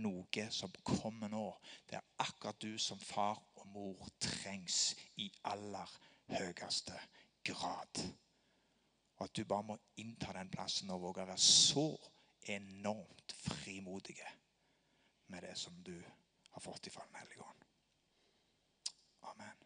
noe 0.00 0.46
som 0.52 0.72
kommer 0.82 1.28
nå. 1.28 1.44
Det 1.86 2.00
er 2.00 2.08
akkurat 2.24 2.60
du 2.60 2.78
som 2.80 2.98
far 2.98 3.36
og 3.60 3.68
mor 3.68 4.08
trengs 4.18 4.96
i 5.20 5.28
aller 5.44 5.92
høyeste 6.32 6.96
grad. 7.44 8.02
Og 9.18 9.24
at 9.26 9.36
du 9.36 9.44
bare 9.44 9.66
må 9.66 9.78
innta 9.98 10.32
den 10.36 10.50
plassen 10.50 10.90
og 10.94 11.02
våge 11.02 11.24
å 11.24 11.30
være 11.30 11.42
så 11.42 11.88
enormt 12.54 13.34
frimodige 13.42 14.28
med 15.28 15.42
det 15.44 15.56
som 15.58 15.74
du 15.84 15.96
har 16.54 16.64
fått 16.64 16.86
ifra 16.86 17.04
Den 17.08 17.20
hellige 17.20 17.44
ånd. 17.44 17.64
Amen. 19.32 19.57